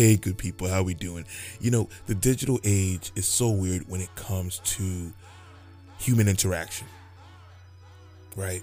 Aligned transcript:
Hey, 0.00 0.16
good 0.16 0.38
people, 0.38 0.66
how 0.66 0.82
we 0.82 0.94
doing? 0.94 1.26
You 1.60 1.70
know, 1.70 1.86
the 2.06 2.14
digital 2.14 2.58
age 2.64 3.12
is 3.16 3.28
so 3.28 3.50
weird 3.50 3.86
when 3.86 4.00
it 4.00 4.08
comes 4.14 4.60
to 4.60 5.12
human 5.98 6.26
interaction, 6.26 6.86
right? 8.34 8.62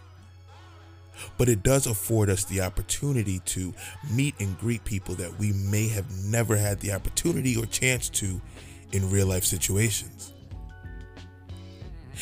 But 1.38 1.48
it 1.48 1.62
does 1.62 1.86
afford 1.86 2.32
us 2.32 2.44
the 2.46 2.62
opportunity 2.62 3.38
to 3.46 3.72
meet 4.10 4.34
and 4.40 4.58
greet 4.58 4.84
people 4.84 5.14
that 5.14 5.38
we 5.38 5.54
may 5.54 5.88
have 5.90 6.10
never 6.26 6.58
had 6.58 6.80
the 6.80 6.92
opportunity 6.92 7.56
or 7.56 7.68
chance 7.68 8.10
to 8.10 8.42
in 8.92 9.08
real 9.12 9.28
life 9.28 9.44
situations. 9.44 10.34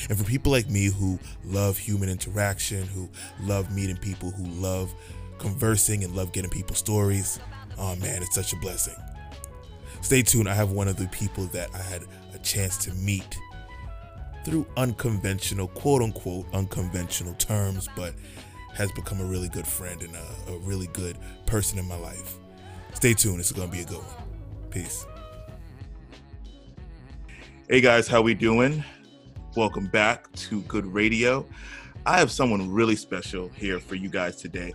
And 0.10 0.18
for 0.18 0.26
people 0.26 0.52
like 0.52 0.70
me 0.70 0.88
who 0.88 1.20
love 1.46 1.78
human 1.78 2.10
interaction, 2.10 2.86
who 2.88 3.08
love 3.44 3.74
meeting 3.74 3.96
people, 3.96 4.32
who 4.32 4.44
love 4.62 4.94
conversing 5.38 6.04
and 6.04 6.14
love 6.18 6.34
getting 6.34 6.52
people's 6.52 6.80
stories, 6.80 7.40
oh 7.78 7.96
man, 7.98 8.22
it's 8.22 8.36
such 8.36 8.54
a 8.54 8.58
blessing. 8.58 8.96
Stay 10.02 10.22
tuned. 10.22 10.48
I 10.48 10.54
have 10.54 10.72
one 10.72 10.88
of 10.88 10.98
the 10.98 11.08
people 11.08 11.46
that 11.48 11.74
I 11.74 11.82
had 11.82 12.04
a 12.34 12.40
chance 12.40 12.78
to 12.86 12.94
meet 12.94 13.38
through 14.44 14.68
unconventional, 14.78 15.68
quote 15.70 16.02
unquote, 16.02 16.46
unconventional 16.54 17.34
terms, 17.36 17.90
but 17.96 18.14
has 18.76 18.92
become 18.92 19.20
a 19.22 19.26
really 19.26 19.50
good 19.50 19.66
friend 19.66 20.02
and 20.04 20.14
a, 20.16 20.52
a 20.52 20.58
really 20.60 20.88
good 20.88 21.18
person 21.46 21.80
in 21.80 21.88
my 21.88 21.98
life. 21.98 22.38
Stay 22.94 23.14
tuned. 23.14 23.40
It's 23.40 23.52
going 23.52 23.70
to 23.70 23.76
be 23.76 23.82
a 23.82 23.86
good 23.86 23.98
one. 23.98 24.26
Peace. 24.70 25.06
Hey 27.68 27.82
guys, 27.82 28.08
how 28.08 28.22
we 28.22 28.36
doing? 28.36 28.84
Welcome 29.56 29.88
back 29.88 30.32
to 30.34 30.62
Good 30.64 30.86
Radio. 30.86 31.48
I 32.06 32.20
have 32.20 32.30
someone 32.30 32.72
really 32.72 32.96
special 32.96 33.50
here 33.50 33.80
for 33.80 33.96
you 33.96 34.10
guys 34.10 34.36
today. 34.36 34.74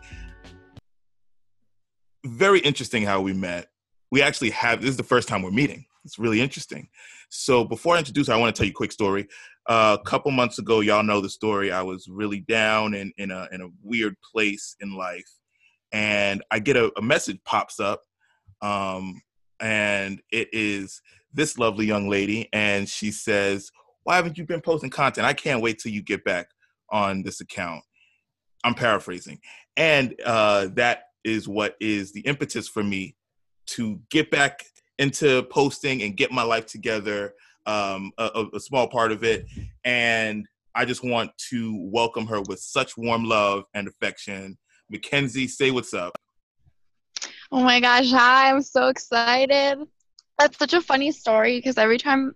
Very 2.25 2.61
interesting 2.61 3.05
how 3.05 3.21
we 3.21 3.33
met. 3.33 3.69
We 4.11 4.23
actually 4.23 4.51
have 4.51 4.81
this 4.81 4.91
is 4.91 4.97
the 4.97 5.03
first 5.03 5.29
time 5.29 5.43
we're 5.43 5.51
meeting. 5.51 5.85
It's 6.05 6.19
really 6.19 6.41
interesting. 6.41 6.89
So 7.29 7.65
before 7.65 7.95
I 7.95 7.99
introduce 7.99 8.27
her, 8.27 8.35
I 8.35 8.37
want 8.37 8.55
to 8.55 8.59
tell 8.59 8.67
you 8.67 8.73
a 8.73 8.75
quick 8.75 8.93
story. 8.93 9.29
Uh, 9.67 9.97
a 10.01 10.05
couple 10.05 10.31
months 10.31 10.59
ago, 10.59 10.81
y'all 10.81 11.03
know 11.03 11.21
the 11.21 11.29
story. 11.29 11.71
I 11.71 11.83
was 11.83 12.09
really 12.09 12.41
down 12.41 12.95
and 12.95 13.13
in 13.19 13.31
a 13.31 13.49
in 13.53 13.61
a 13.61 13.69
weird 13.83 14.17
place 14.21 14.75
in 14.81 14.97
life, 14.97 15.31
and 15.93 16.43
I 16.51 16.59
get 16.59 16.77
a, 16.77 16.91
a 16.97 17.03
message 17.03 17.39
pops 17.45 17.79
up, 17.79 18.03
um, 18.63 19.23
and 19.61 20.21
it 20.33 20.49
is 20.53 21.03
this 21.33 21.59
lovely 21.59 21.87
young 21.87 22.09
lady, 22.09 22.49
and 22.53 22.89
she 22.89 23.13
says, 23.13 23.71
why 24.05 24.17
haven't 24.17 24.39
you 24.39 24.45
been 24.45 24.61
posting 24.61 24.91
content? 24.91 25.27
I 25.27 25.35
can't 25.35 25.63
wait 25.63 25.79
till 25.79 25.93
you 25.93 26.03
get 26.03 26.25
back 26.25 26.49
on 26.91 27.23
this 27.23 27.41
account. 27.41 27.83
I'm 28.65 28.75
paraphrasing. 28.75 29.39
And 29.77 30.15
uh, 30.25 30.69
that 30.75 31.05
is 31.25 31.49
what 31.49 31.77
is 31.81 32.13
the 32.13 32.21
impetus 32.21 32.69
for 32.69 32.83
me 32.83 33.17
to 33.67 34.01
get 34.11 34.31
back 34.31 34.65
into 34.99 35.43
posting 35.45 36.03
and 36.03 36.17
get 36.17 36.31
my 36.31 36.43
life 36.43 36.67
together, 36.67 37.35
um, 37.67 38.13
a, 38.19 38.47
a 38.55 38.61
small 38.61 38.89
part 38.89 39.13
of 39.13 39.25
it. 39.25 39.47
And 39.85 40.47
I 40.75 40.85
just 40.85 41.05
want 41.05 41.31
to 41.51 41.89
welcome 41.91 42.27
her 42.27 42.41
with 42.43 42.61
such 42.61 42.97
warm 42.97 43.25
love 43.25 43.65
and 43.75 43.89
affection. 43.89 44.59
Mackenzie, 44.91 45.49
say 45.49 45.71
what's 45.71 45.95
up. 45.95 46.17
Oh 47.53 47.63
my 47.63 47.81
gosh, 47.81 48.11
hi, 48.11 48.51
I'm 48.51 48.63
so 48.63 48.89
excited. 48.89 49.79
That's 50.39 50.59
such 50.59 50.73
a 50.73 50.81
funny 50.81 51.13
story 51.13 51.59
because 51.59 51.79
every 51.79 51.99
time 51.99 52.35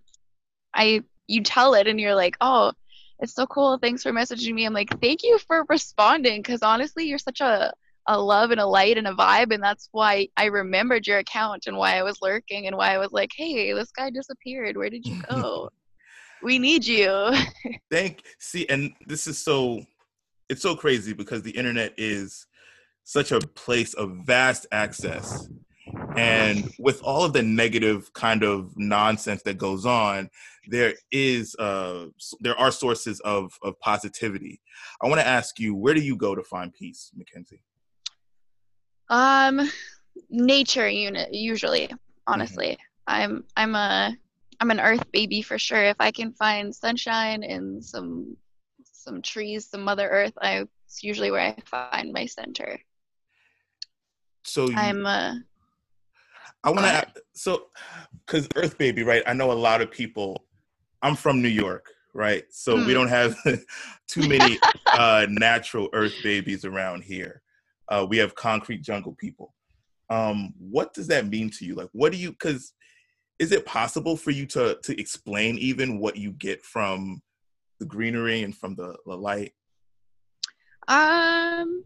I 0.73 1.03
you 1.27 1.41
tell 1.41 1.73
it 1.73 1.87
and 1.87 1.99
you're 1.99 2.15
like, 2.15 2.37
oh, 2.41 2.71
it's 3.19 3.33
so 3.33 3.45
cool. 3.47 3.77
Thanks 3.77 4.03
for 4.03 4.11
messaging 4.11 4.53
me. 4.53 4.65
I'm 4.65 4.73
like, 4.73 4.99
thank 5.01 5.23
you 5.23 5.39
for 5.39 5.65
responding 5.69 6.41
because 6.41 6.61
honestly, 6.61 7.05
you're 7.05 7.17
such 7.17 7.41
a, 7.41 7.73
a 8.07 8.19
love 8.19 8.51
and 8.51 8.59
a 8.59 8.65
light 8.65 8.97
and 8.97 9.07
a 9.07 9.13
vibe. 9.13 9.53
And 9.53 9.63
that's 9.63 9.89
why 9.91 10.27
I 10.37 10.45
remembered 10.45 11.07
your 11.07 11.19
account 11.19 11.65
and 11.67 11.77
why 11.77 11.97
I 11.97 12.03
was 12.03 12.21
lurking 12.21 12.67
and 12.67 12.77
why 12.77 12.93
I 12.93 12.97
was 12.97 13.11
like, 13.11 13.31
hey, 13.35 13.73
this 13.73 13.91
guy 13.91 14.09
disappeared. 14.09 14.77
Where 14.77 14.89
did 14.89 15.05
you 15.05 15.21
go? 15.29 15.69
we 16.43 16.59
need 16.59 16.85
you. 16.85 17.33
Thank 17.91 18.23
see, 18.39 18.67
and 18.69 18.93
this 19.07 19.27
is 19.27 19.37
so 19.37 19.83
it's 20.49 20.61
so 20.61 20.75
crazy 20.75 21.13
because 21.13 21.41
the 21.41 21.51
internet 21.51 21.93
is 21.97 22.45
such 23.03 23.31
a 23.31 23.39
place 23.39 23.93
of 23.95 24.11
vast 24.25 24.65
access 24.71 25.47
and 26.17 26.71
with 26.79 27.01
all 27.03 27.23
of 27.23 27.33
the 27.33 27.41
negative 27.41 28.11
kind 28.13 28.43
of 28.43 28.71
nonsense 28.75 29.43
that 29.43 29.57
goes 29.57 29.85
on 29.85 30.29
there 30.67 30.93
is 31.11 31.55
uh 31.59 32.05
there 32.39 32.57
are 32.57 32.71
sources 32.71 33.19
of 33.21 33.53
of 33.61 33.79
positivity 33.79 34.59
i 35.01 35.07
want 35.07 35.19
to 35.21 35.27
ask 35.27 35.59
you 35.59 35.75
where 35.75 35.93
do 35.93 36.01
you 36.01 36.15
go 36.15 36.33
to 36.33 36.43
find 36.43 36.73
peace 36.73 37.11
mackenzie 37.15 37.61
um 39.09 39.69
nature 40.29 40.87
unit 40.87 41.33
usually 41.33 41.89
honestly 42.27 42.77
mm-hmm. 43.07 43.23
i'm 43.23 43.43
i'm 43.55 43.75
a 43.75 44.15
i'm 44.59 44.71
an 44.71 44.79
earth 44.79 45.11
baby 45.11 45.41
for 45.41 45.59
sure 45.59 45.83
if 45.83 45.97
i 45.99 46.11
can 46.11 46.31
find 46.31 46.75
sunshine 46.75 47.43
and 47.43 47.83
some 47.83 48.35
some 48.83 49.21
trees 49.21 49.67
some 49.67 49.83
mother 49.83 50.09
earth 50.09 50.33
i 50.41 50.65
it's 50.85 51.03
usually 51.03 51.31
where 51.31 51.41
i 51.41 51.55
find 51.65 52.11
my 52.11 52.25
center 52.25 52.79
so 54.43 54.69
you, 54.69 54.75
i'm 54.75 55.05
a 55.05 55.39
I 56.65 56.71
want 56.71 56.85
to 56.85 57.21
so 57.33 57.67
because 58.25 58.47
Earth 58.55 58.77
Baby, 58.77 59.03
right? 59.03 59.21
I 59.27 59.33
know 59.33 59.51
a 59.51 59.53
lot 59.53 59.81
of 59.81 59.91
people. 59.91 60.45
I'm 61.03 61.15
from 61.15 61.39
New 61.39 61.47
York, 61.47 61.85
right? 62.15 62.43
So 62.49 62.75
mm. 62.75 62.79
we 62.79 62.85
hmm. 62.85 62.93
don't 62.93 63.07
have 63.07 63.37
too 64.07 64.27
many 64.27 64.57
uh, 64.87 65.27
natural 65.29 65.89
Earth 65.93 66.15
babies 66.23 66.65
around 66.65 67.03
here. 67.03 67.43
Uh, 67.89 68.05
we 68.07 68.17
have 68.17 68.35
concrete 68.35 68.81
jungle 68.81 69.15
people. 69.19 69.53
Um, 70.09 70.53
what 70.59 70.93
does 70.93 71.07
that 71.07 71.27
mean 71.27 71.49
to 71.51 71.65
you? 71.65 71.75
Like, 71.75 71.89
what 71.91 72.11
do 72.11 72.17
you? 72.17 72.31
Because 72.31 72.73
is 73.39 73.51
it 73.51 73.65
possible 73.65 74.15
for 74.15 74.31
you 74.31 74.45
to 74.47 74.77
to 74.83 74.99
explain 74.99 75.57
even 75.57 75.99
what 75.99 76.17
you 76.17 76.31
get 76.31 76.63
from 76.63 77.21
the 77.79 77.85
greenery 77.85 78.43
and 78.43 78.55
from 78.55 78.75
the, 78.75 78.95
the 79.05 79.15
light? 79.15 79.53
Um, 80.87 81.83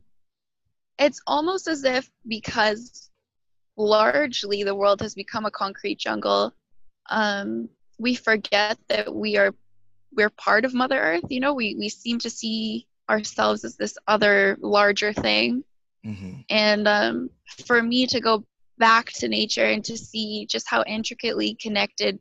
it's 0.97 1.21
almost 1.25 1.67
as 1.67 1.83
if 1.83 2.09
because 2.27 3.09
largely 3.77 4.63
the 4.63 4.75
world 4.75 5.01
has 5.01 5.16
become 5.16 5.45
a 5.45 5.51
concrete 5.51 5.97
jungle. 5.97 6.53
Um, 7.09 7.69
we 7.97 8.16
forget 8.16 8.77
that 8.89 9.13
we 9.13 9.37
are 9.37 9.53
we're 10.11 10.29
part 10.29 10.66
of 10.66 10.73
Mother 10.73 10.99
Earth. 10.99 11.23
You 11.29 11.39
know, 11.39 11.53
we 11.53 11.75
we 11.75 11.89
seem 11.89 12.19
to 12.19 12.29
see 12.29 12.87
ourselves 13.09 13.63
as 13.63 13.75
this 13.75 13.97
other 14.07 14.57
larger 14.61 15.13
thing. 15.13 15.63
Mm-hmm. 16.05 16.41
And 16.49 16.87
um, 16.87 17.29
for 17.65 17.81
me 17.83 18.07
to 18.07 18.19
go 18.19 18.45
back 18.77 19.11
to 19.13 19.27
nature 19.27 19.65
and 19.65 19.83
to 19.85 19.97
see 19.97 20.45
just 20.49 20.69
how 20.69 20.83
intricately 20.87 21.55
connected 21.61 22.19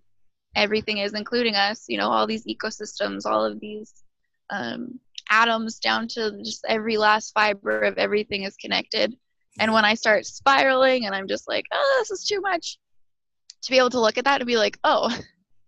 everything 0.55 0.99
is, 0.99 1.15
including 1.15 1.55
us, 1.55 1.85
you 1.89 1.97
know, 1.99 2.11
all 2.11 2.27
these 2.27 2.47
ecosystems, 2.47 3.27
all 3.27 3.45
of 3.45 3.61
these 3.61 4.03
um, 4.51 4.99
atoms 5.31 5.79
down 5.79 6.09
to 6.09 6.39
just 6.43 6.65
every 6.69 6.97
last 6.97 7.33
fiber 7.33 7.83
of 7.83 7.99
everything 7.99 8.43
is 8.43 8.57
connected. 8.57 9.15
And 9.61 9.73
when 9.73 9.85
I 9.85 9.95
start 9.95 10.27
spiraling 10.27 11.07
and 11.07 11.15
I'm 11.15 11.29
just 11.29 11.49
like, 11.49 11.65
oh, 11.73 11.97
this 12.01 12.11
is 12.11 12.27
too 12.27 12.41
much, 12.41 12.79
to 13.63 13.71
be 13.71 13.79
able 13.79 13.91
to 13.91 14.01
look 14.01 14.19
at 14.19 14.25
that 14.25 14.41
and 14.41 14.47
be 14.47 14.57
like, 14.57 14.79
oh, 14.85 15.09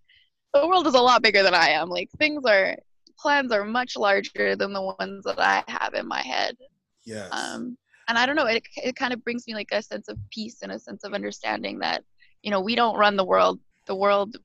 the 0.55 0.67
world 0.67 0.87
is 0.87 0.95
a 0.95 1.01
lot 1.01 1.23
bigger 1.23 1.43
than 1.43 1.55
I 1.55 1.71
am. 1.71 1.89
Like 1.89 2.11
things 2.19 2.45
are, 2.47 2.77
plans 3.19 3.53
are 3.53 3.65
much 3.65 3.97
larger 3.97 4.57
than 4.57 4.73
the 4.73 4.95
ones 4.99 5.25
that 5.25 5.39
I 5.39 5.63
have 5.69 5.95
in 5.95 6.07
my 6.07 6.23
head. 6.23 6.57
Yes. 7.05 7.29
Um, 7.33 7.77
and 8.11 8.19
I 8.19 8.27
don't 8.27 8.35
know, 8.35 8.47
it, 8.47 8.65
it 8.77 8.97
kind 8.97 9.13
of 9.13 9.23
brings 9.23 9.47
me 9.47 9.55
like 9.55 9.69
a 9.71 9.81
sense 9.81 10.09
of 10.09 10.19
peace 10.31 10.63
and 10.63 10.73
a 10.73 10.81
sense 10.81 11.05
of 11.05 11.15
understanding 11.15 11.79
that, 11.79 12.03
you 12.43 12.51
know, 12.51 12.61
we 12.61 12.75
don't 12.75 12.99
run 12.99 13.15
the 13.15 13.25
world. 13.25 13.61
The 13.87 13.95
world 13.95 14.37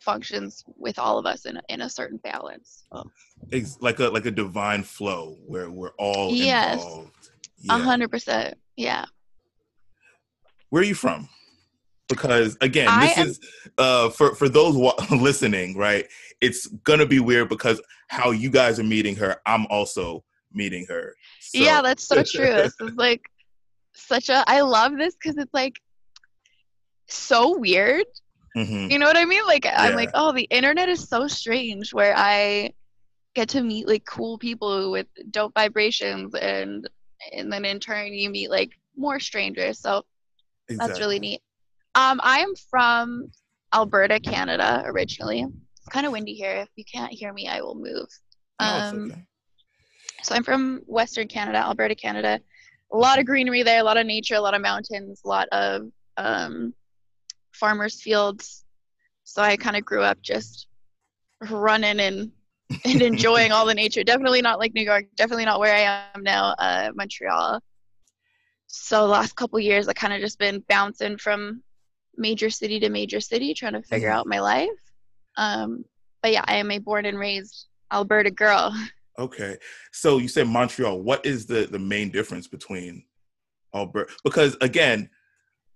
functions 0.00 0.64
with 0.78 0.98
all 0.98 1.18
of 1.18 1.26
us 1.26 1.44
in 1.44 1.58
a, 1.58 1.62
in 1.68 1.82
a 1.82 1.90
certain 1.90 2.16
balance. 2.24 2.84
It's 3.50 3.76
like 3.82 4.00
a 4.00 4.04
like 4.04 4.24
a 4.24 4.30
divine 4.30 4.82
flow 4.82 5.36
where 5.46 5.68
we're 5.70 5.92
all 5.98 6.32
yes. 6.32 6.82
involved. 6.82 7.30
A 7.68 7.78
hundred 7.78 8.10
percent. 8.10 8.56
Yeah. 8.74 9.04
Where 10.70 10.80
are 10.80 10.86
you 10.86 10.94
from? 10.94 11.28
Because 12.08 12.56
again, 12.62 12.88
I 12.88 13.06
this 13.06 13.18
am- 13.18 13.26
is 13.26 13.40
uh, 13.76 14.08
for 14.08 14.34
for 14.34 14.48
those 14.48 14.76
listening, 15.10 15.76
right? 15.76 16.06
It's 16.40 16.68
gonna 16.68 17.06
be 17.06 17.20
weird 17.20 17.50
because 17.50 17.82
how 18.08 18.30
you 18.30 18.48
guys 18.48 18.80
are 18.80 18.84
meeting 18.84 19.16
her, 19.16 19.36
I'm 19.44 19.66
also 19.66 20.24
meeting 20.54 20.86
her. 20.88 21.14
So. 21.40 21.58
Yeah, 21.58 21.82
that's 21.82 22.06
so 22.06 22.22
true. 22.22 22.46
this 22.54 22.74
is 22.80 22.94
like 22.96 23.22
such 23.94 24.28
a. 24.28 24.44
I 24.46 24.60
love 24.60 24.96
this 24.96 25.14
because 25.14 25.36
it's 25.38 25.54
like 25.54 25.80
so 27.08 27.58
weird. 27.58 28.06
Mm-hmm. 28.56 28.90
You 28.90 28.98
know 28.98 29.06
what 29.06 29.16
I 29.16 29.24
mean? 29.24 29.44
Like 29.46 29.64
yeah. 29.64 29.74
I'm 29.76 29.94
like, 29.94 30.10
oh, 30.14 30.32
the 30.32 30.44
internet 30.44 30.88
is 30.88 31.08
so 31.08 31.26
strange. 31.26 31.92
Where 31.92 32.14
I 32.16 32.72
get 33.34 33.48
to 33.50 33.62
meet 33.62 33.88
like 33.88 34.04
cool 34.04 34.38
people 34.38 34.90
with 34.90 35.08
dope 35.30 35.54
vibrations 35.54 36.34
and 36.34 36.88
and 37.32 37.52
then 37.52 37.64
in 37.64 37.80
turn 37.80 38.12
you 38.12 38.30
meet 38.30 38.50
like 38.50 38.70
more 38.96 39.18
strangers. 39.18 39.80
So 39.80 40.04
exactly. 40.68 40.88
that's 40.88 41.00
really 41.00 41.18
neat. 41.18 41.40
Um, 41.96 42.20
I 42.22 42.40
am 42.40 42.54
from 42.70 43.30
Alberta, 43.72 44.20
Canada, 44.20 44.82
originally. 44.86 45.42
It's 45.42 45.88
kind 45.90 46.06
of 46.06 46.12
windy 46.12 46.34
here. 46.34 46.56
If 46.56 46.68
you 46.76 46.84
can't 46.84 47.12
hear 47.12 47.32
me, 47.32 47.48
I 47.48 47.60
will 47.60 47.74
move. 47.74 48.06
Um, 48.58 49.10
okay. 49.10 49.22
So 50.24 50.34
I'm 50.34 50.42
from 50.42 50.80
Western 50.86 51.28
Canada, 51.28 51.58
Alberta, 51.58 51.94
Canada. 51.94 52.40
A 52.92 52.96
lot 52.96 53.18
of 53.18 53.26
greenery 53.26 53.62
there, 53.62 53.80
a 53.80 53.84
lot 53.84 53.98
of 53.98 54.06
nature, 54.06 54.36
a 54.36 54.40
lot 54.40 54.54
of 54.54 54.62
mountains, 54.62 55.20
a 55.22 55.28
lot 55.28 55.48
of 55.52 55.82
um, 56.16 56.72
farmers' 57.52 58.00
fields. 58.00 58.64
So 59.24 59.42
I 59.42 59.56
kind 59.58 59.76
of 59.76 59.84
grew 59.84 60.02
up 60.02 60.22
just 60.22 60.66
running 61.50 62.00
and 62.00 62.32
and 62.86 63.02
enjoying 63.02 63.52
all 63.52 63.66
the 63.66 63.74
nature. 63.74 64.02
Definitely 64.02 64.40
not 64.40 64.58
like 64.58 64.72
New 64.74 64.82
York. 64.82 65.04
Definitely 65.14 65.44
not 65.44 65.60
where 65.60 65.74
I 65.74 66.08
am 66.14 66.22
now, 66.22 66.54
uh, 66.58 66.90
Montreal. 66.94 67.60
So 68.66 69.02
the 69.02 69.08
last 69.12 69.36
couple 69.36 69.60
years, 69.60 69.88
I 69.88 69.92
kind 69.92 70.14
of 70.14 70.20
just 70.20 70.38
been 70.38 70.64
bouncing 70.68 71.18
from 71.18 71.62
major 72.16 72.48
city 72.48 72.80
to 72.80 72.88
major 72.88 73.20
city, 73.20 73.52
trying 73.52 73.74
to 73.74 73.82
figure 73.82 74.08
Mhm. 74.08 74.14
out 74.14 74.26
my 74.26 74.40
life. 74.40 74.70
Um, 75.36 75.84
but 76.22 76.32
yeah, 76.32 76.44
I 76.46 76.56
am 76.56 76.70
a 76.70 76.78
born 76.78 77.04
and 77.04 77.18
raised 77.18 77.66
Alberta 77.92 78.30
girl. 78.30 78.72
Okay. 79.18 79.56
So 79.92 80.18
you 80.18 80.28
said 80.28 80.48
Montreal. 80.48 81.00
What 81.00 81.24
is 81.24 81.46
the 81.46 81.66
the 81.66 81.78
main 81.78 82.10
difference 82.10 82.46
between 82.48 83.04
Alberta? 83.74 84.12
Because 84.24 84.56
again, 84.60 85.08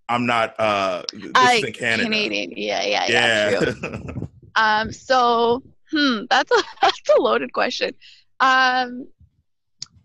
I'm 0.08 0.26
not. 0.26 0.58
uh 0.58 1.02
This 1.12 1.30
I 1.34 1.60
Canada. 1.72 2.04
Canadian. 2.04 2.52
Yeah, 2.56 2.82
yeah, 2.84 3.06
yeah. 3.08 3.50
Yeah. 3.50 3.60
True. 3.60 4.28
Um, 4.56 4.90
so, 4.90 5.62
hmm, 5.92 6.22
that's 6.28 6.50
a 6.50 6.60
that's 6.82 7.00
a 7.16 7.20
loaded 7.20 7.52
question. 7.52 7.94
Um, 8.40 9.06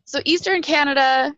so 0.06 0.20
Eastern 0.26 0.62
Canada, 0.62 1.34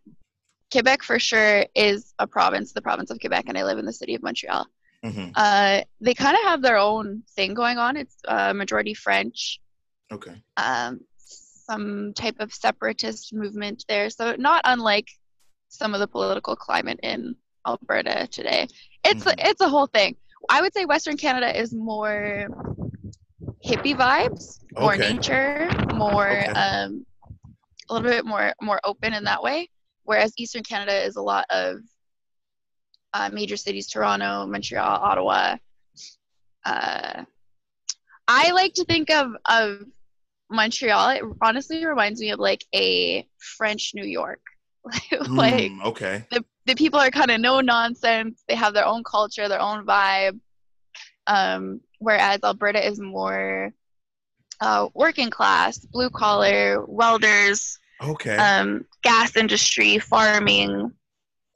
Quebec 0.69 1.01
for 1.01 1.17
sure 1.17 1.65
is 1.75 2.13
a 2.19 2.27
province, 2.27 2.73
the 2.73 2.81
province 2.81 3.11
of 3.11 3.19
Quebec, 3.21 3.45
and 3.47 3.57
I 3.57 3.63
live 3.63 3.77
in 3.77 3.85
the 3.85 3.93
city 3.93 4.15
of 4.15 4.21
Montreal. 4.23 4.65
Mhm. 5.05 5.31
Uh, 5.33 5.83
they 6.01 6.13
kind 6.13 6.35
of 6.35 6.43
have 6.43 6.61
their 6.61 6.75
own 6.77 7.23
thing 7.37 7.53
going 7.53 7.77
on. 7.77 7.95
It's 7.95 8.17
uh, 8.27 8.53
majority 8.53 8.93
French, 8.93 9.61
Okay. 10.11 10.35
um, 10.57 10.99
some 11.65 12.13
type 12.13 12.35
of 12.39 12.53
separatist 12.53 13.33
movement 13.33 13.85
there. 13.87 14.09
So 14.09 14.35
not 14.37 14.61
unlike 14.65 15.07
some 15.69 15.93
of 15.93 15.99
the 15.99 16.07
political 16.07 16.55
climate 16.55 16.99
in 17.03 17.35
Alberta 17.67 18.27
today. 18.27 18.67
It's 19.03 19.25
Mhm. 19.25 19.35
it's 19.49 19.61
a 19.61 19.69
whole 19.69 19.87
thing. 19.87 20.15
I 20.49 20.61
would 20.61 20.73
say 20.73 20.85
Western 20.85 21.17
Canada 21.17 21.57
is 21.59 21.73
more 21.73 22.47
hippie 23.65 23.95
vibes, 23.95 24.63
more 24.79 24.93
Okay. 24.93 25.13
nature, 25.13 25.69
more 25.93 26.29
Okay. 26.29 26.45
um, 26.47 27.05
a 27.89 27.93
little 27.93 28.09
bit 28.09 28.25
more 28.25 28.53
more 28.61 28.79
open 28.83 29.13
in 29.13 29.23
that 29.23 29.41
way. 29.41 29.69
Whereas 30.03 30.33
Eastern 30.37 30.63
Canada 30.63 31.03
is 31.03 31.15
a 31.15 31.21
lot 31.21 31.45
of 31.49 31.79
uh, 33.13 33.29
major 33.31 33.57
cities: 33.57 33.87
Toronto, 33.87 34.45
Montreal, 34.45 34.99
Ottawa. 35.01 35.57
Uh, 36.65 37.23
I 38.27 38.51
like 38.51 38.73
to 38.75 38.85
think 38.85 39.09
of 39.09 39.35
of 39.45 39.85
Montreal. 40.49 41.09
It 41.09 41.23
honestly 41.41 41.85
reminds 41.85 42.19
me 42.19 42.29
of 42.31 42.39
like 42.39 42.63
a 42.73 43.27
French 43.37 43.91
New 43.95 44.05
York. 44.05 44.41
like 45.29 45.71
Mm, 45.71 45.83
okay. 45.85 46.25
the, 46.31 46.45
the 46.65 46.75
people 46.75 46.99
are 46.99 47.09
kind 47.09 47.31
of 47.31 47.39
no 47.41 47.59
nonsense. 47.59 48.43
They 48.47 48.55
have 48.55 48.73
their 48.73 48.85
own 48.85 49.03
culture, 49.03 49.47
their 49.47 49.61
own 49.61 49.85
vibe. 49.85 50.39
Um, 51.27 51.81
whereas 51.99 52.39
Alberta 52.43 52.85
is 52.85 52.99
more 52.99 53.73
uh, 54.61 54.87
working 54.93 55.29
class, 55.31 55.79
blue 55.79 56.09
collar, 56.11 56.85
welders, 56.85 57.79
Okay. 58.01 58.37
um, 58.37 58.85
gas 59.01 59.35
industry, 59.35 59.97
farming. 59.99 60.91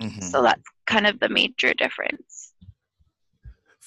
Mhm. 0.02 0.24
So 0.24 0.42
that's 0.42 0.64
kind 0.88 1.06
of 1.06 1.20
the 1.20 1.30
major 1.30 1.74
difference. 1.74 2.29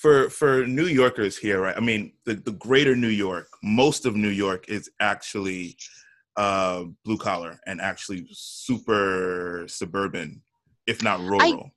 For 0.02 0.28
for 0.31 0.66
New 0.66 0.87
Yorkers 0.87 1.38
here, 1.38 1.60
right? 1.60 1.76
I 1.76 1.81
mean, 1.81 2.12
the, 2.26 2.34
the 2.34 2.50
greater 2.52 2.96
New 2.96 3.14
York, 3.26 3.49
most 3.62 4.04
of 4.04 4.16
New 4.16 4.34
York 4.46 4.69
is 4.69 4.90
actually 4.99 5.76
uh, 6.37 6.84
blue 7.04 7.16
collar 7.19 7.60
and 7.66 7.81
actually 7.81 8.26
super 8.32 9.64
suburban, 9.69 10.43
if 10.88 11.02
not 11.02 11.20
rural. 11.20 11.70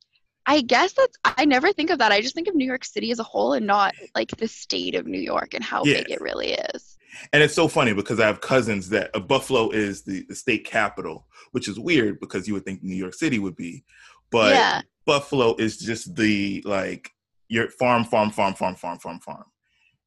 I 0.47 0.61
guess 0.61 0.93
that's, 0.93 1.17
I 1.23 1.45
never 1.45 1.71
think 1.73 1.89
of 1.89 1.99
that. 1.99 2.11
I 2.11 2.21
just 2.21 2.35
think 2.35 2.47
of 2.47 2.55
New 2.55 2.65
York 2.65 2.85
City 2.85 3.11
as 3.11 3.19
a 3.19 3.23
whole 3.23 3.53
and 3.53 3.65
not 3.65 3.93
like 4.15 4.29
the 4.37 4.47
state 4.47 4.93
of 4.95 5.05
New 5.07 5.19
York 5.19 5.53
and 5.55 5.63
how 5.63 5.83
Yeah. 5.83 5.97
big 5.97 6.11
it 6.11 6.21
really 6.21 6.53
is. 6.53 6.97
and 7.33 7.41
it's 7.41 7.53
so 7.55 7.67
funny 7.67 7.93
because 7.93 8.19
I 8.19 8.27
have 8.27 8.41
cousins 8.41 8.89
that 8.89 9.09
uh, 9.15 9.19
Buffalo 9.19 9.69
is 9.69 10.03
the, 10.03 10.25
the 10.29 10.35
state 10.35 10.65
capital, 10.65 11.27
which 11.51 11.67
is 11.67 11.79
weird 11.79 12.19
because 12.19 12.47
you 12.47 12.53
would 12.55 12.65
think 12.65 12.83
New 12.83 12.95
York 12.95 13.13
City 13.13 13.39
would 13.39 13.55
be, 13.55 13.83
but 14.31 14.53
yeah. 14.53 14.81
Buffalo 15.05 15.55
is 15.57 15.77
just 15.77 16.15
the 16.15 16.61
like 16.65 17.11
your 17.47 17.69
farm, 17.69 18.03
farm, 18.03 18.31
farm, 18.31 18.53
farm, 18.55 18.75
farm, 18.75 18.97
farm, 18.99 19.19
farm. 19.19 19.45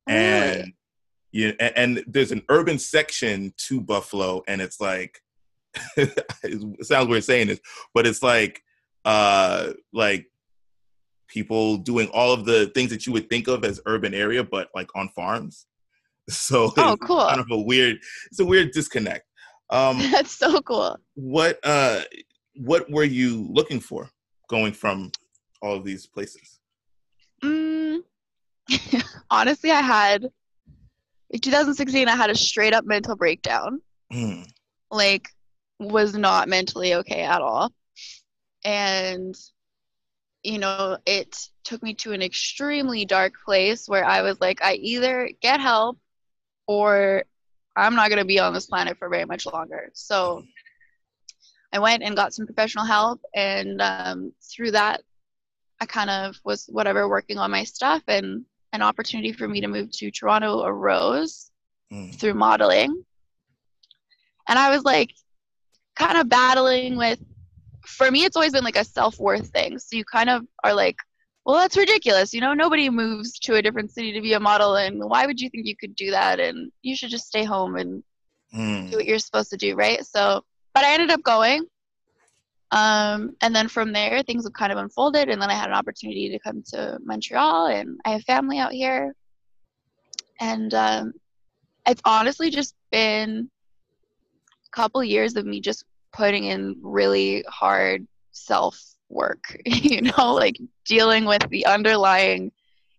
and 0.06 0.50
Really? 0.50 0.74
yeah, 1.32 1.52
and, 1.60 1.98
and 1.98 2.04
there's 2.06 2.32
an 2.32 2.42
urban 2.48 2.78
section 2.78 3.52
to 3.58 3.80
Buffalo, 3.80 4.42
and 4.48 4.60
it's 4.60 4.80
like 4.80 5.20
it 5.96 6.86
sounds 6.86 7.08
weird 7.08 7.24
saying 7.24 7.48
this, 7.48 7.60
but 7.94 8.06
it's 8.06 8.22
like 8.22 8.62
uh 9.04 9.72
like 9.92 10.26
people 11.28 11.76
doing 11.76 12.08
all 12.08 12.32
of 12.32 12.44
the 12.46 12.66
things 12.74 12.90
that 12.90 13.06
you 13.06 13.12
would 13.12 13.28
think 13.28 13.48
of 13.48 13.64
as 13.64 13.80
urban 13.86 14.14
area, 14.14 14.42
but 14.42 14.68
like 14.74 14.88
on 14.96 15.08
farms. 15.10 15.66
So 16.30 16.72
Oh, 16.76 16.92
it's 16.92 17.06
cool. 17.06 17.26
kind 17.26 17.40
of 17.40 17.46
a 17.50 17.58
weird 17.58 17.98
it's 18.30 18.40
a 18.40 18.44
weird 18.44 18.72
disconnect. 18.72 19.24
Um 19.70 19.98
That's 20.12 20.32
so 20.32 20.60
cool. 20.62 20.98
what 21.14 21.58
uh 21.64 22.02
what 22.56 22.90
were 22.90 23.04
you 23.04 23.46
looking 23.50 23.80
for 23.80 24.10
going 24.48 24.72
from 24.72 25.10
all 25.62 25.74
of 25.76 25.84
these 25.84 26.06
places? 26.06 26.57
Mm, 27.42 28.02
honestly, 29.30 29.70
I 29.70 29.80
had 29.80 30.28
in 31.30 31.40
2016. 31.40 32.08
I 32.08 32.16
had 32.16 32.30
a 32.30 32.34
straight 32.34 32.72
up 32.72 32.84
mental 32.84 33.16
breakdown. 33.16 33.80
Hmm. 34.10 34.42
Like, 34.90 35.28
was 35.78 36.14
not 36.14 36.48
mentally 36.48 36.94
okay 36.94 37.22
at 37.22 37.40
all, 37.40 37.72
and 38.64 39.36
you 40.42 40.58
know, 40.58 40.96
it 41.04 41.36
took 41.64 41.82
me 41.82 41.94
to 41.94 42.12
an 42.12 42.22
extremely 42.22 43.04
dark 43.04 43.34
place 43.44 43.88
where 43.88 44.04
I 44.04 44.22
was 44.22 44.40
like, 44.40 44.62
I 44.62 44.74
either 44.74 45.30
get 45.42 45.60
help 45.60 45.98
or 46.66 47.24
I'm 47.76 47.94
not 47.94 48.08
gonna 48.08 48.24
be 48.24 48.38
on 48.38 48.54
this 48.54 48.66
planet 48.66 48.98
for 48.98 49.08
very 49.08 49.24
much 49.24 49.46
longer. 49.46 49.90
So. 49.94 50.44
I 51.70 51.80
went 51.80 52.02
and 52.02 52.16
got 52.16 52.32
some 52.32 52.46
professional 52.46 52.86
help, 52.86 53.20
and 53.34 53.82
um, 53.82 54.32
through 54.42 54.70
that, 54.70 55.02
I 55.80 55.86
kind 55.86 56.10
of 56.10 56.36
was 56.44 56.66
whatever 56.66 57.08
working 57.08 57.38
on 57.38 57.50
my 57.50 57.64
stuff, 57.64 58.02
and 58.08 58.44
an 58.72 58.82
opportunity 58.82 59.32
for 59.32 59.48
me 59.48 59.60
to 59.60 59.68
move 59.68 59.90
to 59.92 60.10
Toronto 60.10 60.64
arose 60.64 61.50
Hmm. 61.90 62.10
through 62.10 62.34
modeling. 62.34 63.02
And 64.48 64.58
I 64.58 64.70
was 64.70 64.84
like, 64.84 65.14
kind 65.96 66.18
of 66.18 66.28
battling 66.28 66.96
with, 66.96 67.18
for 67.86 68.10
me, 68.10 68.24
it's 68.24 68.36
always 68.36 68.52
been 68.52 68.64
like 68.64 68.76
a 68.76 68.84
self 68.84 69.18
worth 69.18 69.48
thing. 69.48 69.78
So 69.78 69.96
you 69.96 70.04
kind 70.04 70.28
of 70.28 70.46
are 70.64 70.74
like, 70.74 70.96
well, 71.44 71.56
that's 71.56 71.76
ridiculous. 71.78 72.34
You 72.34 72.42
know, 72.42 72.52
nobody 72.52 72.90
moves 72.90 73.38
to 73.40 73.54
a 73.54 73.62
different 73.62 73.90
city 73.90 74.12
to 74.12 74.20
be 74.20 74.34
a 74.34 74.40
model, 74.40 74.76
and 74.76 75.02
why 75.02 75.24
would 75.26 75.40
you 75.40 75.48
think 75.48 75.66
you 75.66 75.76
could 75.76 75.96
do 75.96 76.10
that? 76.10 76.40
And 76.40 76.70
you 76.82 76.94
should 76.94 77.10
just 77.10 77.26
stay 77.26 77.44
home 77.44 77.76
and 77.76 78.02
Hmm. 78.52 78.86
do 78.90 78.96
what 78.96 79.06
you're 79.06 79.18
supposed 79.18 79.50
to 79.50 79.56
do, 79.56 79.74
right? 79.74 80.04
So, 80.04 80.42
but 80.74 80.84
I 80.84 80.92
ended 80.94 81.10
up 81.10 81.22
going. 81.22 81.64
Um, 82.70 83.34
and 83.40 83.54
then 83.54 83.68
from 83.68 83.92
there, 83.92 84.22
things 84.22 84.44
have 84.44 84.52
kind 84.52 84.72
of 84.72 84.78
unfolded. 84.78 85.28
And 85.28 85.40
then 85.40 85.50
I 85.50 85.54
had 85.54 85.70
an 85.70 85.76
opportunity 85.76 86.28
to 86.30 86.38
come 86.38 86.62
to 86.72 86.98
Montreal, 87.02 87.66
and 87.66 87.98
I 88.04 88.10
have 88.10 88.24
family 88.24 88.58
out 88.58 88.72
here. 88.72 89.14
And 90.40 90.72
um, 90.74 91.12
it's 91.86 92.02
honestly 92.04 92.50
just 92.50 92.74
been 92.92 93.50
a 94.66 94.70
couple 94.70 95.02
years 95.02 95.36
of 95.36 95.46
me 95.46 95.60
just 95.60 95.84
putting 96.12 96.44
in 96.44 96.76
really 96.82 97.44
hard 97.48 98.06
self 98.32 98.80
work, 99.08 99.56
you 99.66 100.02
know, 100.02 100.34
like 100.34 100.58
dealing 100.84 101.24
with 101.24 101.48
the 101.48 101.66
underlying 101.66 102.52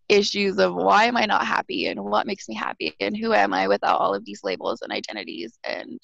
issues 0.10 0.58
of 0.58 0.74
why 0.74 1.06
am 1.06 1.16
I 1.16 1.26
not 1.26 1.46
happy 1.46 1.86
and 1.86 2.04
what 2.04 2.26
makes 2.26 2.50
me 2.50 2.56
happy 2.56 2.96
and 3.00 3.16
who 3.16 3.34
am 3.34 3.54
I 3.54 3.68
without 3.68 4.00
all 4.00 4.16
of 4.16 4.26
these 4.26 4.44
labels 4.44 4.82
and 4.82 4.92
identities 4.92 5.58
and 5.64 6.00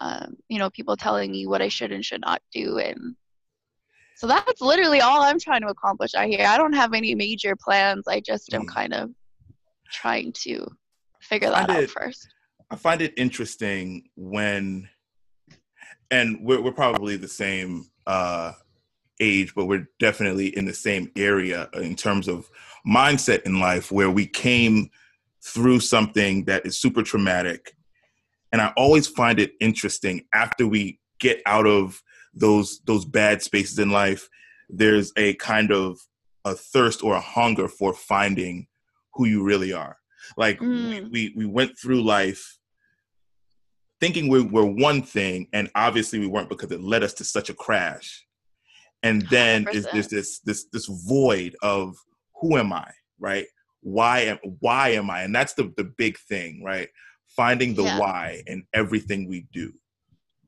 um, 0.00 0.36
you 0.48 0.58
know 0.58 0.70
people 0.70 0.96
telling 0.96 1.30
me 1.30 1.46
what 1.46 1.62
I 1.62 1.68
should 1.68 1.92
and 1.92 2.04
should 2.04 2.22
not 2.22 2.40
do 2.52 2.78
and 2.78 3.14
so 4.16 4.26
that's 4.26 4.60
literally 4.60 5.00
all 5.00 5.22
I'm 5.22 5.38
trying 5.40 5.62
to 5.62 5.68
accomplish 5.68 6.14
out 6.14 6.28
here. 6.28 6.44
I 6.46 6.58
don't 6.58 6.74
have 6.74 6.92
any 6.92 7.14
major 7.14 7.56
plans. 7.56 8.04
I 8.06 8.20
just 8.20 8.52
am 8.52 8.66
Mm. 8.66 8.68
kind 8.68 8.92
of 8.92 9.10
trying 9.90 10.34
to 10.44 10.66
figure 11.22 11.48
that 11.48 11.70
out 11.70 11.84
it- 11.84 11.90
first. 11.90 12.28
I 12.70 12.76
find 12.76 13.00
it 13.00 13.14
interesting 13.16 14.10
when, 14.16 14.90
and 16.10 16.38
we're, 16.42 16.60
we're 16.60 16.70
probably 16.72 17.16
the 17.16 17.28
same 17.28 17.90
uh, 18.06 18.52
age, 19.20 19.54
but 19.54 19.64
we're 19.64 19.88
definitely 19.98 20.54
in 20.54 20.66
the 20.66 20.74
same 20.74 21.10
area 21.16 21.70
in 21.72 21.96
terms 21.96 22.28
of 22.28 22.50
mindset 22.86 23.40
in 23.44 23.58
life 23.58 23.90
where 23.90 24.10
we 24.10 24.26
came 24.26 24.90
through 25.42 25.80
something 25.80 26.44
that 26.44 26.66
is 26.66 26.78
super 26.78 27.02
traumatic. 27.02 27.74
And 28.52 28.60
I 28.60 28.72
always 28.76 29.06
find 29.06 29.38
it 29.38 29.52
interesting 29.60 30.22
after 30.34 30.66
we 30.66 30.98
get 31.20 31.40
out 31.46 31.66
of 31.66 32.02
those 32.34 32.80
those 32.86 33.04
bad 33.04 33.42
spaces 33.42 33.78
in 33.78 33.90
life, 33.90 34.28
there's 34.68 35.12
a 35.16 35.34
kind 35.34 35.70
of 35.72 35.98
a 36.44 36.54
thirst 36.54 37.02
or 37.04 37.14
a 37.14 37.20
hunger 37.20 37.68
for 37.68 37.92
finding 37.92 38.66
who 39.14 39.26
you 39.26 39.42
really 39.42 39.72
are. 39.72 39.98
Like 40.36 40.60
we, 40.60 40.66
Mm. 40.66 41.10
we 41.10 41.32
we 41.36 41.46
went 41.46 41.78
through 41.78 42.02
life 42.02 42.58
thinking 44.00 44.28
we 44.28 44.42
were 44.42 44.64
one 44.64 45.02
thing, 45.02 45.46
and 45.52 45.70
obviously 45.74 46.18
we 46.18 46.26
weren't 46.26 46.48
because 46.48 46.72
it 46.72 46.80
led 46.80 47.02
us 47.02 47.12
to 47.14 47.24
such 47.24 47.50
a 47.50 47.54
crash. 47.54 48.24
And 49.02 49.22
then 49.28 49.66
is 49.72 49.86
there's 49.92 50.08
this 50.08 50.40
this 50.40 50.66
this 50.72 50.86
void 50.86 51.56
of 51.62 51.96
who 52.40 52.56
am 52.56 52.72
I? 52.72 52.90
right? 53.18 53.46
Why 53.82 54.20
am 54.20 54.38
why 54.60 54.90
am 54.90 55.10
I? 55.10 55.22
And 55.22 55.34
that's 55.34 55.52
the 55.54 55.72
the 55.76 55.84
big 55.84 56.18
thing, 56.18 56.62
right? 56.64 56.88
Finding 57.36 57.74
the 57.74 57.84
Yeah. 57.84 57.98
why 57.98 58.42
in 58.46 58.66
everything 58.74 59.28
we 59.28 59.46
do. 59.52 59.72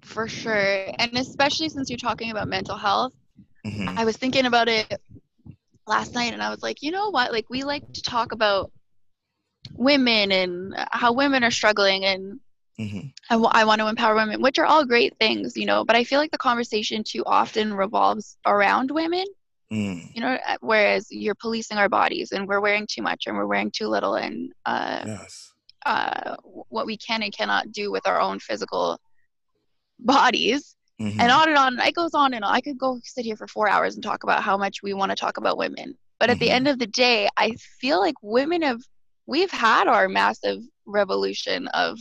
For 0.02 0.28
sure. 0.28 0.86
And 0.98 1.16
especially 1.16 1.68
since 1.68 1.88
you're 1.88 1.96
talking 1.96 2.30
about 2.30 2.48
mental 2.48 2.76
health, 2.76 3.14
Mhm. 3.66 3.96
I 3.96 4.04
was 4.04 4.16
thinking 4.16 4.46
about 4.46 4.68
it 4.68 5.00
last 5.86 6.14
night 6.14 6.32
and 6.32 6.42
I 6.42 6.50
was 6.50 6.62
like, 6.62 6.82
you 6.82 6.90
know 6.90 7.10
what? 7.10 7.32
Like, 7.32 7.46
we 7.48 7.62
like 7.64 7.90
to 7.92 8.02
talk 8.02 8.32
about 8.32 8.72
women 9.74 10.32
and 10.32 10.74
how 10.90 11.12
women 11.12 11.44
are 11.44 11.50
struggling 11.50 12.04
and 12.04 12.40
Mhm. 12.78 13.12
I, 13.30 13.34
w- 13.34 13.50
I 13.52 13.64
want 13.64 13.80
to 13.80 13.86
empower 13.88 14.14
women, 14.14 14.42
which 14.42 14.58
are 14.58 14.64
all 14.66 14.84
great 14.84 15.16
things, 15.18 15.56
you 15.56 15.66
know, 15.66 15.84
but 15.84 15.94
I 15.94 16.04
feel 16.04 16.18
like 16.18 16.32
the 16.32 16.38
conversation 16.38 17.04
too 17.04 17.22
often 17.24 17.74
revolves 17.74 18.36
around 18.44 18.90
women, 18.90 19.24
Mm. 19.72 20.14
you 20.14 20.20
know, 20.20 20.36
whereas 20.60 21.06
you're 21.10 21.34
policing 21.36 21.78
our 21.78 21.88
bodies 21.88 22.32
and 22.32 22.48
we're 22.48 22.60
wearing 22.60 22.86
too 22.90 23.02
much 23.02 23.26
and 23.26 23.36
we're 23.36 23.46
wearing 23.46 23.70
too 23.70 23.86
little 23.88 24.14
and 24.16 24.52
uh, 24.66 25.04
Yes. 25.06 25.51
Uh, 25.86 26.36
what 26.68 26.86
we 26.86 26.96
can 26.96 27.22
and 27.22 27.32
cannot 27.32 27.72
do 27.72 27.90
with 27.90 28.06
our 28.06 28.20
own 28.20 28.38
physical 28.38 29.00
bodies. 29.98 30.76
Mhm. 31.00 31.20
and 31.20 31.30
on 31.32 31.48
and 31.48 31.58
on. 31.58 31.78
It 31.80 31.94
goes 31.94 32.14
on 32.14 32.32
and 32.34 32.44
on. 32.44 32.54
I 32.54 32.60
could 32.60 32.78
go 32.78 33.00
sit 33.02 33.24
here 33.24 33.36
for 33.36 33.48
four 33.48 33.68
hours 33.68 33.94
and 33.94 34.04
talk 34.04 34.22
about 34.22 34.42
how 34.42 34.56
much 34.56 34.82
we 34.82 34.94
want 34.94 35.10
to 35.10 35.16
talk 35.16 35.36
about 35.36 35.56
women. 35.56 35.98
But 36.20 36.30
at 36.30 36.38
the 36.38 36.48
Mhm. 36.48 36.52
end 36.52 36.68
of 36.68 36.78
the 36.78 36.86
day, 36.86 37.28
I 37.36 37.56
feel 37.80 37.98
like 37.98 38.14
women 38.22 38.62
have, 38.62 38.80
we've 39.26 39.50
had 39.50 39.88
our 39.88 40.08
massive 40.08 40.62
revolution 40.86 41.66
of 41.68 41.98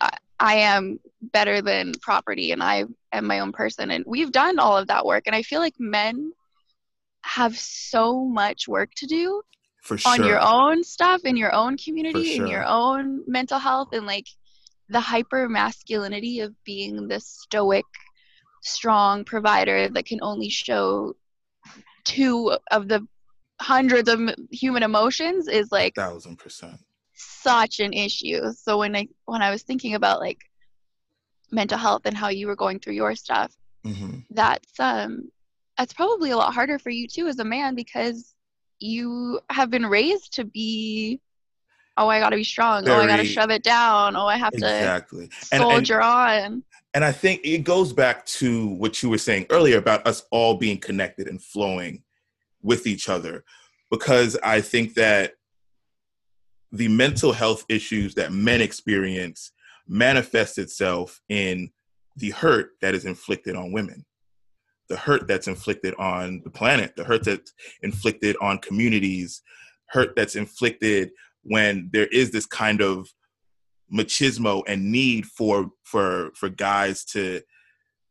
I, 0.00 0.16
I 0.40 0.54
am 0.56 0.98
better 1.20 1.62
than 1.62 1.92
property 2.00 2.50
and 2.50 2.62
I 2.62 2.86
am 3.12 3.26
my 3.26 3.38
own 3.38 3.52
person. 3.52 3.92
And 3.92 4.04
we've 4.06 4.32
done 4.32 4.58
all 4.58 4.76
of 4.76 4.88
that 4.88 5.06
work. 5.06 5.24
And 5.26 5.36
I 5.36 5.42
feel 5.42 5.60
like 5.60 5.78
men 5.78 6.32
have 7.22 7.56
so 7.56 8.24
much 8.24 8.66
work 8.66 8.90
to 8.96 9.06
do 9.06 9.42
For 9.82 9.98
sure. 9.98 10.12
on 10.12 10.22
your 10.24 10.40
own 10.40 10.84
stuff 10.84 11.24
in 11.24 11.36
your 11.36 11.52
own 11.52 11.76
community 11.76 12.36
in 12.36 12.46
your 12.46 12.64
own 12.64 13.22
mental 13.26 13.58
health 13.58 13.88
and 13.92 14.06
like 14.06 14.26
the 14.88 15.00
hyper 15.00 15.48
masculinity 15.48 16.40
of 16.40 16.54
being 16.64 17.08
this 17.08 17.26
stoic 17.26 17.84
strong 18.62 19.24
provider 19.24 19.88
that 19.88 20.06
can 20.06 20.20
only 20.22 20.48
show 20.48 21.14
two 22.04 22.56
of 22.70 22.86
the 22.86 23.04
hundreds 23.60 24.08
of 24.08 24.20
human 24.52 24.82
emotions 24.84 25.48
is 25.48 25.70
like 25.72 25.94
Thousand 25.96 26.36
percent. 26.38 26.78
such 27.14 27.80
an 27.80 27.92
issue 27.92 28.52
so 28.52 28.78
when 28.78 28.94
i 28.94 29.08
when 29.24 29.42
i 29.42 29.50
was 29.50 29.62
thinking 29.62 29.94
about 29.94 30.20
like 30.20 30.38
mental 31.50 31.78
health 31.78 32.02
and 32.04 32.16
how 32.16 32.28
you 32.28 32.46
were 32.46 32.56
going 32.56 32.78
through 32.78 32.94
your 32.94 33.14
stuff 33.16 33.52
hmm 33.84 34.18
that's 34.30 34.78
um 34.80 35.28
that's 35.76 35.92
probably 35.92 36.30
a 36.30 36.36
lot 36.36 36.54
harder 36.54 36.78
for 36.78 36.90
you 36.90 37.06
too 37.08 37.26
as 37.26 37.38
a 37.40 37.44
man 37.44 37.74
because 37.74 38.34
you 38.82 39.40
have 39.50 39.70
been 39.70 39.86
raised 39.86 40.34
to 40.34 40.44
be 40.44 41.20
oh 41.96 42.08
i 42.08 42.18
gotta 42.20 42.36
be 42.36 42.44
strong 42.44 42.88
oh 42.88 42.96
i 43.00 43.06
gotta 43.06 43.24
shove 43.24 43.50
it 43.50 43.62
down 43.62 44.16
oh 44.16 44.26
i 44.26 44.36
have 44.36 44.52
Exactly. 44.54 45.28
to 45.28 45.34
And- 45.52 45.62
and- 45.62 45.70
soldier 45.72 46.00
on 46.02 46.62
And 46.94 47.04
I 47.06 47.12
think 47.12 47.40
it 47.42 47.64
goes 47.64 47.90
back 47.92 48.26
to 48.40 48.66
what 48.68 49.02
you 49.02 49.08
were 49.08 49.16
saying 49.18 49.46
earlier 49.48 49.78
about 49.78 50.06
us 50.06 50.24
all 50.30 50.56
being 50.56 50.76
connected 50.78 51.26
and 51.26 51.42
flowing 51.42 52.02
with 52.62 52.86
each 52.86 53.08
other. 53.08 53.44
Because 53.90 54.36
I 54.44 54.60
think 54.60 54.92
that 54.94 55.32
the 56.70 56.88
mental 56.88 57.32
health 57.32 57.64
issues 57.70 58.14
that 58.16 58.32
men 58.32 58.60
experience 58.60 59.52
manifest 59.88 60.58
itself 60.58 61.22
in 61.30 61.70
the 62.16 62.30
hurt 62.30 62.72
that 62.82 62.94
is 62.94 63.06
inflicted 63.06 63.56
on 63.56 63.72
women, 63.72 64.04
the 64.92 64.98
hurt 64.98 65.26
that's 65.26 65.48
inflicted 65.48 65.94
on 65.94 66.42
the 66.44 66.50
planet, 66.50 66.94
the 66.96 67.04
hurt 67.04 67.24
that's 67.24 67.54
inflicted 67.82 68.36
on 68.42 68.58
communities, 68.58 69.40
hurt 69.86 70.14
that's 70.14 70.36
inflicted 70.36 71.10
when 71.44 71.88
there 71.94 72.08
is 72.08 72.30
this 72.30 72.44
kind 72.44 72.82
of 72.82 73.08
machismo 73.92 74.62
and 74.68 74.92
need 74.92 75.24
for 75.24 75.70
for 75.84 76.30
for 76.34 76.50
guys 76.50 77.04
to 77.04 77.40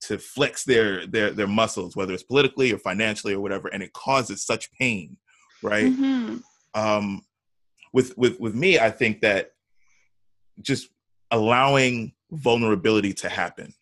to 0.01 0.17
flex 0.17 0.63
their 0.63 1.05
their 1.07 1.31
their 1.31 1.47
muscles 1.47 1.95
whether 1.95 2.13
it's 2.13 2.23
politically 2.23 2.71
or 2.71 2.77
financially 2.77 3.33
or 3.33 3.39
whatever 3.39 3.67
and 3.69 3.81
it 3.81 3.91
causes 3.93 4.45
such 4.45 4.71
pain 4.73 5.17
right? 5.63 5.91
Hmm 5.91 6.37
um 6.73 7.21
with 7.93 8.17
with 8.17 8.39
with 8.39 8.55
me 8.55 8.79
i 8.79 8.89
think 8.89 9.21
that 9.21 9.51
just 10.61 10.89
allowing 11.31 12.13
vulnerability 12.31 13.13
to 13.13 13.29
happen 13.29 13.73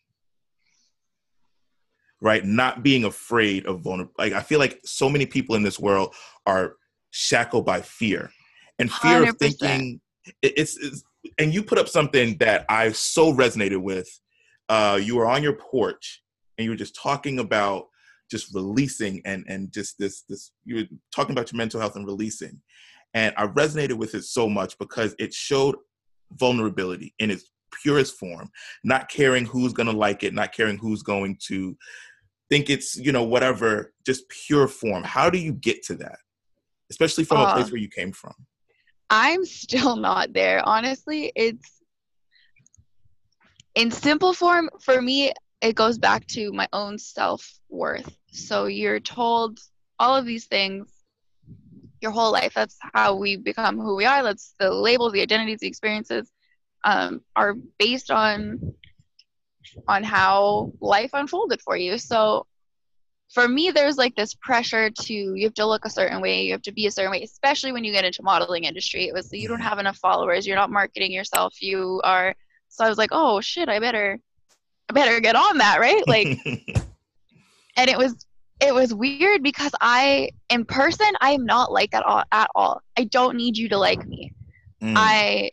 right 2.21 2.45
not 2.45 2.83
being 2.83 3.05
afraid 3.05 3.65
of 3.65 3.81
vulnerable 3.81 4.13
like 4.17 4.33
i 4.33 4.41
feel 4.41 4.59
like 4.59 4.79
so 4.83 5.09
many 5.09 5.25
people 5.25 5.55
in 5.55 5.63
this 5.63 5.79
world 5.79 6.13
are 6.45 6.75
shackled 7.11 7.65
by 7.65 7.81
fear 7.81 8.29
and 8.77 8.91
fear 8.91 9.23
of 9.23 9.37
100%. 9.37 9.39
thinking 9.39 10.01
it's, 10.41 10.77
it's 10.77 11.03
and 11.37 11.53
you 11.53 11.63
put 11.63 11.77
up 11.77 11.87
something 11.87 12.37
that 12.37 12.65
i 12.69 12.91
so 12.91 13.33
resonated 13.33 13.81
with 13.81 14.07
uh 14.69 14.99
you 15.01 15.15
were 15.15 15.27
on 15.27 15.43
your 15.43 15.53
porch 15.53 16.21
and 16.57 16.65
you 16.65 16.71
were 16.71 16.77
just 16.77 16.95
talking 16.95 17.39
about 17.39 17.85
just 18.29 18.53
releasing 18.53 19.21
and 19.25 19.43
and 19.47 19.71
just 19.71 19.97
this 19.97 20.23
this 20.29 20.51
you 20.65 20.75
were 20.75 20.83
talking 21.13 21.33
about 21.33 21.51
your 21.51 21.57
mental 21.57 21.79
health 21.79 21.95
and 21.95 22.05
releasing 22.05 22.59
and 23.13 23.33
i 23.37 23.47
resonated 23.47 23.93
with 23.93 24.13
it 24.13 24.23
so 24.23 24.47
much 24.47 24.77
because 24.77 25.15
it 25.19 25.33
showed 25.33 25.75
vulnerability 26.33 27.13
in 27.19 27.31
its 27.31 27.51
purest 27.81 28.17
form 28.17 28.49
not 28.83 29.09
caring 29.09 29.45
who's 29.45 29.73
going 29.73 29.87
to 29.87 29.95
like 29.95 30.23
it 30.23 30.33
not 30.33 30.53
caring 30.53 30.77
who's 30.77 31.01
going 31.01 31.37
to 31.39 31.75
think 32.49 32.69
it's 32.69 32.95
you 32.95 33.11
know 33.11 33.23
whatever 33.23 33.93
just 34.05 34.27
pure 34.29 34.67
form. 34.67 35.03
How 35.03 35.29
do 35.29 35.37
you 35.37 35.53
get 35.53 35.83
to 35.83 35.95
that? 35.95 36.19
Especially 36.89 37.23
from 37.23 37.39
a 37.41 37.45
Uh, 37.45 37.53
place 37.53 37.71
where 37.71 37.79
you 37.81 37.89
came 37.89 38.11
from. 38.11 38.33
I'm 39.09 39.45
still 39.45 39.95
not 39.95 40.33
there. 40.33 40.61
Honestly 40.65 41.31
it's 41.35 41.81
in 43.75 43.91
simple 43.91 44.33
form 44.33 44.69
for 44.81 45.01
me 45.01 45.31
it 45.61 45.75
goes 45.75 45.97
back 45.97 46.25
to 46.27 46.51
my 46.53 46.67
own 46.73 46.97
self-worth. 46.97 48.15
So 48.31 48.65
you're 48.65 48.99
told 48.99 49.59
all 49.99 50.15
of 50.15 50.25
these 50.25 50.45
things 50.45 50.87
your 52.01 52.11
whole 52.11 52.31
life. 52.31 52.53
That's 52.55 52.77
how 52.93 53.15
we 53.15 53.35
become 53.35 53.77
who 53.77 53.95
we 53.95 54.05
are. 54.05 54.23
That's 54.23 54.55
the 54.57 54.71
labels 54.71 55.11
the 55.13 55.21
identities 55.21 55.59
the 55.59 55.67
experiences 55.67 56.31
um, 56.85 57.21
are 57.35 57.55
based 57.77 58.09
on 58.09 58.73
on 59.87 60.03
how 60.03 60.71
life 60.79 61.11
unfolded 61.13 61.61
for 61.61 61.77
you. 61.77 61.97
So 61.97 62.45
for 63.29 63.47
me 63.47 63.71
there's 63.71 63.97
like 63.97 64.15
this 64.15 64.33
pressure 64.33 64.89
to 64.89 65.13
you 65.13 65.43
have 65.43 65.53
to 65.53 65.65
look 65.65 65.85
a 65.85 65.89
certain 65.89 66.19
way 66.19 66.43
you 66.43 66.51
have 66.51 66.61
to 66.63 66.71
be 66.71 66.87
a 66.87 66.91
certain 66.91 67.11
way 67.11 67.21
especially 67.21 67.71
when 67.71 67.83
you 67.83 67.93
get 67.93 68.05
into 68.05 68.23
modeling 68.23 68.63
industry. 68.63 69.07
It 69.07 69.13
was 69.13 69.31
you 69.31 69.47
don't 69.47 69.61
have 69.61 69.79
enough 69.79 69.97
followers 69.97 70.47
you're 70.47 70.55
not 70.55 70.71
marketing 70.71 71.11
yourself 71.11 71.61
you 71.61 72.01
are 72.03 72.35
so 72.69 72.85
i 72.85 72.89
was 72.89 72.97
like 72.97 73.09
oh 73.11 73.39
shit 73.41 73.69
i 73.69 73.79
better 73.79 74.19
i 74.89 74.93
better 74.93 75.19
get 75.19 75.35
on 75.35 75.57
that 75.59 75.79
right? 75.79 76.07
Like 76.07 76.27
and 77.77 77.89
it 77.89 77.97
was 77.97 78.25
it 78.59 78.73
was 78.73 78.93
weird 78.93 79.43
because 79.43 79.71
i 79.79 80.29
in 80.49 80.65
person 80.65 81.07
i 81.21 81.31
am 81.31 81.45
not 81.45 81.71
like 81.71 81.91
that 81.91 82.03
all, 82.03 82.23
at 82.31 82.49
all. 82.55 82.81
I 82.97 83.03
don't 83.05 83.37
need 83.37 83.57
you 83.57 83.69
to 83.69 83.77
like 83.77 84.05
me. 84.07 84.33
Mm, 84.81 84.93
I 84.95 85.51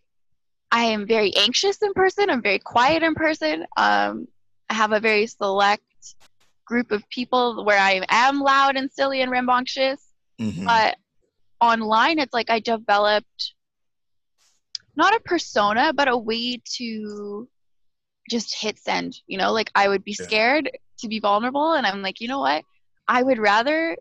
I 0.70 0.84
am 0.84 1.06
very 1.06 1.34
anxious 1.36 1.82
in 1.82 1.92
person. 1.94 2.30
I'm 2.30 2.42
very 2.42 2.58
quiet 2.58 3.02
in 3.02 3.14
person. 3.14 3.66
Um, 3.76 4.28
I 4.68 4.74
have 4.74 4.92
a 4.92 5.00
very 5.00 5.26
select 5.26 5.82
group 6.66 6.90
of 6.90 7.08
people 7.08 7.64
where 7.64 7.78
I 7.78 8.02
am 8.08 8.40
loud 8.40 8.76
and 8.76 8.90
silly 8.90 9.22
and 9.22 9.30
rambunctious. 9.30 10.00
mhm. 10.38 10.66
But 10.66 10.96
online, 11.60 12.18
it's 12.18 12.34
like 12.34 12.50
I 12.50 12.60
developed 12.60 13.54
not 14.96 15.14
a 15.14 15.20
persona, 15.20 15.92
but 15.92 16.08
a 16.08 16.16
way 16.16 16.60
to 16.76 17.48
just 18.30 18.54
hit 18.60 18.78
send. 18.78 19.16
You 19.26 19.38
know, 19.38 19.52
like 19.52 19.70
I 19.74 19.88
would 19.88 20.04
be 20.04 20.14
Yeah. 20.18 20.24
scared 20.24 20.70
to 21.00 21.08
be 21.08 21.20
vulnerable, 21.20 21.72
and 21.74 21.86
I'm 21.86 22.02
like, 22.02 22.20
you 22.20 22.28
know 22.28 22.40
what? 22.40 22.64
I 23.08 23.22
would 23.22 23.38
rather 23.38 23.96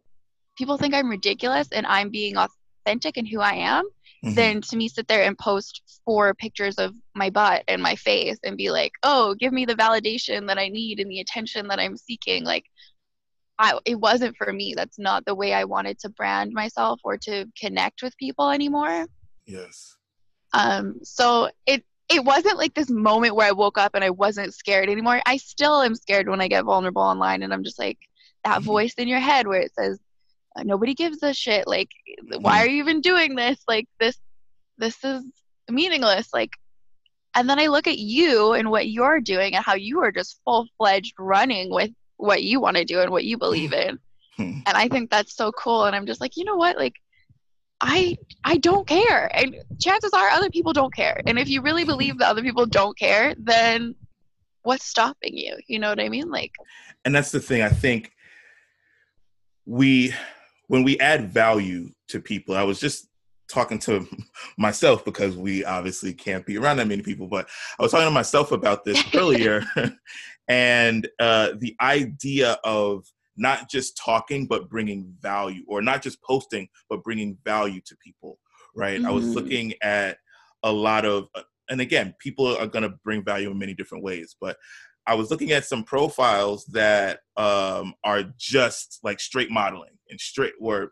people 0.58 0.78
think 0.78 0.94
I'm 0.94 1.10
ridiculous 1.10 1.70
and 1.72 1.86
I'm 1.86 2.10
being 2.10 2.36
authentic 2.38 3.18
in 3.18 3.26
who 3.26 3.40
I 3.42 3.54
am 3.56 3.84
Mhm. 4.26 4.36
than 4.36 4.62
to 4.62 4.76
me 4.78 4.88
sit 4.88 5.08
there 5.08 5.24
and 5.24 5.38
post 5.38 5.82
four 6.04 6.34
pictures 6.34 6.76
of 6.78 6.96
my 7.14 7.30
butt 7.30 7.64
and 7.68 7.82
my 7.82 7.96
face 7.96 8.38
and 8.44 8.58
be 8.58 8.72
like, 8.72 8.92
oh, 9.04 9.36
give 9.36 9.54
me 9.54 9.66
the 9.66 9.76
validation 9.76 10.48
that 10.48 10.58
I 10.58 10.70
need 10.70 11.00
and 11.00 11.10
the 11.10 11.20
attention 11.20 11.68
that 11.68 11.80
I'm 11.80 11.96
seeking. 11.98 12.44
Like, 12.44 12.66
I, 13.60 13.80
it 13.86 13.96
wasn't 13.96 14.36
for 14.36 14.52
me. 14.52 14.74
That's 14.76 15.00
not 15.00 15.26
the 15.26 15.36
way 15.36 15.54
I 15.54 15.64
wanted 15.66 16.00
to 16.00 16.10
brand 16.10 16.52
myself 16.54 17.00
or 17.04 17.18
to 17.20 17.46
connect 17.60 18.02
with 18.02 18.18
people 18.18 18.50
anymore. 18.50 19.06
yes 19.46 19.96
Um, 20.54 21.00
so 21.04 21.50
it 21.66 21.84
it 22.08 22.24
wasn't 22.24 22.58
like 22.58 22.74
this 22.76 22.90
moment 22.90 23.36
where 23.36 23.48
I 23.48 23.52
woke 23.52 23.78
up 23.80 23.96
and 23.96 24.04
I 24.04 24.12
wasn't 24.12 24.54
scared 24.54 24.90
anymore. 24.90 25.22
I 25.26 25.38
still 25.38 25.82
am 25.82 25.96
scared 25.96 26.30
when 26.30 26.40
I 26.40 26.48
get 26.48 26.64
vulnerable 26.66 27.02
online, 27.02 27.42
and 27.44 27.54
I'm 27.54 27.64
just 27.64 27.80
like 27.80 27.98
that 28.44 28.62
Mhm. 28.62 28.66
voice 28.66 28.94
in 28.96 29.08
your 29.08 29.20
head 29.20 29.48
where 29.48 29.62
it 29.62 29.74
says, 29.74 30.00
"Nobody 30.64 30.94
gives 30.94 31.22
a 31.24 31.34
shit. 31.34 31.68
Like, 31.68 31.90
why 32.40 32.60
are 32.60 32.68
you 32.68 32.78
even 32.78 33.02
doing 33.02 33.36
this? 33.36 33.62
Like 33.68 33.88
this, 34.00 34.18
this 34.78 35.04
is 35.04 35.24
meaningless." 35.70 36.34
Like, 36.34 36.52
and 37.36 37.50
then 37.50 37.60
I 37.60 37.68
look 37.68 37.88
at 37.88 38.00
you 38.00 38.54
and 38.54 38.70
what 38.70 38.90
you're 38.90 39.20
doing 39.20 39.56
and 39.56 39.64
how 39.64 39.76
you 39.76 40.02
are 40.02 40.12
just 40.12 40.40
full 40.46 40.68
fledged 40.78 41.16
running 41.20 41.74
with 41.74 41.92
what 42.18 42.44
you 42.44 42.60
want 42.60 42.78
to 42.78 42.86
do 42.86 43.02
and 43.02 43.12
what 43.12 43.26
you 43.26 43.38
believe 43.38 43.74
in 43.74 44.00
Hmm. 44.38 44.60
and 44.66 44.76
I 44.76 44.90
think 44.90 45.10
that's 45.10 45.34
so 45.34 45.54
cool. 45.54 45.86
And 45.86 45.96
I'm 45.96 46.06
just 46.06 46.20
like, 46.20 46.36
you 46.36 46.44
know 46.44 46.58
what? 46.58 46.76
Like, 46.76 46.96
I 47.80 48.18
I 48.44 48.58
don't 48.58 48.88
care. 48.88 49.34
And 49.34 49.56
chances 49.80 50.12
are 50.14 50.30
other 50.30 50.50
people 50.50 50.74
don't 50.74 50.94
care. 50.94 51.22
And 51.26 51.40
if 51.40 51.48
you 51.50 51.62
really 51.62 51.86
believe 51.86 52.18
that 52.20 52.30
other 52.30 52.42
people 52.42 52.66
don't 52.66 52.98
care, 52.98 53.34
then 53.38 53.96
what's 54.64 54.86
stopping 54.86 55.38
you? 55.38 55.58
You 55.68 55.80
know 55.80 55.90
what 55.90 56.00
I 56.00 56.10
mean? 56.10 56.30
Like 56.30 56.52
And 57.04 57.14
that's 57.14 57.32
the 57.32 57.40
thing 57.40 57.62
I 57.62 57.70
think 57.70 58.12
we 59.66 60.14
when 60.68 60.84
we 60.84 61.00
add 61.00 61.32
value 61.32 61.90
to 62.10 62.20
people, 62.20 62.56
I 62.56 62.64
was 62.64 62.80
just 62.80 63.08
talking 63.48 63.80
to 63.80 64.08
myself 64.58 65.06
because 65.06 65.38
we 65.38 65.64
obviously 65.66 66.14
can't 66.14 66.46
be 66.46 66.58
around 66.58 66.78
that 66.78 66.88
many 66.88 67.02
people, 67.02 67.28
but 67.28 67.48
I 67.80 67.84
was 67.84 67.92
talking 67.92 68.08
to 68.08 68.12
myself 68.12 68.52
about 68.52 68.84
this 68.84 69.04
earlier 69.16 69.64
and 70.48 71.08
uh, 71.20 71.52
the 71.58 71.76
idea 71.82 72.58
of 72.64 73.06
not 73.38 73.70
just 73.70 73.98
talking 73.98 74.46
but 74.48 74.70
bringing 74.70 75.14
value 75.22 75.64
or 75.68 75.82
not 75.82 76.02
just 76.02 76.22
posting 76.24 76.68
but 76.90 77.04
bringing 77.04 77.38
value 77.44 77.82
to 77.86 77.96
people 77.98 78.40
right 78.76 79.00
mm-hmm. 79.00 79.08
i 79.08 79.12
was 79.12 79.26
mm-hmm. 79.26 79.34
looking 79.34 79.74
at 79.82 80.18
a 80.64 80.72
lot 80.72 81.06
of 81.06 81.28
uh, 81.36 81.42
and 81.70 81.82
again 81.82 82.14
people 82.20 82.56
are 82.58 82.68
going 82.68 82.84
to 82.84 82.98
bring 83.04 83.24
value 83.24 83.52
in 83.52 83.58
many 83.58 83.74
different 83.74 84.04
ways 84.04 84.36
but 84.40 84.56
i 85.08 85.14
was 85.14 85.30
looking 85.32 85.52
at 85.52 85.66
some 85.66 85.84
profiles 85.84 86.66
that 86.66 87.20
um, 87.38 87.94
are 88.04 88.24
just 88.38 89.00
like 89.04 89.20
straight 89.20 89.52
modeling 89.52 89.92
and 90.10 90.20
straight 90.20 90.54
or 90.60 90.92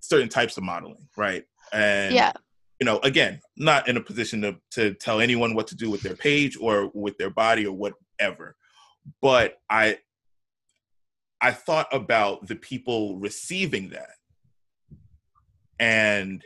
certain 0.00 0.28
types 0.28 0.56
of 0.56 0.62
modeling 0.62 1.06
right? 1.16 1.44
And 1.72 2.14
yeah. 2.14 2.32
you 2.80 2.84
know 2.84 2.98
again 3.00 3.40
not 3.56 3.88
in 3.88 3.96
a 3.96 4.00
position 4.00 4.42
to, 4.42 4.56
to 4.72 4.94
tell 4.94 5.20
anyone 5.20 5.54
what 5.54 5.66
to 5.68 5.76
do 5.76 5.90
with 5.90 6.02
their 6.02 6.16
page 6.16 6.56
or 6.60 6.90
with 6.94 7.18
their 7.18 7.30
body 7.30 7.66
or 7.66 7.72
whatever. 7.72 8.56
But 9.20 9.58
i 9.70 9.98
I 11.40 11.52
thought 11.52 11.88
about 11.92 12.46
the 12.46 12.56
people 12.56 13.18
receiving 13.18 13.90
that 13.90 14.08
and 15.78 16.42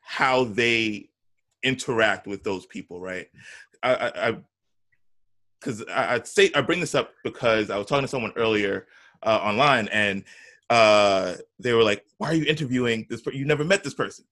how 0.00 0.44
they 0.44 1.08
interact 1.62 2.26
with 2.26 2.44
those 2.44 2.66
people, 2.66 3.00
right? 3.00 3.28
I, 3.82 4.36
because 5.62 5.84
I, 5.88 6.14
I, 6.14 6.22
say 6.22 6.50
I 6.54 6.60
bring 6.60 6.80
this 6.80 6.94
up 6.94 7.12
because 7.24 7.70
I 7.70 7.78
was 7.78 7.86
talking 7.86 8.04
to 8.04 8.08
someone 8.08 8.32
earlier 8.36 8.86
uh, 9.22 9.38
online, 9.42 9.88
and 9.88 10.24
uh, 10.70 11.34
they 11.58 11.72
were 11.72 11.82
like, 11.82 12.04
"Why 12.18 12.28
are 12.28 12.34
you 12.34 12.44
interviewing 12.44 13.06
this? 13.08 13.22
Per- 13.22 13.32
you 13.32 13.44
never 13.44 13.64
met 13.64 13.84
this 13.84 13.94
person." 13.94 14.24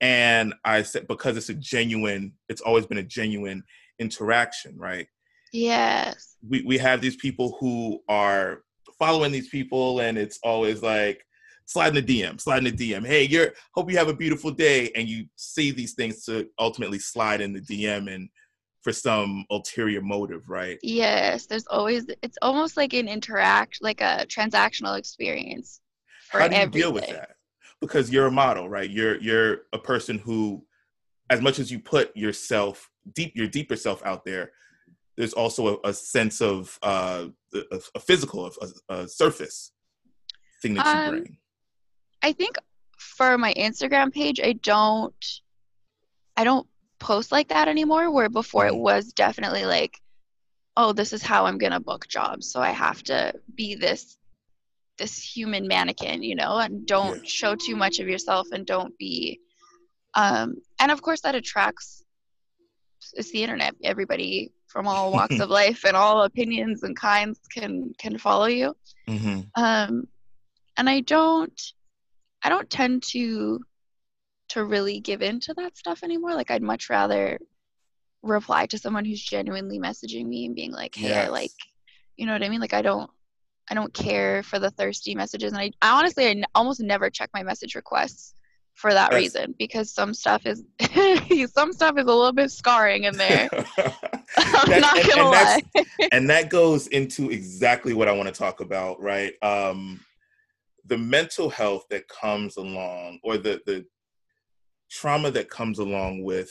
And 0.00 0.54
I 0.64 0.82
said, 0.82 1.06
"Because 1.06 1.36
it's 1.36 1.48
a 1.48 1.54
genuine. 1.54 2.32
It's 2.48 2.60
always 2.60 2.86
been 2.86 2.98
a 2.98 3.02
genuine 3.02 3.62
interaction, 3.98 4.76
right? 4.78 5.06
Yes. 5.52 6.36
We 6.48 6.62
we 6.62 6.78
have 6.78 7.00
these 7.00 7.16
people 7.16 7.56
who 7.60 8.02
are 8.08 8.62
following 8.98 9.32
these 9.32 9.48
people, 9.48 10.00
and 10.00 10.18
it's 10.18 10.38
always 10.42 10.82
like 10.82 11.24
sliding 11.66 12.04
the 12.04 12.22
DM, 12.22 12.40
sliding 12.40 12.74
the 12.74 12.92
DM. 12.92 13.06
Hey, 13.06 13.24
you're 13.24 13.52
hope 13.74 13.90
you 13.90 13.96
have 13.96 14.08
a 14.08 14.16
beautiful 14.16 14.50
day, 14.50 14.90
and 14.94 15.08
you 15.08 15.26
see 15.36 15.70
these 15.70 15.94
things 15.94 16.24
to 16.24 16.48
ultimately 16.58 16.98
slide 16.98 17.40
in 17.40 17.52
the 17.52 17.60
DM 17.60 18.12
and 18.12 18.28
for 18.84 18.92
some 18.92 19.46
ulterior 19.50 20.02
motive, 20.02 20.48
right? 20.50 20.78
Yes, 20.82 21.46
there's 21.46 21.66
always 21.68 22.04
it's 22.22 22.36
almost 22.42 22.76
like 22.76 22.92
an 22.92 23.08
interact, 23.08 23.78
like 23.80 24.02
a 24.02 24.26
transactional 24.28 24.98
experience. 24.98 25.80
How 26.28 26.46
do 26.46 26.54
you 26.54 26.60
everything. 26.60 26.80
deal 26.82 26.92
with 26.92 27.08
that? 27.08 27.30
Because 27.80 28.10
you're 28.10 28.26
a 28.26 28.30
model, 28.30 28.68
right? 28.68 28.88
You're 28.88 29.16
you're 29.20 29.62
a 29.72 29.78
person 29.78 30.18
who, 30.18 30.64
as 31.30 31.40
much 31.40 31.58
as 31.58 31.72
you 31.72 31.78
put 31.78 32.14
yourself 32.14 32.90
deep, 33.14 33.32
your 33.34 33.48
deeper 33.48 33.74
self 33.74 34.04
out 34.04 34.26
there, 34.26 34.52
there's 35.16 35.32
also 35.32 35.80
a, 35.82 35.88
a 35.88 35.94
sense 35.94 36.42
of 36.42 36.78
uh, 36.82 37.26
a, 37.54 37.80
a 37.94 38.00
physical, 38.00 38.50
a, 38.60 38.94
a, 38.94 39.08
surface 39.08 39.72
thing 40.60 40.74
that 40.74 40.84
you 40.84 40.92
um, 40.92 41.10
bring. 41.10 41.38
I 42.22 42.32
think 42.32 42.56
for 42.98 43.38
my 43.38 43.54
Instagram 43.54 44.12
page, 44.12 44.40
I 44.40 44.52
don't, 44.52 45.14
I 46.36 46.44
don't 46.44 46.66
post 47.04 47.30
like 47.30 47.48
that 47.48 47.68
anymore. 47.68 48.10
Where 48.10 48.28
before 48.28 48.64
mm-hmm. 48.64 48.76
it 48.76 48.80
was 48.80 49.12
definitely 49.12 49.64
like, 49.64 50.00
oh, 50.76 50.92
this 50.92 51.12
is 51.12 51.22
how 51.22 51.46
I'm 51.46 51.58
gonna 51.58 51.80
book 51.80 52.08
jobs, 52.08 52.50
so 52.50 52.60
I 52.60 52.70
have 52.70 53.02
to 53.04 53.34
be 53.54 53.74
this 53.74 54.16
this 54.98 55.20
human 55.20 55.66
mannequin, 55.66 56.22
you 56.22 56.36
know, 56.36 56.56
and 56.58 56.86
don't 56.86 57.18
yeah. 57.18 57.28
show 57.28 57.54
too 57.56 57.76
much 57.76 57.98
of 57.98 58.08
yourself 58.08 58.48
and 58.52 58.64
don't 58.64 58.96
be 58.96 59.40
um 60.14 60.54
and 60.78 60.92
of 60.92 61.02
course 61.02 61.22
that 61.22 61.34
attracts 61.34 62.04
it's 63.12 63.30
the 63.30 63.42
internet. 63.42 63.74
Everybody 63.82 64.52
from 64.68 64.86
all 64.86 65.12
walks 65.18 65.38
of 65.40 65.50
life 65.50 65.84
and 65.84 65.96
all 65.96 66.22
opinions 66.22 66.82
and 66.82 66.96
kinds 66.96 67.38
can 67.52 67.92
can 67.98 68.18
follow 68.18 68.46
you. 68.46 68.74
Mm-hmm. 69.08 69.40
Um, 69.62 70.08
and 70.76 70.88
I 70.88 71.00
don't, 71.00 71.60
I 72.42 72.48
don't 72.48 72.68
tend 72.68 73.04
to 73.10 73.60
to 74.50 74.64
really 74.64 75.00
give 75.00 75.22
in 75.22 75.40
to 75.40 75.54
that 75.54 75.76
stuff 75.76 76.02
anymore. 76.02 76.34
Like 76.34 76.50
I'd 76.50 76.62
much 76.62 76.90
rather 76.90 77.38
reply 78.22 78.66
to 78.66 78.78
someone 78.78 79.04
who's 79.04 79.22
genuinely 79.22 79.78
messaging 79.78 80.26
me 80.26 80.46
and 80.46 80.54
being 80.54 80.72
like, 80.72 80.94
"Hey, 80.94 81.08
yes. 81.08 81.26
I 81.26 81.30
like," 81.30 81.52
you 82.16 82.26
know 82.26 82.32
what 82.32 82.42
I 82.42 82.48
mean? 82.48 82.60
Like 82.60 82.74
I 82.74 82.82
don't, 82.82 83.10
I 83.70 83.74
don't 83.74 83.92
care 83.92 84.42
for 84.42 84.58
the 84.58 84.70
thirsty 84.70 85.14
messages, 85.14 85.52
and 85.52 85.60
I, 85.60 85.70
I 85.82 85.98
honestly, 85.98 86.26
I 86.26 86.30
n- 86.30 86.44
almost 86.54 86.80
never 86.80 87.10
check 87.10 87.30
my 87.34 87.42
message 87.42 87.74
requests 87.74 88.34
for 88.74 88.92
that 88.92 89.12
yes. 89.12 89.20
reason 89.20 89.54
because 89.58 89.92
some 89.92 90.12
stuff 90.12 90.46
is 90.46 90.64
some 91.52 91.72
stuff 91.72 91.96
is 91.96 92.04
a 92.04 92.06
little 92.06 92.32
bit 92.32 92.50
scarring 92.50 93.04
in 93.04 93.16
there. 93.16 93.48
I'm 94.36 94.80
not 94.80 94.94
gonna 94.94 95.10
and, 95.10 95.20
and 95.20 95.30
lie. 95.30 95.62
and 96.12 96.30
that 96.30 96.50
goes 96.50 96.88
into 96.88 97.30
exactly 97.30 97.94
what 97.94 98.08
I 98.08 98.12
want 98.12 98.28
to 98.28 98.34
talk 98.34 98.60
about, 98.60 99.00
right? 99.00 99.34
Um, 99.42 100.00
the 100.86 100.98
mental 100.98 101.48
health 101.48 101.84
that 101.90 102.08
comes 102.08 102.56
along, 102.56 103.20
or 103.22 103.38
the 103.38 103.60
the 103.66 103.86
trauma 104.90 105.30
that 105.30 105.50
comes 105.50 105.78
along 105.78 106.22
with 106.22 106.50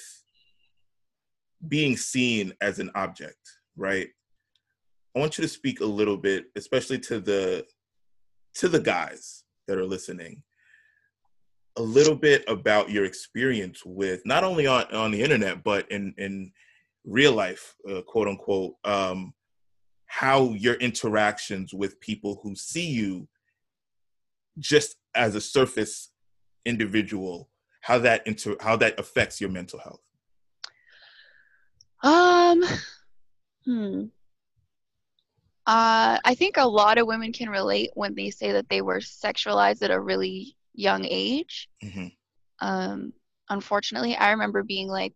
being 1.67 1.95
seen 1.95 2.53
as 2.61 2.79
an 2.79 2.91
object, 2.95 3.39
right? 3.77 4.09
I 5.15 5.19
want 5.19 5.37
you 5.37 5.43
to 5.43 5.47
speak 5.47 5.79
a 5.79 5.85
little 5.85 6.17
bit, 6.17 6.45
especially 6.55 6.99
to 6.99 7.19
the 7.19 7.65
to 8.55 8.67
the 8.67 8.79
guys 8.79 9.43
that 9.67 9.77
are 9.77 9.85
listening 9.85 10.43
a 11.77 11.81
little 11.81 12.15
bit 12.15 12.43
about 12.47 12.89
your 12.89 13.05
experience 13.05 13.83
with 13.85 14.21
not 14.25 14.43
only 14.43 14.67
on, 14.67 14.83
on 14.93 15.11
the 15.11 15.21
internet 15.21 15.63
but 15.63 15.89
in 15.91 16.13
in 16.17 16.51
real 17.05 17.33
life 17.33 17.75
uh, 17.89 18.01
quote 18.01 18.27
unquote 18.27 18.75
um, 18.85 19.33
how 20.05 20.51
your 20.51 20.75
interactions 20.75 21.73
with 21.73 21.99
people 21.99 22.39
who 22.43 22.55
see 22.55 22.85
you 22.85 23.27
just 24.59 24.97
as 25.15 25.35
a 25.35 25.41
surface 25.41 26.11
individual 26.65 27.49
how 27.83 27.97
that 27.99 28.25
inter 28.27 28.55
how 28.59 28.75
that 28.75 28.99
affects 28.99 29.39
your 29.39 29.49
mental 29.49 29.79
health 29.79 30.01
um 32.03 32.61
hmm 33.65 34.05
uh, 35.65 36.19
I 36.25 36.35
think 36.35 36.57
a 36.57 36.67
lot 36.67 36.97
of 36.97 37.07
women 37.07 37.31
can 37.31 37.49
relate 37.49 37.91
when 37.93 38.15
they 38.15 38.31
say 38.31 38.51
that 38.51 38.67
they 38.67 38.81
were 38.81 38.99
sexualized 38.99 39.81
at 39.81 39.91
a 39.91 39.99
really 39.99 40.57
young 40.73 41.05
age. 41.05 41.69
Mm-hmm. 41.81 42.07
Um, 42.59 43.13
unfortunately, 43.49 44.15
I 44.15 44.31
remember 44.31 44.63
being 44.63 44.89
like, 44.89 45.13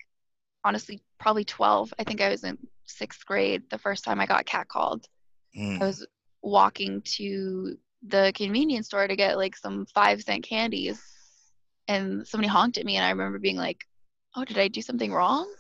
honestly, 0.64 1.02
probably 1.20 1.44
12. 1.44 1.94
I 2.00 2.06
think 2.06 2.22
I 2.22 2.30
was 2.30 2.46
in 2.46 2.58
sixth 2.86 3.26
grade 3.26 3.64
the 3.70 3.78
first 3.78 4.06
time 4.06 4.22
I 4.22 4.26
got 4.26 4.46
catcalled. 4.46 5.04
Mm. 5.58 5.82
I 5.82 5.86
was 5.86 6.08
walking 6.42 7.02
to 7.18 7.78
the 8.08 8.32
convenience 8.34 8.88
store 8.88 9.08
to 9.08 9.16
get 9.18 9.38
like 9.38 9.58
some 9.58 9.86
five 9.88 10.22
cent 10.22 10.46
candies, 10.46 11.02
and 11.88 12.28
somebody 12.28 12.48
honked 12.48 12.78
at 12.78 12.86
me, 12.86 12.98
and 12.98 13.06
I 13.06 13.10
remember 13.10 13.40
being 13.40 13.58
like, 13.58 13.86
"Oh, 14.36 14.46
did 14.46 14.58
I 14.58 14.68
do 14.68 14.82
something 14.82 15.12
wrong?" 15.12 15.52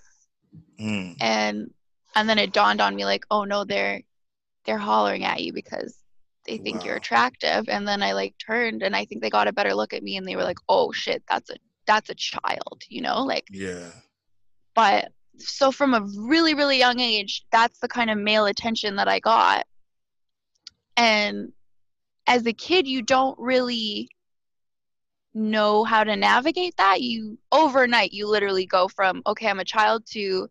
Mm. 0.79 1.17
And 1.19 1.73
and 2.15 2.29
then 2.29 2.39
it 2.39 2.53
dawned 2.53 2.81
on 2.81 2.95
me 2.95 3.05
like, 3.05 3.25
"Oh 3.31 3.43
no, 3.43 3.63
they're 3.63 4.01
they're 4.65 4.77
hollering 4.77 5.23
at 5.23 5.41
you 5.41 5.53
because 5.53 6.03
they 6.47 6.57
think 6.57 6.79
wow. 6.79 6.85
you're 6.85 6.95
attractive 6.95 7.67
and 7.67 7.87
then 7.87 8.01
i 8.01 8.13
like 8.13 8.33
turned 8.37 8.83
and 8.83 8.95
i 8.95 9.03
think 9.05 9.21
they 9.21 9.29
got 9.29 9.47
a 9.47 9.53
better 9.53 9.73
look 9.73 9.93
at 9.93 10.03
me 10.03 10.17
and 10.17 10.27
they 10.27 10.35
were 10.35 10.43
like 10.43 10.59
oh 10.69 10.91
shit 10.91 11.23
that's 11.27 11.49
a 11.49 11.55
that's 11.85 12.09
a 12.09 12.15
child 12.15 12.83
you 12.87 13.01
know 13.01 13.23
like 13.23 13.45
yeah 13.51 13.89
but 14.75 15.11
so 15.37 15.71
from 15.71 15.93
a 15.93 16.07
really 16.17 16.53
really 16.53 16.77
young 16.77 16.99
age 16.99 17.45
that's 17.51 17.79
the 17.79 17.87
kind 17.87 18.09
of 18.09 18.17
male 18.17 18.45
attention 18.45 18.95
that 18.95 19.07
i 19.07 19.19
got 19.19 19.65
and 20.95 21.51
as 22.27 22.45
a 22.45 22.53
kid 22.53 22.87
you 22.87 23.01
don't 23.01 23.37
really 23.39 24.09
know 25.37 25.83
how 25.83 26.03
to 26.03 26.15
navigate 26.15 26.75
that 26.77 27.01
you 27.01 27.37
overnight 27.51 28.11
you 28.11 28.27
literally 28.27 28.65
go 28.65 28.87
from 28.87 29.21
okay 29.27 29.47
i'm 29.47 29.59
a 29.59 29.65
child 29.65 30.03
to 30.05 30.49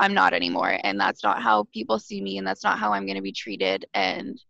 i'm 0.00 0.14
not 0.14 0.32
anymore. 0.32 0.78
And 0.82 0.98
that's 0.98 1.22
not 1.22 1.42
how 1.42 1.64
people 1.72 1.98
see 1.98 2.20
me 2.20 2.38
and 2.38 2.46
that's 2.46 2.64
not 2.64 2.78
how 2.78 2.92
i'm 2.92 3.06
going 3.06 3.16
to 3.16 3.22
be 3.22 3.32
treated. 3.32 3.84
And 3.94 4.40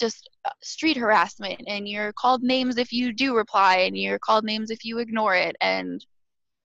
just 0.00 0.28
uh, 0.44 0.50
street 0.60 0.96
harassment 0.96 1.62
and 1.68 1.88
you're 1.88 2.12
called 2.14 2.42
names 2.42 2.78
if 2.78 2.92
you 2.92 3.12
do 3.12 3.36
reply 3.36 3.76
and 3.76 3.96
you're 3.96 4.18
called 4.18 4.44
names 4.44 4.70
if 4.70 4.84
you 4.84 4.98
ignore 4.98 5.36
it. 5.36 5.54
And 5.60 6.04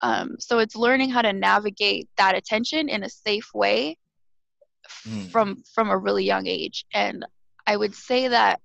um, 0.02 0.36
so 0.40 0.58
it's 0.58 0.74
learning 0.74 1.10
how 1.10 1.22
to 1.22 1.32
navigate 1.32 2.08
that 2.16 2.34
attention 2.34 2.88
in 2.88 3.04
a 3.04 3.10
safe 3.10 3.50
way 3.54 3.98
mm. 5.06 5.30
from 5.30 5.62
from 5.74 5.90
a 5.90 5.98
really 5.98 6.24
young 6.24 6.46
age. 6.46 6.86
And 6.94 7.24
i 7.66 7.76
would 7.76 7.94
say 7.94 8.28
that 8.28 8.60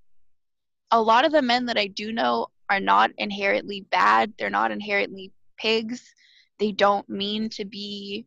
a 0.91 1.01
lot 1.01 1.25
of 1.25 1.31
the 1.33 1.41
men 1.41 1.65
that 1.65 1.77
i 1.77 1.87
do 1.87 2.13
know 2.13 2.47
are 2.69 2.79
not 2.79 3.11
inherently 3.17 3.81
bad. 3.91 4.33
They're 4.37 4.49
not 4.49 4.71
inherently 4.71 5.31
pigs. 5.57 6.13
They 6.59 6.71
don't 6.71 7.07
mean 7.09 7.49
to 7.49 7.65
be 7.65 8.25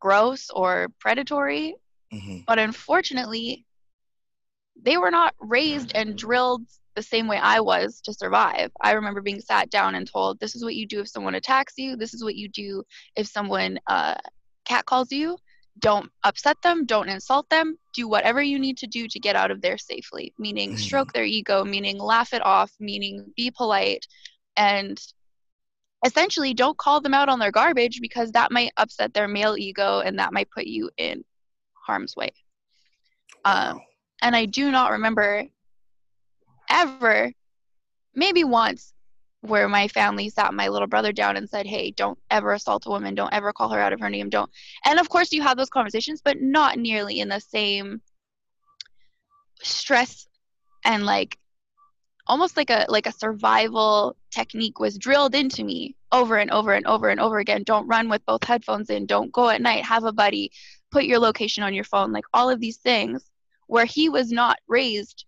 gross 0.00 0.50
or 0.50 0.88
predatory. 1.00 1.76
Mhm. 2.12 2.44
But 2.46 2.58
unfortunately, 2.58 3.64
they 4.80 4.96
were 4.96 5.10
not 5.10 5.34
raised 5.40 5.92
and 5.94 6.16
drilled 6.16 6.62
the 6.94 7.02
same 7.02 7.26
way 7.28 7.38
I 7.38 7.60
was 7.60 8.00
to 8.02 8.12
survive. 8.14 8.70
I 8.80 8.92
remember 8.92 9.20
being 9.20 9.40
sat 9.40 9.70
down 9.70 9.94
and 9.94 10.10
told, 10.10 10.38
this 10.38 10.54
is 10.54 10.64
what 10.64 10.74
you 10.74 10.86
do 10.86 11.00
if 11.00 11.08
someone 11.08 11.34
attacks 11.34 11.74
you, 11.76 11.96
this 11.96 12.14
is 12.14 12.22
what 12.24 12.36
you 12.36 12.48
do 12.48 12.82
if 13.16 13.26
someone 13.26 13.78
uh, 13.86 14.14
catcalls 14.64 15.12
you. 15.12 15.36
Don't 15.78 16.10
upset 16.24 16.60
them, 16.62 16.86
don't 16.86 17.08
insult 17.08 17.48
them, 17.50 17.78
do 17.92 18.08
whatever 18.08 18.42
you 18.42 18.58
need 18.58 18.78
to 18.78 18.86
do 18.86 19.08
to 19.08 19.20
get 19.20 19.36
out 19.36 19.50
of 19.50 19.60
there 19.60 19.76
safely, 19.76 20.32
meaning 20.38 20.72
Mhm. 20.72 20.78
stroke 20.78 21.12
their 21.12 21.24
ego, 21.24 21.64
meaning 21.64 21.98
laugh 21.98 22.32
it 22.32 22.44
off, 22.44 22.72
meaning 22.80 23.32
be 23.36 23.50
polite, 23.50 24.06
and 24.56 24.98
essentially 26.04 26.54
don't 26.54 26.78
call 26.78 27.00
them 27.00 27.14
out 27.14 27.28
on 27.28 27.38
their 27.38 27.50
garbage 27.50 28.00
because 28.00 28.32
that 28.32 28.50
might 28.52 28.72
upset 28.76 29.12
their 29.12 29.28
male 29.28 29.56
ego 29.56 30.00
and 30.00 30.18
that 30.18 30.32
might 30.32 30.50
put 30.50 30.66
you 30.66 30.90
in 30.96 31.24
harm's 31.74 32.16
way. 32.16 32.32
Um, 33.44 33.80
and 34.22 34.34
I 34.34 34.46
do 34.46 34.70
not 34.70 34.92
remember 34.92 35.44
ever, 36.70 37.32
maybe 38.14 38.44
once, 38.44 38.92
where 39.48 39.68
my 39.68 39.88
family 39.88 40.28
sat 40.28 40.54
my 40.54 40.68
little 40.68 40.88
brother 40.88 41.12
down 41.12 41.36
and 41.36 41.48
said, 41.48 41.66
"Hey, 41.66 41.90
don't 41.90 42.18
ever 42.30 42.52
assault 42.52 42.86
a 42.86 42.90
woman. 42.90 43.14
Don't 43.14 43.32
ever 43.32 43.52
call 43.52 43.70
her 43.70 43.80
out 43.80 43.92
of 43.92 44.00
her 44.00 44.10
name. 44.10 44.28
Don't." 44.28 44.50
And 44.84 44.98
of 44.98 45.08
course, 45.08 45.32
you 45.32 45.42
have 45.42 45.56
those 45.56 45.70
conversations, 45.70 46.20
but 46.24 46.40
not 46.40 46.78
nearly 46.78 47.20
in 47.20 47.28
the 47.28 47.40
same 47.40 48.00
stress 49.62 50.26
and 50.84 51.04
like 51.04 51.38
almost 52.26 52.56
like 52.56 52.70
a 52.70 52.86
like 52.88 53.06
a 53.06 53.12
survival 53.12 54.16
technique 54.30 54.78
was 54.78 54.98
drilled 54.98 55.34
into 55.34 55.64
me 55.64 55.94
over 56.12 56.36
and 56.36 56.50
over 56.50 56.72
and 56.72 56.86
over 56.86 57.08
and 57.08 57.20
over 57.20 57.38
again 57.38 57.62
don't 57.64 57.86
run 57.86 58.08
with 58.08 58.24
both 58.26 58.44
headphones 58.44 58.90
in 58.90 59.06
don't 59.06 59.32
go 59.32 59.48
at 59.48 59.62
night 59.62 59.84
have 59.84 60.04
a 60.04 60.12
buddy 60.12 60.50
put 60.90 61.04
your 61.04 61.18
location 61.18 61.62
on 61.62 61.74
your 61.74 61.84
phone 61.84 62.12
like 62.12 62.24
all 62.34 62.50
of 62.50 62.60
these 62.60 62.78
things 62.78 63.30
where 63.68 63.84
he 63.84 64.08
was 64.08 64.30
not 64.30 64.58
raised 64.68 65.24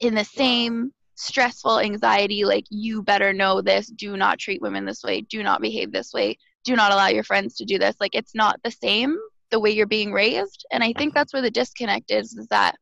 in 0.00 0.14
the 0.14 0.24
same 0.24 0.92
stressful 1.16 1.80
anxiety 1.80 2.44
like 2.44 2.64
you 2.70 3.02
better 3.02 3.32
know 3.32 3.60
this. 3.60 3.86
Do 3.86 4.16
not 4.16 4.38
treat 4.38 4.62
women 4.62 4.84
this 4.84 5.02
way. 5.02 5.20
Do 5.22 5.42
not 5.42 5.60
behave 5.60 5.92
this 5.92 6.12
way. 6.12 6.38
Do 6.64 6.76
not 6.76 6.92
allow 6.92 7.08
your 7.08 7.24
friends 7.24 7.56
to 7.56 7.64
do 7.64 7.78
this. 7.78 7.96
Like 8.00 8.14
it's 8.14 8.34
not 8.34 8.60
the 8.62 8.70
same 8.70 9.16
the 9.50 9.60
way 9.60 9.70
you're 9.70 9.86
being 9.86 10.10
raised 10.10 10.66
and 10.72 10.82
i 10.82 10.86
think 10.86 11.10
mm-hmm. 11.10 11.18
that's 11.18 11.32
where 11.32 11.42
the 11.42 11.50
disconnect 11.50 12.10
is 12.10 12.32
is 12.32 12.48
that 12.48 12.74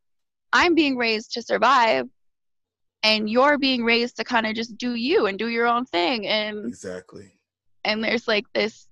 i'm 0.55 0.75
being 0.75 0.97
raised 0.97 1.33
to 1.33 1.43
survive 1.43 2.07
and 3.03 3.29
you're 3.29 3.59
being 3.59 3.85
raised 3.85 4.17
to 4.17 4.25
kind 4.25 4.47
of 4.47 4.55
just 4.55 4.79
do 4.79 4.95
you 4.95 5.27
and 5.27 5.39
do 5.39 5.49
your 5.49 5.67
own 5.67 5.85
thing 5.85 6.27
and 6.27 6.65
Exactly. 6.65 7.33
and 7.85 8.03
there's 8.03 8.27
like 8.27 8.47
this 8.55 8.87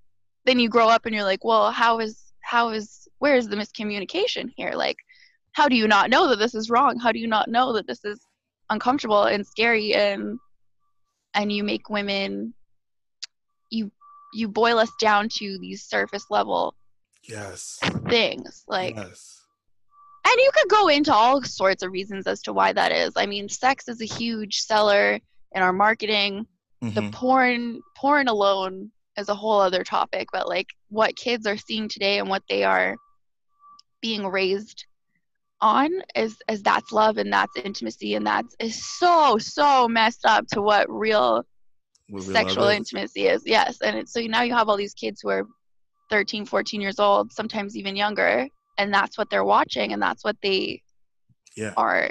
then 0.44 0.58
you 0.58 0.68
grow 0.68 0.88
up 0.88 1.06
and 1.06 1.14
you're 1.14 1.24
like 1.24 1.42
well 1.42 1.70
how 1.70 2.00
is 2.00 2.30
how 2.42 2.70
is 2.70 3.08
where 3.18 3.36
is 3.36 3.48
the 3.48 3.56
miscommunication 3.56 4.50
here? 4.56 4.72
Like 4.72 4.96
how 5.52 5.68
do 5.68 5.76
you 5.76 5.86
not 5.86 6.10
know 6.10 6.28
that 6.28 6.38
this 6.38 6.54
is 6.54 6.70
wrong? 6.70 6.98
How 6.98 7.12
do 7.12 7.18
you 7.18 7.28
not 7.28 7.48
know 7.48 7.72
that 7.74 7.86
this 7.86 8.04
is 8.04 8.20
uncomfortable 8.70 9.24
and 9.24 9.46
scary 9.46 9.94
and 9.94 10.38
and 11.34 11.52
you 11.52 11.62
make 11.62 11.88
women 11.90 12.54
you 13.70 13.90
you 14.32 14.48
boil 14.48 14.78
us 14.78 14.90
down 15.00 15.28
to 15.28 15.58
these 15.58 15.82
surface 15.84 16.26
level 16.30 16.74
Yes. 17.24 17.78
things 18.08 18.64
like 18.68 18.96
yes. 18.96 19.42
and 20.24 20.34
you 20.38 20.50
could 20.54 20.68
go 20.70 20.88
into 20.88 21.12
all 21.12 21.42
sorts 21.42 21.82
of 21.82 21.92
reasons 21.92 22.26
as 22.26 22.40
to 22.42 22.52
why 22.52 22.72
that 22.72 22.92
is 22.92 23.12
i 23.16 23.26
mean 23.26 23.48
sex 23.48 23.88
is 23.88 24.00
a 24.00 24.06
huge 24.06 24.56
seller 24.60 25.18
in 25.52 25.62
our 25.62 25.72
marketing 25.72 26.46
the 26.80 27.02
Mhm. 27.02 27.12
porn 27.12 27.80
porn 27.96 28.28
alone 28.28 28.90
is 29.18 29.28
a 29.28 29.34
whole 29.34 29.60
other 29.60 29.84
topic 29.84 30.28
but 30.32 30.48
like 30.48 30.68
what 30.88 31.14
kids 31.16 31.46
are 31.46 31.56
seeing 31.58 31.88
today 31.88 32.18
and 32.18 32.28
what 32.28 32.42
they 32.48 32.64
are 32.64 32.96
being 34.00 34.26
raised 34.26 34.86
on 35.60 35.90
is 36.14 36.36
is 36.48 36.62
that's 36.62 36.92
love 36.92 37.18
and 37.18 37.32
that's 37.32 37.54
intimacy 37.56 38.14
and 38.14 38.26
that's 38.26 38.54
is 38.60 38.82
so 38.98 39.36
so 39.38 39.86
messed 39.88 40.24
up 40.24 40.46
to 40.48 40.62
what 40.62 40.90
real 40.90 41.44
What 42.08 42.22
sexual 42.22 42.68
intimacy 42.68 43.26
is 43.26 43.42
yes 43.44 43.80
and 43.82 43.96
it's, 43.96 44.12
so 44.12 44.20
now 44.20 44.42
you 44.42 44.54
have 44.54 44.68
all 44.68 44.76
these 44.76 44.94
kids 44.94 45.20
who 45.20 45.28
are 45.28 45.46
13 46.10 46.44
14 46.46 46.80
years 46.80 46.98
old 46.98 47.32
sometimes 47.32 47.76
even 47.76 47.94
younger 47.96 48.48
and 48.78 48.92
that's 48.92 49.18
what 49.18 49.28
they're 49.30 49.44
watching 49.44 49.92
and 49.92 50.00
that's 50.02 50.24
what 50.24 50.36
they 50.42 50.82
Yeah. 51.56 51.74
are 51.76 52.10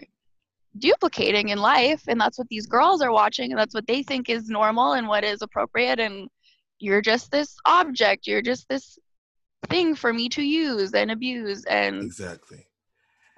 duplicating 0.78 1.50
in 1.50 1.58
life 1.58 2.04
and 2.08 2.22
that's 2.22 2.38
what 2.38 2.48
these 2.50 2.68
girls 2.68 3.02
are 3.02 3.12
watching 3.12 3.52
and 3.52 3.60
that's 3.60 3.74
what 3.74 3.88
they 3.88 4.04
think 4.04 4.30
is 4.30 4.48
normal 4.48 4.94
and 4.94 5.08
what 5.08 5.24
is 5.24 5.42
appropriate 5.42 6.00
and 6.00 6.30
you're 6.80 7.02
just 7.02 7.32
this 7.32 7.56
object 7.66 8.28
you're 8.28 8.42
just 8.44 8.70
this 8.70 8.98
thing 9.70 9.96
for 9.96 10.14
me 10.14 10.30
to 10.30 10.44
use 10.44 10.94
and 10.94 11.12
abuse 11.12 11.66
and 11.66 12.04
Exactly. 12.04 12.66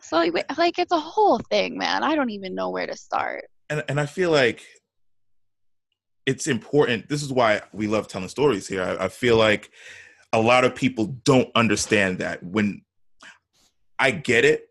So 0.01 0.17
like, 0.57 0.79
it's 0.79 0.91
a 0.91 0.99
whole 0.99 1.39
thing 1.49 1.77
man 1.77 2.03
i 2.03 2.15
don't 2.15 2.31
even 2.31 2.53
know 2.55 2.69
where 2.69 2.87
to 2.87 2.95
start 2.95 3.45
and 3.71 3.83
and 3.87 3.99
I 3.99 4.05
feel 4.05 4.31
like 4.31 4.63
it's 6.25 6.47
important. 6.47 7.09
This 7.09 7.23
is 7.23 7.31
why 7.31 7.61
we 7.73 7.87
love 7.87 8.07
telling 8.07 8.27
stories 8.27 8.67
here. 8.67 8.83
I, 8.83 9.05
I 9.05 9.07
feel 9.07 9.37
like 9.37 9.71
a 10.33 10.41
lot 10.41 10.65
of 10.65 10.75
people 10.75 11.07
don't 11.23 11.49
understand 11.55 12.19
that 12.19 12.43
when 12.43 12.81
I 13.97 14.11
get 14.11 14.45
it, 14.45 14.67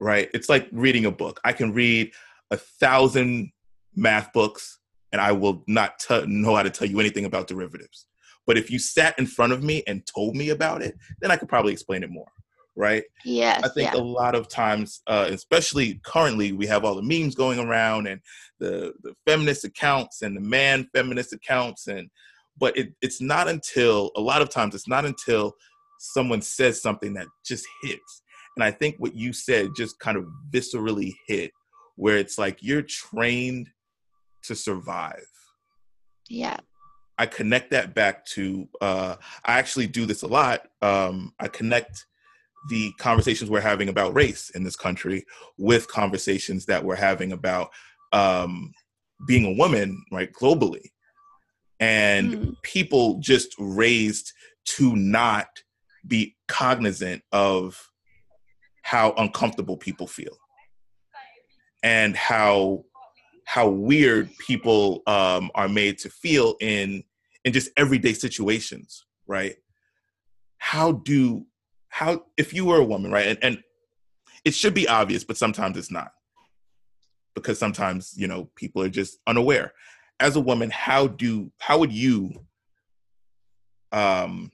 right? 0.00 0.30
It's 0.32 0.48
like 0.48 0.68
reading 0.72 1.04
a 1.04 1.10
book. 1.10 1.40
I 1.44 1.52
can 1.52 1.72
read 1.72 2.12
a 2.50 2.56
thousand 2.56 3.50
math 3.96 4.32
books 4.32 4.78
and 5.12 5.20
I 5.20 5.32
will 5.32 5.64
not 5.66 5.98
t- 5.98 6.26
know 6.26 6.54
how 6.54 6.62
to 6.62 6.70
tell 6.70 6.88
you 6.88 7.00
anything 7.00 7.24
about 7.24 7.48
derivatives. 7.48 8.06
But 8.46 8.56
if 8.56 8.70
you 8.70 8.78
sat 8.78 9.18
in 9.18 9.26
front 9.26 9.52
of 9.52 9.62
me 9.62 9.82
and 9.86 10.06
told 10.06 10.36
me 10.36 10.50
about 10.50 10.82
it, 10.82 10.96
then 11.20 11.30
I 11.30 11.36
could 11.36 11.48
probably 11.48 11.72
explain 11.72 12.02
it 12.02 12.10
more, 12.10 12.28
right? 12.76 13.04
yes 13.24 13.62
I 13.62 13.68
think 13.68 13.92
yeah. 13.92 14.00
a 14.00 14.02
lot 14.02 14.34
of 14.34 14.48
times, 14.48 15.02
uh, 15.06 15.26
especially 15.30 16.00
currently, 16.04 16.52
we 16.52 16.66
have 16.66 16.84
all 16.84 16.94
the 16.94 17.02
memes 17.02 17.34
going 17.34 17.58
around 17.58 18.06
and 18.06 18.20
the 18.58 18.92
the 19.02 19.14
feminist 19.26 19.64
accounts 19.64 20.22
and 20.22 20.36
the 20.36 20.40
man 20.40 20.88
feminist 20.94 21.32
accounts, 21.32 21.86
and 21.86 22.10
but 22.58 22.76
it, 22.76 22.92
it's 23.02 23.20
not 23.20 23.48
until 23.48 24.10
a 24.16 24.20
lot 24.20 24.42
of 24.42 24.48
times 24.48 24.74
it's 24.74 24.88
not 24.88 25.04
until 25.04 25.54
someone 25.98 26.42
says 26.42 26.80
something 26.82 27.14
that 27.14 27.26
just 27.44 27.66
hits, 27.82 28.22
and 28.56 28.64
I 28.64 28.70
think 28.70 28.96
what 28.98 29.14
you 29.14 29.32
said 29.32 29.70
just 29.76 29.98
kind 29.98 30.16
of 30.16 30.26
viscerally 30.50 31.12
hit, 31.26 31.52
where 31.96 32.18
it's 32.18 32.38
like 32.38 32.58
you're 32.60 32.82
trained 32.82 33.68
to 34.44 34.54
survive. 34.54 35.26
yeah 36.28 36.58
I 37.18 37.26
connect 37.26 37.70
that 37.70 37.94
back 37.94 38.24
to 38.26 38.68
uh, 38.80 39.16
I 39.44 39.58
actually 39.58 39.86
do 39.86 40.06
this 40.06 40.22
a 40.22 40.26
lot. 40.26 40.66
Um, 40.82 41.32
I 41.38 41.48
connect 41.48 42.06
the 42.68 42.92
conversations 42.98 43.50
we're 43.50 43.60
having 43.60 43.88
about 43.88 44.14
race 44.14 44.50
in 44.50 44.64
this 44.64 44.76
country 44.76 45.24
with 45.58 45.88
conversations 45.88 46.66
that 46.66 46.84
we're 46.84 46.94
having 46.96 47.32
about 47.32 47.70
um, 48.12 48.72
being 49.26 49.44
a 49.44 49.52
woman, 49.58 50.02
right, 50.10 50.32
globally, 50.32 50.90
and 51.80 52.30
Mm. 52.34 52.56
people 52.62 53.18
just 53.20 53.54
raised 53.58 54.32
to 54.64 54.94
not 54.96 55.48
be 56.06 56.36
cognizant 56.48 57.22
of 57.32 57.90
how 58.82 59.12
uncomfortable 59.16 59.76
people 59.76 60.06
feel 60.06 60.36
and 61.82 62.16
how 62.16 62.84
how 63.46 63.68
weird 63.68 64.30
people 64.38 65.02
um, 65.06 65.50
are 65.54 65.68
made 65.68 65.98
to 65.98 66.08
feel 66.08 66.56
in 66.60 67.04
in 67.44 67.52
just 67.52 67.70
everyday 67.76 68.14
situations, 68.14 69.04
right? 69.26 69.56
How 70.58 70.92
do 70.92 71.46
how 71.94 72.24
if 72.36 72.52
you 72.52 72.64
were 72.64 72.78
a 72.78 72.84
woman, 72.84 73.12
right? 73.12 73.28
And, 73.28 73.38
and 73.40 73.62
it 74.44 74.52
should 74.52 74.74
be 74.74 74.88
obvious, 74.88 75.22
but 75.22 75.36
sometimes 75.36 75.76
it's 75.76 75.92
not 75.92 76.10
because 77.36 77.56
sometimes 77.56 78.14
you 78.16 78.26
know 78.26 78.50
people 78.56 78.82
are 78.82 78.88
just 78.88 79.20
unaware. 79.28 79.72
As 80.18 80.34
a 80.34 80.40
woman, 80.40 80.70
how 80.70 81.06
do 81.06 81.52
how 81.58 81.78
would 81.78 81.92
you 81.92 82.32
um, 83.92 84.50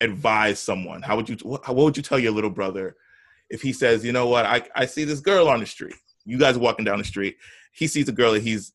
advise 0.00 0.58
someone? 0.58 1.02
How 1.02 1.16
would 1.16 1.28
you 1.28 1.36
what, 1.42 1.68
what 1.68 1.84
would 1.84 1.98
you 1.98 2.02
tell 2.02 2.18
your 2.18 2.32
little 2.32 2.48
brother 2.48 2.96
if 3.50 3.60
he 3.60 3.74
says, 3.74 4.02
you 4.02 4.12
know 4.12 4.28
what, 4.28 4.46
I 4.46 4.62
I 4.74 4.86
see 4.86 5.04
this 5.04 5.20
girl 5.20 5.50
on 5.50 5.60
the 5.60 5.66
street. 5.66 5.96
You 6.24 6.38
guys 6.38 6.56
walking 6.56 6.86
down 6.86 6.96
the 6.96 7.04
street. 7.04 7.36
He 7.72 7.86
sees 7.86 8.08
a 8.08 8.12
girl 8.12 8.32
that 8.32 8.42
he's 8.42 8.72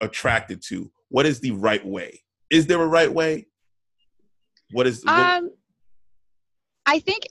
attracted 0.00 0.62
to. 0.62 0.90
What 1.10 1.26
is 1.26 1.38
the 1.38 1.52
right 1.52 1.86
way? 1.86 2.24
Is 2.50 2.66
there 2.66 2.82
a 2.82 2.86
right 2.88 3.12
way? 3.12 3.46
What 4.72 4.88
is 4.88 5.04
what, 5.04 5.14
Um, 5.14 5.50
I 6.88 7.00
think 7.00 7.24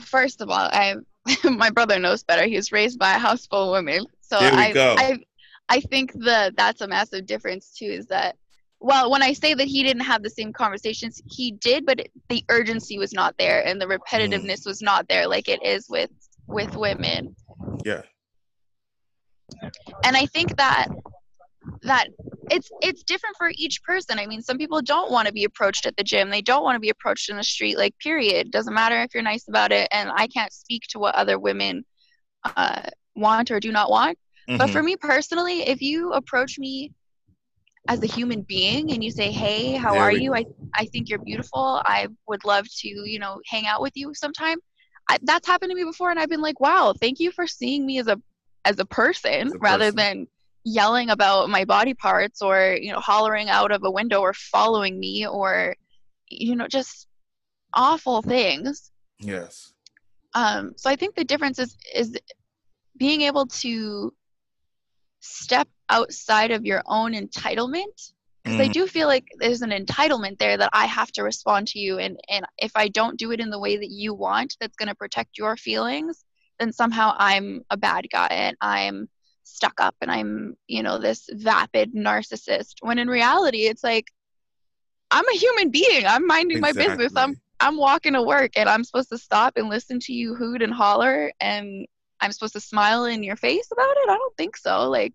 first 0.00 0.40
of 0.40 0.48
all, 0.48 0.68
I 0.72 0.96
my 1.44 1.70
brother 1.70 1.98
knows 1.98 2.22
better. 2.24 2.44
He 2.46 2.56
was 2.56 2.72
raised 2.72 2.98
by 2.98 3.14
a 3.14 3.18
house 3.18 3.46
full 3.46 3.64
of 3.68 3.72
women, 3.72 4.06
so 4.20 4.38
I. 4.40 4.72
I 4.98 5.18
I 5.70 5.80
think 5.80 6.12
that 6.24 6.56
that's 6.56 6.82
a 6.82 6.86
massive 6.86 7.24
difference 7.24 7.72
too. 7.78 7.86
Is 7.86 8.06
that 8.08 8.36
well, 8.80 9.10
when 9.10 9.22
I 9.22 9.32
say 9.32 9.54
that 9.54 9.66
he 9.66 9.82
didn't 9.82 10.02
have 10.02 10.22
the 10.22 10.28
same 10.28 10.52
conversations, 10.52 11.22
he 11.26 11.52
did, 11.52 11.86
but 11.86 12.00
it, 12.00 12.10
the 12.28 12.44
urgency 12.50 12.98
was 12.98 13.12
not 13.14 13.34
there, 13.38 13.64
and 13.66 13.80
the 13.80 13.86
Mm. 13.86 13.98
repetitiveness 13.98 14.66
was 14.66 14.82
not 14.82 15.08
there, 15.08 15.26
like 15.26 15.48
it 15.48 15.64
is 15.64 15.86
with 15.88 16.10
with 16.48 16.76
women. 16.76 17.34
yeah. 17.84 18.02
And 20.04 20.16
I 20.16 20.26
think 20.26 20.56
that 20.56 20.88
that 21.82 22.08
it's 22.50 22.70
it's 22.82 23.02
different 23.02 23.36
for 23.36 23.50
each 23.54 23.82
person. 23.82 24.18
I 24.18 24.26
mean 24.26 24.42
some 24.42 24.58
people 24.58 24.82
don't 24.82 25.10
want 25.10 25.26
to 25.26 25.32
be 25.32 25.44
approached 25.44 25.86
at 25.86 25.96
the 25.96 26.04
gym. 26.04 26.30
They 26.30 26.42
don't 26.42 26.62
want 26.62 26.76
to 26.76 26.80
be 26.80 26.90
approached 26.90 27.30
in 27.30 27.36
the 27.36 27.44
street 27.44 27.78
like 27.78 27.98
period. 27.98 28.50
Doesn't 28.50 28.74
matter 28.74 29.00
if 29.02 29.14
you're 29.14 29.22
nice 29.22 29.48
about 29.48 29.72
it 29.72 29.88
and 29.92 30.10
i 30.14 30.26
can't 30.26 30.52
speak 30.52 30.82
to 30.90 30.98
what 30.98 31.14
other 31.14 31.38
women 31.38 31.84
uh, 32.56 32.82
want 33.14 33.50
or 33.50 33.60
do 33.60 33.72
not 33.72 33.90
want. 33.90 34.18
Mm-hmm. 34.48 34.58
but 34.58 34.68
for 34.68 34.82
me 34.82 34.94
personally 34.96 35.62
if 35.62 35.80
you 35.80 36.12
approach 36.12 36.58
me 36.58 36.92
as 37.88 38.02
a 38.02 38.06
human 38.06 38.42
being 38.42 38.92
and 38.92 39.02
you 39.02 39.10
say 39.10 39.30
hey 39.30 39.72
how 39.72 39.92
there 39.92 40.02
are 40.02 40.12
you? 40.12 40.34
I, 40.34 40.44
I 40.74 40.84
think 40.86 41.08
you're 41.08 41.18
beautiful. 41.18 41.80
I 41.84 42.08
would 42.28 42.44
love 42.44 42.66
to 42.80 42.88
you 42.88 43.18
know 43.18 43.40
hang 43.46 43.66
out 43.66 43.80
with 43.80 43.92
you 43.94 44.12
sometime 44.14 44.58
I, 45.08 45.18
that's 45.22 45.46
happened 45.46 45.70
to 45.70 45.76
me 45.76 45.84
before 45.84 46.10
and 46.10 46.18
i've 46.18 46.30
been 46.30 46.40
like 46.40 46.60
wow 46.60 46.94
thank 46.98 47.20
you 47.20 47.30
for 47.30 47.46
seeing 47.46 47.84
me 47.84 47.98
as 47.98 48.06
a 48.06 48.20
as 48.64 48.78
a 48.78 48.84
person 48.86 49.48
as 49.48 49.54
a 49.54 49.58
rather 49.58 49.92
person. 49.92 49.96
than 49.96 50.26
yelling 50.64 51.10
about 51.10 51.50
my 51.50 51.64
body 51.64 51.94
parts 51.94 52.40
or 52.40 52.76
you 52.80 52.92
know 52.92 53.00
hollering 53.00 53.48
out 53.48 53.70
of 53.70 53.84
a 53.84 53.90
window 53.90 54.20
or 54.20 54.32
following 54.32 54.98
me 54.98 55.26
or 55.26 55.74
you 56.28 56.56
know 56.56 56.66
just 56.66 57.06
awful 57.74 58.22
things 58.22 58.90
yes 59.18 59.74
um 60.34 60.72
so 60.76 60.88
i 60.88 60.96
think 60.96 61.14
the 61.14 61.24
difference 61.24 61.58
is 61.58 61.76
is 61.94 62.18
being 62.96 63.22
able 63.22 63.46
to 63.46 64.12
step 65.20 65.68
outside 65.88 66.50
of 66.50 66.64
your 66.64 66.82
own 66.86 67.12
entitlement 67.12 68.12
because 68.42 68.58
mm. 68.58 68.64
I 68.64 68.68
do 68.68 68.86
feel 68.86 69.08
like 69.08 69.24
there's 69.38 69.62
an 69.62 69.70
entitlement 69.70 70.38
there 70.38 70.58
that 70.58 70.68
I 70.74 70.84
have 70.84 71.10
to 71.12 71.22
respond 71.22 71.66
to 71.68 71.78
you 71.78 71.98
and 71.98 72.18
and 72.28 72.44
if 72.58 72.72
I 72.74 72.88
don't 72.88 73.18
do 73.18 73.32
it 73.32 73.40
in 73.40 73.50
the 73.50 73.58
way 73.58 73.76
that 73.76 73.90
you 73.90 74.14
want 74.14 74.56
that's 74.60 74.76
going 74.76 74.88
to 74.88 74.94
protect 74.94 75.38
your 75.38 75.56
feelings 75.56 76.24
then 76.58 76.72
somehow 76.72 77.14
I'm 77.16 77.62
a 77.70 77.76
bad 77.76 78.06
guy 78.12 78.28
and 78.30 78.56
I'm 78.60 79.08
stuck 79.44 79.80
up 79.80 79.94
and 80.00 80.10
I'm, 80.10 80.56
you 80.66 80.82
know, 80.82 80.98
this 80.98 81.28
vapid 81.32 81.94
narcissist. 81.94 82.74
When 82.80 82.98
in 82.98 83.08
reality, 83.08 83.66
it's 83.66 83.84
like, 83.84 84.10
I'm 85.10 85.28
a 85.28 85.36
human 85.36 85.70
being. 85.70 86.06
I'm 86.06 86.26
minding 86.26 86.58
exactly. 86.58 86.82
my 86.82 86.88
business. 86.88 87.12
I'm 87.16 87.40
I'm 87.60 87.76
walking 87.76 88.14
to 88.14 88.22
work 88.22 88.52
and 88.56 88.68
I'm 88.68 88.82
supposed 88.84 89.10
to 89.10 89.18
stop 89.18 89.56
and 89.56 89.68
listen 89.68 90.00
to 90.00 90.12
you 90.12 90.34
hoot 90.34 90.60
and 90.60 90.72
holler 90.72 91.32
and 91.40 91.86
I'm 92.20 92.32
supposed 92.32 92.54
to 92.54 92.60
smile 92.60 93.04
in 93.04 93.22
your 93.22 93.36
face 93.36 93.68
about 93.70 93.96
it? 93.96 94.10
I 94.10 94.16
don't 94.16 94.36
think 94.36 94.56
so. 94.56 94.88
Like 94.90 95.12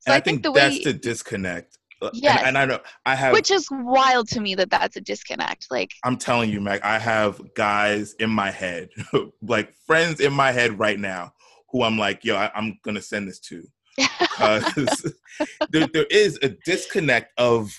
so 0.00 0.12
I, 0.12 0.16
I, 0.16 0.20
think, 0.20 0.42
think 0.42 0.42
the 0.44 0.52
that's 0.52 0.76
way, 0.78 0.84
the 0.84 0.92
disconnect. 0.92 1.78
Yeah, 2.12 2.38
and, 2.38 2.48
and, 2.48 2.58
I 2.58 2.64
know 2.64 2.78
I 3.06 3.16
have, 3.16 3.32
which 3.32 3.50
is 3.50 3.66
wild 3.72 4.28
to 4.28 4.40
me 4.40 4.54
that 4.54 4.70
that's 4.70 4.96
a 4.96 5.00
disconnect. 5.00 5.66
Like 5.68 5.90
I'm 6.04 6.16
telling 6.16 6.48
you, 6.48 6.60
Mac, 6.60 6.84
I 6.84 6.96
have 6.96 7.54
guys 7.54 8.14
in 8.14 8.30
my 8.30 8.52
head, 8.52 8.90
like 9.42 9.74
friends 9.84 10.20
in 10.20 10.32
my 10.32 10.52
head 10.52 10.78
right 10.78 10.98
now, 10.98 11.32
who 11.70 11.82
I'm 11.82 11.98
like, 11.98 12.24
yo, 12.24 12.36
I, 12.36 12.50
am 12.54 12.78
gonna 12.82 13.02
send 13.02 13.28
this 13.28 13.40
to 13.40 13.64
because 13.96 15.14
there, 15.70 15.86
there 15.92 16.06
is 16.10 16.38
a 16.42 16.50
disconnect 16.64 17.32
of 17.38 17.72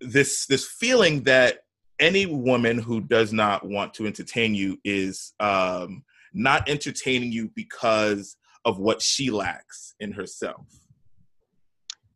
this 0.00 0.46
this 0.46 0.66
feeling 0.66 1.22
that 1.22 1.60
any 1.98 2.26
woman 2.26 2.78
who 2.78 3.00
does 3.00 3.32
not 3.32 3.66
want 3.66 3.94
to 3.94 4.06
entertain 4.06 4.54
you 4.54 4.78
is 4.84 5.32
um, 5.40 6.02
not 6.34 6.68
entertaining 6.68 7.30
you 7.30 7.50
because 7.54 8.36
of 8.64 8.78
what 8.78 9.00
she 9.00 9.30
lacks 9.30 9.94
in 10.00 10.12
herself, 10.12 10.66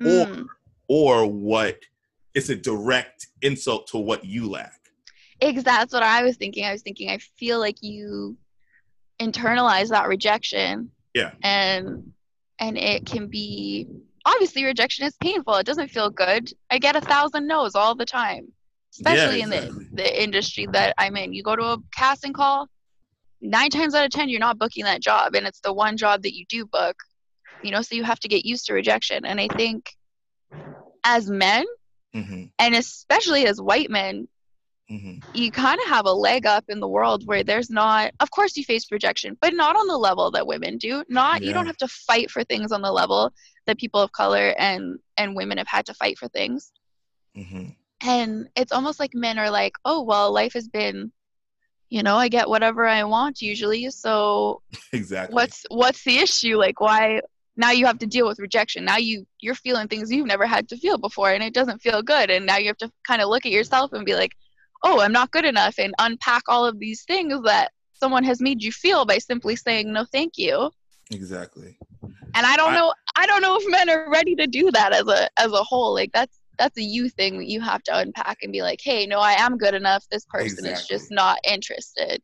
mm. 0.00 0.46
or 0.88 1.22
or 1.22 1.30
what 1.30 1.78
is 2.35 2.50
a 2.50 2.56
direct 2.56 3.28
insult 3.42 3.87
to 3.88 3.98
what 3.98 4.24
you 4.24 4.48
lack. 4.50 4.78
Exactly. 5.40 5.62
That's 5.62 5.92
what 5.92 6.02
I 6.02 6.22
was 6.22 6.37
thinking. 6.37 6.64
I 6.64 6.72
was 6.72 6.82
thinking. 6.82 7.11
I 7.11 7.18
feel 7.18 7.59
like 7.59 7.82
you 7.82 8.37
internalize 9.20 9.88
that 9.88 10.09
rejection. 10.09 10.90
Yeah. 11.14 11.33
And 11.42 12.12
and 12.59 12.79
it 12.79 13.07
can 13.07 13.29
be 13.29 13.88
obviously 14.24 14.64
rejection 14.64 15.07
is 15.07 15.16
painful. 15.20 15.55
It 15.55 15.66
doesn't 15.66 15.90
feel 15.90 16.11
good. 16.11 16.50
I 16.70 16.79
get 16.79 16.96
a 16.96 17.00
thousand 17.00 17.46
no's 17.46 17.74
all 17.74 17.94
the 17.94 18.05
time, 18.05 18.48
especially 18.92 19.38
yeah, 19.38 19.46
exactly. 19.46 19.87
in 19.87 19.90
the 19.90 20.02
the 20.02 20.22
industry 20.22 20.66
that 20.72 20.94
I'm 20.98 21.16
in. 21.16 21.33
You 21.33 21.42
go 21.42 21.57
to 21.57 21.64
a 21.64 21.79
casting 21.94 22.33
call, 22.33 22.68
nine 23.40 23.70
times 23.70 23.94
out 23.94 24.05
of 24.05 24.11
ten 24.11 24.29
you're 24.29 24.40
not 24.40 24.59
booking 24.59 24.85
that 24.85 25.02
job, 25.02 25.35
and 25.35 25.46
it's 25.46 25.61
the 25.61 25.72
one 25.72 25.96
job 25.96 26.22
that 26.22 26.35
you 26.35 26.44
do 26.48 26.66
book. 26.66 26.96
You 27.62 27.70
know, 27.70 27.83
so 27.83 27.94
you 27.94 28.05
have 28.05 28.20
to 28.20 28.29
get 28.29 28.44
used 28.44 28.66
to 28.66 28.74
rejection. 28.74 29.24
And 29.24 29.40
I 29.40 29.48
think 29.48 29.90
as 31.05 31.31
men, 31.31 31.64
mm-hmm. 32.14 32.44
and 32.59 32.74
especially 32.74 33.46
as 33.46 33.61
white 33.61 33.90
men, 33.90 34.29
Mm-hmm. 34.88 35.18
you 35.35 35.51
kind 35.51 35.81
of 35.81 35.88
have 35.88 36.07
a 36.07 36.12
leg 36.12 36.46
up 36.46 36.64
in 36.68 36.79
the 36.79 36.87
world 36.87 37.27
where 37.27 37.42
there's 37.42 37.70
not 37.70 38.12
of 38.20 38.31
course 38.31 38.57
you 38.57 38.62
face 38.62 38.87
rejection 38.92 39.37
but 39.40 39.53
not 39.53 39.75
on 39.75 39.88
the 39.88 39.99
level 39.99 40.31
that 40.31 40.46
women 40.46 40.79
do 40.79 41.03
not 41.09 41.42
yeah. 41.42 41.49
you 41.49 41.55
don't 41.55 41.66
have 41.66 41.77
to 41.79 41.88
fight 41.88 42.31
for 42.31 42.44
things 42.44 42.70
on 42.70 42.83
the 42.83 42.92
level 42.92 43.33
that 43.66 43.79
people 43.79 44.01
of 44.01 44.12
color 44.12 44.55
and 44.59 45.01
and 45.16 45.35
women 45.35 45.59
have 45.59 45.66
had 45.66 45.87
to 45.87 45.94
fight 45.94 46.16
for 46.16 46.29
things 46.29 46.70
mm-hmm. 47.37 47.70
and 48.03 48.49
it's 48.55 48.70
almost 48.70 49.01
like 49.01 49.11
men 49.12 49.40
are 49.40 49.51
like 49.51 49.72
oh 49.85 50.03
well 50.03 50.33
life 50.33 50.53
has 50.53 50.68
been 50.68 51.11
you 51.88 52.05
know 52.05 52.16
i 52.16 52.29
get 52.29 52.49
whatever 52.49 52.87
i 52.87 53.03
want 53.03 53.42
usually 53.42 53.90
so 53.90 54.62
exactly 54.92 55.35
what's 55.35 55.64
what's 55.68 56.05
the 56.05 56.18
issue 56.18 56.57
like 56.57 56.81
why 56.81 57.20
now 57.57 57.72
you 57.72 57.87
have 57.87 57.99
to 57.99 58.07
deal 58.07 58.29
with 58.29 58.38
rejection 58.38 58.85
now 58.85 58.99
you 58.99 59.27
you're 59.40 59.55
feeling 59.57 59.88
things 59.88 60.12
you've 60.12 60.27
never 60.27 60.46
had 60.46 60.68
to 60.68 60.77
feel 60.77 60.96
before 60.96 61.33
and 61.33 61.42
it 61.42 61.55
doesn't 61.55 61.83
feel 61.83 62.03
good 62.03 62.31
and 62.31 62.46
now 62.46 62.57
you 62.57 62.68
have 62.68 62.77
to 62.77 62.90
kind 63.05 63.20
of 63.20 63.29
look 63.29 63.44
at 63.44 63.53
yourself 63.53 63.92
and 63.92 64.07
be 64.07 64.14
like 64.14 64.37
oh, 64.82 65.00
I'm 65.00 65.12
not 65.12 65.30
good 65.30 65.44
enough, 65.44 65.78
and 65.78 65.94
unpack 65.98 66.42
all 66.48 66.64
of 66.64 66.78
these 66.78 67.02
things 67.04 67.40
that 67.42 67.72
someone 67.92 68.24
has 68.24 68.40
made 68.40 68.62
you 68.62 68.72
feel 68.72 69.04
by 69.04 69.18
simply 69.18 69.56
saying 69.56 69.92
no, 69.92 70.04
thank 70.04 70.36
you. 70.36 70.70
Exactly. 71.10 71.78
And 72.02 72.46
I 72.46 72.56
don't 72.56 72.72
I, 72.72 72.78
know. 72.78 72.94
I 73.16 73.26
don't 73.26 73.42
know 73.42 73.56
if 73.56 73.70
men 73.70 73.88
are 73.88 74.10
ready 74.10 74.34
to 74.36 74.46
do 74.46 74.70
that 74.72 74.92
as 74.92 75.06
a 75.06 75.28
as 75.38 75.52
a 75.52 75.62
whole. 75.62 75.94
Like 75.94 76.10
that's 76.12 76.38
that's 76.58 76.76
a 76.78 76.82
you 76.82 77.08
thing 77.08 77.38
that 77.38 77.48
you 77.48 77.60
have 77.60 77.82
to 77.84 77.96
unpack 77.96 78.38
and 78.42 78.52
be 78.52 78.62
like, 78.62 78.80
hey, 78.82 79.06
no, 79.06 79.20
I 79.20 79.32
am 79.32 79.58
good 79.58 79.74
enough. 79.74 80.04
This 80.10 80.24
person 80.24 80.64
exactly. 80.64 80.72
is 80.72 80.86
just 80.86 81.10
not 81.10 81.38
interested. 81.48 82.22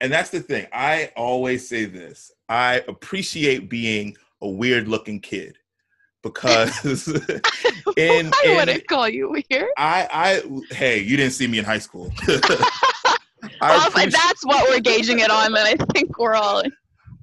And 0.00 0.12
that's 0.12 0.30
the 0.30 0.40
thing. 0.40 0.66
I 0.72 1.12
always 1.16 1.68
say 1.68 1.84
this. 1.84 2.30
I 2.48 2.84
appreciate 2.88 3.68
being 3.68 4.16
a 4.40 4.48
weird 4.48 4.88
looking 4.88 5.20
kid 5.20 5.58
because 6.32 7.08
in, 7.96 8.30
I 8.32 8.54
wouldn't 8.56 8.86
call 8.86 9.08
you 9.08 9.30
weird. 9.30 9.70
I, 9.76 10.08
I, 10.10 10.74
hey, 10.74 11.00
you 11.00 11.16
didn't 11.16 11.32
see 11.32 11.46
me 11.46 11.58
in 11.58 11.64
high 11.64 11.78
school. 11.78 12.12
well, 13.60 13.90
that's 13.90 14.44
what 14.44 14.68
we're 14.68 14.80
gauging 14.80 15.20
it 15.20 15.30
on, 15.30 15.52
then 15.52 15.66
I 15.66 15.76
think 15.92 16.18
we're 16.18 16.34
all. 16.34 16.62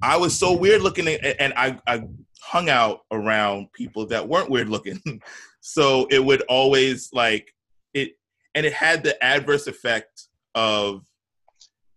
I 0.02 0.16
was 0.16 0.38
so 0.38 0.52
weird 0.56 0.82
looking, 0.82 1.08
and 1.08 1.52
I, 1.56 1.78
I 1.86 2.04
hung 2.40 2.68
out 2.68 3.00
around 3.10 3.72
people 3.72 4.06
that 4.06 4.26
weren't 4.26 4.50
weird 4.50 4.68
looking, 4.68 5.00
so 5.60 6.06
it 6.10 6.24
would 6.24 6.42
always 6.42 7.10
like 7.12 7.52
it, 7.94 8.12
and 8.54 8.66
it 8.66 8.72
had 8.72 9.02
the 9.02 9.22
adverse 9.24 9.66
effect 9.66 10.28
of 10.54 11.04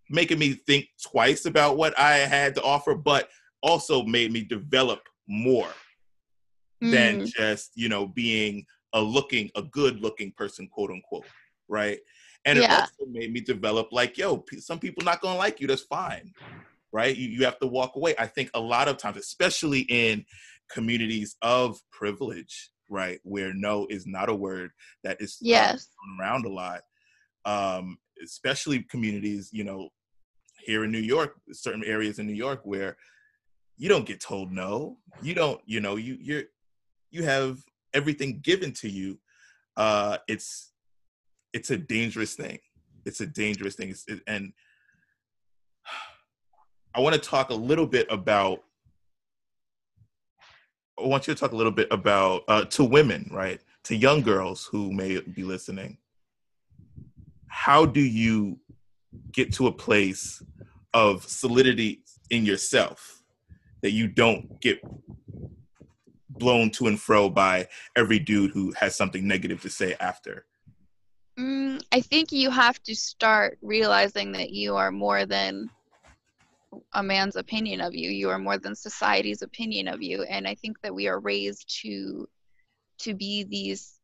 making 0.08 0.38
me 0.38 0.54
think 0.54 0.88
twice 1.02 1.46
about 1.46 1.76
what 1.76 1.98
I 1.98 2.18
had 2.18 2.54
to 2.56 2.62
offer, 2.62 2.94
but 2.94 3.28
also 3.62 4.02
made 4.04 4.32
me 4.32 4.42
develop 4.42 5.00
more 5.28 5.68
mm. 6.82 6.90
than 6.90 7.26
just 7.26 7.72
you 7.74 7.88
know 7.88 8.06
being 8.06 8.64
a 8.92 9.00
looking 9.00 9.50
a 9.56 9.62
good 9.62 10.00
looking 10.00 10.32
person 10.32 10.68
quote 10.68 10.90
unquote 10.90 11.26
right? 11.68 12.00
And 12.44 12.58
yeah. 12.58 12.64
it 12.64 12.80
also 12.80 13.10
made 13.10 13.32
me 13.32 13.40
develop 13.40 13.88
like 13.92 14.18
yo 14.18 14.44
some 14.58 14.78
people 14.78 15.04
not 15.04 15.20
gonna 15.20 15.38
like 15.38 15.60
you 15.60 15.66
that's 15.66 15.82
fine 15.82 16.32
right? 16.92 17.16
You, 17.16 17.28
you 17.28 17.44
have 17.44 17.60
to 17.60 17.68
walk 17.68 17.94
away. 17.94 18.16
I 18.18 18.26
think 18.26 18.50
a 18.52 18.60
lot 18.60 18.88
of 18.88 18.96
times 18.96 19.16
especially 19.16 19.80
in 19.82 20.24
communities 20.70 21.36
of 21.42 21.80
privilege 21.92 22.70
right 22.88 23.20
where 23.22 23.54
no 23.54 23.86
is 23.88 24.06
not 24.06 24.28
a 24.28 24.34
word 24.34 24.72
that 25.04 25.20
is 25.20 25.38
yes. 25.40 25.88
around 26.18 26.44
a 26.44 26.48
lot 26.48 26.80
um 27.44 27.96
especially 28.22 28.82
communities 28.90 29.48
you 29.52 29.64
know 29.64 29.88
here 30.58 30.84
in 30.84 30.90
new 30.90 30.98
york 30.98 31.34
certain 31.52 31.84
areas 31.84 32.18
in 32.18 32.26
new 32.26 32.32
york 32.32 32.60
where 32.64 32.96
you 33.80 33.88
don't 33.88 34.04
get 34.04 34.20
told 34.20 34.52
no. 34.52 34.98
You 35.22 35.34
don't 35.34 35.60
you 35.64 35.80
know 35.80 35.96
you 35.96 36.18
you're 36.20 36.42
you 37.10 37.24
have 37.24 37.58
everything 37.92 38.40
given 38.40 38.72
to 38.72 38.88
you, 38.88 39.18
uh, 39.76 40.18
it's 40.28 40.72
it's 41.52 41.70
a 41.70 41.76
dangerous 41.76 42.34
thing. 42.34 42.58
It's 43.04 43.20
a 43.20 43.26
dangerous 43.26 43.74
thing, 43.74 43.94
it, 44.08 44.20
and 44.26 44.52
I 46.94 47.00
want 47.00 47.14
to 47.14 47.20
talk 47.20 47.50
a 47.50 47.54
little 47.54 47.86
bit 47.86 48.06
about. 48.10 48.62
I 50.98 51.06
want 51.06 51.26
you 51.26 51.34
to 51.34 51.40
talk 51.40 51.52
a 51.52 51.56
little 51.56 51.72
bit 51.72 51.88
about 51.90 52.42
uh, 52.46 52.64
to 52.66 52.84
women, 52.84 53.30
right? 53.32 53.60
To 53.84 53.96
young 53.96 54.20
girls 54.20 54.68
who 54.70 54.92
may 54.92 55.18
be 55.20 55.44
listening. 55.44 55.96
How 57.46 57.86
do 57.86 58.00
you 58.00 58.58
get 59.32 59.52
to 59.54 59.66
a 59.66 59.72
place 59.72 60.42
of 60.92 61.24
solidity 61.24 62.02
in 62.30 62.44
yourself 62.44 63.22
that 63.82 63.92
you 63.92 64.08
don't 64.08 64.60
get 64.60 64.80
blown 66.40 66.70
to 66.72 66.88
and 66.88 67.00
fro 67.00 67.30
by 67.30 67.68
every 67.94 68.18
dude 68.18 68.50
who 68.50 68.72
has 68.72 68.96
something 68.96 69.28
negative 69.28 69.62
to 69.62 69.70
say 69.70 69.94
after? 70.00 70.46
Mm, 71.38 71.80
I 71.92 72.00
think 72.00 72.32
you 72.32 72.50
have 72.50 72.82
to 72.82 72.96
start 72.96 73.58
realizing 73.62 74.32
that 74.32 74.50
you 74.50 74.74
are 74.74 74.90
more 74.90 75.24
than 75.24 75.70
a 76.94 77.02
man's 77.02 77.36
opinion 77.36 77.80
of 77.80 77.94
you. 77.94 78.10
You 78.10 78.30
are 78.30 78.38
more 78.38 78.58
than 78.58 78.74
society's 78.74 79.42
opinion 79.42 79.86
of 79.86 80.02
you. 80.02 80.24
And 80.24 80.48
I 80.48 80.54
think 80.56 80.80
that 80.82 80.94
we 80.94 81.06
are 81.06 81.20
raised 81.20 81.80
to 81.82 82.28
to 82.98 83.14
be 83.14 83.44
these 83.44 83.99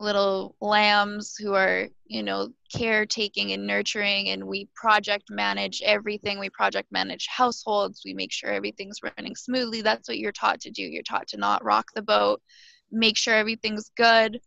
little 0.00 0.56
lambs 0.60 1.36
who 1.36 1.54
are 1.54 1.86
you 2.06 2.22
know 2.22 2.48
caretaking 2.74 3.52
and 3.52 3.66
nurturing 3.66 4.30
and 4.30 4.44
we 4.44 4.68
project 4.74 5.24
manage 5.30 5.82
everything. 5.84 6.38
We 6.38 6.50
project 6.50 6.90
manage 6.90 7.26
households. 7.28 8.02
We 8.04 8.14
make 8.14 8.32
sure 8.32 8.50
everything's 8.50 9.00
running 9.02 9.36
smoothly. 9.36 9.82
That's 9.82 10.08
what 10.08 10.18
you're 10.18 10.32
taught 10.32 10.60
to 10.62 10.70
do. 10.70 10.82
You're 10.82 11.02
taught 11.02 11.28
to 11.28 11.36
not 11.36 11.64
rock 11.64 11.86
the 11.94 12.02
boat. 12.02 12.42
Make 12.90 13.16
sure 13.16 13.34
everything's 13.34 13.90
good. 13.96 14.40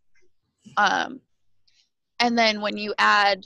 Um, 0.76 1.20
and 2.20 2.36
then 2.36 2.60
when 2.60 2.76
you 2.76 2.94
add 2.98 3.44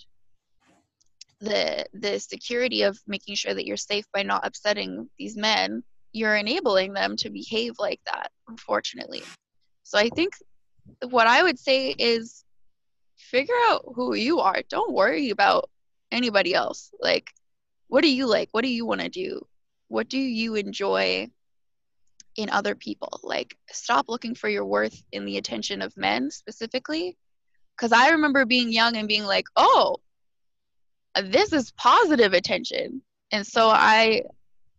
the 1.41 1.85
the 1.93 2.19
security 2.19 2.83
of 2.83 2.99
making 3.07 3.35
sure 3.35 3.55
that 3.55 3.67
you're 3.67 3.77
safe 3.77 4.05
by 4.13 4.23
not 4.23 4.47
upsetting 4.47 5.09
these 5.19 5.37
men 5.37 5.83
you're 6.13 6.37
enabling 6.37 6.93
them 6.93 7.17
to 7.17 7.31
behave 7.31 7.75
like 7.79 8.01
that 8.07 8.31
unfortunately. 8.49 9.23
So 9.83 9.99
i 9.99 10.09
think 10.09 10.35
what 11.11 11.27
i 11.27 11.43
would 11.43 11.59
say 11.59 11.91
is 11.91 12.43
figure 13.33 13.55
out 13.69 13.83
who 13.95 14.15
you 14.15 14.41
are. 14.41 14.63
Don't 14.69 14.93
worry 14.93 15.31
about 15.31 15.71
anybody 16.11 16.55
else. 16.55 16.93
Like 17.01 17.33
what 17.89 18.03
do 18.03 18.13
you 18.13 18.27
like? 18.27 18.49
What 18.53 18.63
do 18.63 18.69
you 18.69 18.87
want 18.87 19.01
to 19.01 19.09
do? 19.09 19.47
What 19.89 20.09
do 20.09 20.19
you 20.19 20.55
enjoy 20.55 21.29
in 22.37 22.51
other 22.51 22.75
people? 22.75 23.21
Like 23.23 23.57
stop 23.71 24.09
looking 24.09 24.35
for 24.35 24.49
your 24.49 24.65
worth 24.65 25.03
in 25.13 25.25
the 25.25 25.39
attention 25.39 25.83
of 25.83 25.97
men 25.97 26.31
specifically. 26.31 27.17
Because 27.77 27.93
i 27.93 28.11
remember 28.11 28.45
being 28.45 28.71
young 28.71 28.97
and 28.97 29.09
being 29.09 29.25
like 29.25 29.47
oh 29.57 29.97
this 31.25 31.53
is 31.53 31.73
positive 31.73 32.35
attention. 32.35 33.03
And 33.31 33.47
so 33.47 33.69
i 33.69 34.23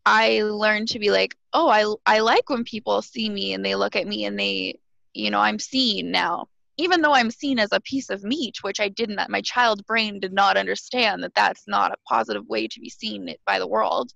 i 0.05 0.43
learned 0.43 0.89
to 0.89 0.99
be 0.99 1.09
like 1.09 1.35
oh 1.53 1.69
i 1.69 2.15
i 2.15 2.19
like 2.19 2.49
when 2.49 2.63
people 2.63 3.01
see 3.01 3.29
me 3.29 3.53
and 3.53 3.65
they 3.65 3.75
look 3.75 3.95
at 3.95 4.07
me 4.07 4.25
and 4.25 4.37
they 4.37 4.79
you 5.13 5.29
know 5.29 5.39
i'm 5.39 5.59
seen 5.59 6.11
now. 6.11 6.47
Even 6.77 7.01
though 7.01 7.13
i'm 7.13 7.29
seen 7.29 7.59
as 7.59 7.71
a 7.71 7.79
piece 7.81 8.09
of 8.09 8.23
meat 8.23 8.57
which 8.61 8.79
i 8.79 8.89
didn't 8.89 9.17
that 9.17 9.29
my 9.29 9.41
child 9.41 9.85
brain 9.85 10.19
did 10.19 10.33
not 10.33 10.57
understand 10.57 11.23
that 11.23 11.35
that's 11.35 11.67
not 11.67 11.91
a 11.91 11.97
positive 12.07 12.47
way 12.47 12.67
to 12.67 12.79
be 12.79 12.89
seen 12.89 13.33
by 13.45 13.59
the 13.59 13.67
world. 13.67 14.11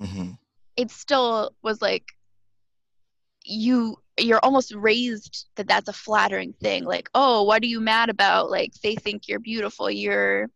Mm-hmm. 0.00 0.32
it 0.76 0.90
still 0.90 1.52
was 1.62 1.80
like 1.80 2.04
you 3.44 3.96
you're 4.18 4.40
almost 4.42 4.74
raised 4.74 5.46
that 5.56 5.68
that's 5.68 5.88
a 5.88 5.92
flattering 5.92 6.52
thing. 6.60 6.84
Like 6.84 7.08
oh 7.14 7.44
what 7.44 7.62
are 7.62 7.66
you 7.66 7.80
mad 7.80 8.10
about? 8.10 8.50
Like 8.50 8.72
they 8.82 8.94
think 8.94 9.28
you're 9.28 9.40
beautiful. 9.40 9.90
You're 9.90 10.50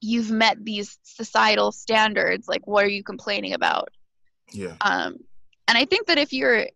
you've 0.00 0.30
met 0.30 0.56
these 0.64 0.98
societal 1.02 1.72
standards. 1.72 2.48
Like 2.48 2.66
what 2.66 2.84
are 2.84 2.88
you 2.88 3.04
complaining 3.04 3.52
about? 3.52 3.90
Yeah. 4.52 4.76
Um 4.80 5.18
and 5.70 5.78
i 5.78 5.84
think 5.84 6.08
that 6.08 6.18
if 6.18 6.32
you're 6.32 6.66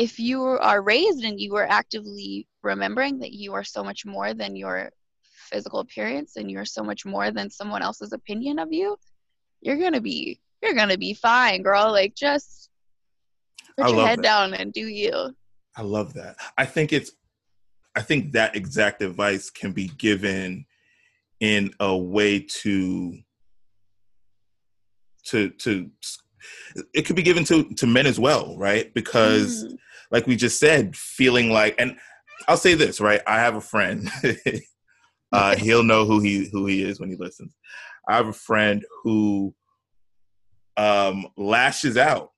if 0.00 0.18
you 0.18 0.42
are 0.42 0.80
raised 0.80 1.24
and 1.24 1.38
you 1.38 1.54
are 1.56 1.66
actively 1.66 2.48
remembering 2.62 3.18
that 3.18 3.32
you 3.32 3.52
are 3.52 3.62
so 3.62 3.84
much 3.84 4.06
more 4.06 4.32
than 4.32 4.56
your 4.56 4.90
physical 5.50 5.80
appearance 5.80 6.36
and 6.36 6.50
you're 6.50 6.64
so 6.64 6.82
much 6.82 7.04
more 7.04 7.30
than 7.30 7.50
someone 7.50 7.82
else's 7.82 8.14
opinion 8.14 8.58
of 8.58 8.72
you 8.72 8.96
you're 9.60 9.76
gonna 9.76 10.00
be 10.00 10.40
you're 10.62 10.74
gonna 10.74 10.96
be 10.96 11.12
fine 11.12 11.62
girl 11.62 11.92
like 11.92 12.14
just 12.14 12.70
put 13.76 13.90
your 13.90 14.06
head 14.06 14.20
that. 14.20 14.22
down 14.22 14.54
and 14.54 14.72
do 14.72 14.86
you 14.86 15.34
i 15.76 15.82
love 15.82 16.14
that 16.14 16.34
i 16.56 16.64
think 16.64 16.94
it's 16.94 17.12
i 17.94 18.00
think 18.00 18.32
that 18.32 18.56
exact 18.56 19.02
advice 19.02 19.50
can 19.50 19.72
be 19.72 19.88
given 19.98 20.64
in 21.40 21.70
a 21.80 21.94
way 21.94 22.40
to 22.40 23.18
to 25.24 25.50
to 25.50 25.90
it 26.94 27.02
could 27.02 27.16
be 27.16 27.22
given 27.22 27.44
to 27.44 27.64
to 27.74 27.86
men 27.86 28.06
as 28.06 28.18
well 28.18 28.56
right 28.56 28.94
because 28.94 29.64
mm. 29.64 29.76
Like 30.10 30.26
we 30.26 30.36
just 30.36 30.58
said 30.58 30.96
feeling 30.96 31.50
like 31.50 31.74
and 31.78 31.96
i'll 32.48 32.56
say 32.56 32.74
this 32.74 33.00
right 33.00 33.20
i 33.26 33.38
have 33.38 33.56
a 33.56 33.60
friend 33.60 34.10
uh 35.32 35.56
he'll 35.56 35.82
know 35.82 36.04
who 36.04 36.20
he 36.20 36.48
who 36.50 36.66
he 36.66 36.82
is 36.82 37.00
when 37.00 37.10
he 37.10 37.16
listens 37.16 37.56
i 38.08 38.16
have 38.16 38.28
a 38.28 38.32
friend 38.32 38.84
who 39.02 39.54
um 40.76 41.26
lashes 41.36 41.96
out 41.96 42.30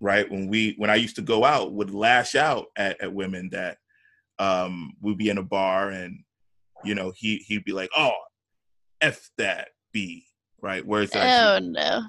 right 0.00 0.30
when 0.30 0.48
we 0.48 0.74
when 0.78 0.90
i 0.90 0.94
used 0.94 1.16
to 1.16 1.22
go 1.22 1.44
out 1.44 1.72
would 1.72 1.90
lash 1.90 2.34
out 2.34 2.66
at, 2.76 3.00
at 3.00 3.12
women 3.12 3.48
that 3.50 3.78
um 4.38 4.92
would 5.00 5.16
be 5.16 5.30
in 5.30 5.38
a 5.38 5.42
bar 5.42 5.90
and 5.90 6.18
you 6.84 6.94
know 6.94 7.12
he 7.16 7.38
he'd 7.38 7.64
be 7.64 7.72
like 7.72 7.90
oh 7.96 8.12
F 9.00 9.30
that 9.38 9.68
B, 9.92 10.26
right? 10.60 10.84
Where's 10.86 11.10
that? 11.10 11.62
oh 11.62 11.64
no. 11.64 12.02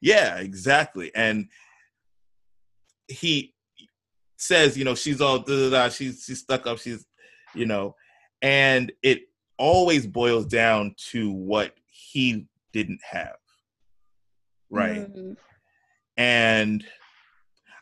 Yeah, 0.00 0.38
exactly. 0.38 1.10
And 1.14 1.48
he 3.08 3.54
says, 4.40 4.76
you 4.76 4.84
know, 4.84 4.94
she's 4.94 5.20
all 5.20 5.38
da 5.38 5.54
da 5.54 5.70
da, 5.70 5.88
she's 5.88 6.24
she's 6.24 6.40
stuck 6.40 6.66
up, 6.66 6.78
she's, 6.78 7.06
you 7.54 7.66
know, 7.66 7.94
and 8.42 8.92
it 9.02 9.22
always 9.58 10.06
boils 10.06 10.46
down 10.46 10.94
to 11.10 11.30
what 11.30 11.74
he 11.86 12.46
didn't 12.72 13.00
have. 13.08 13.36
Right. 14.70 15.12
Mm. 15.12 15.36
And 16.16 16.84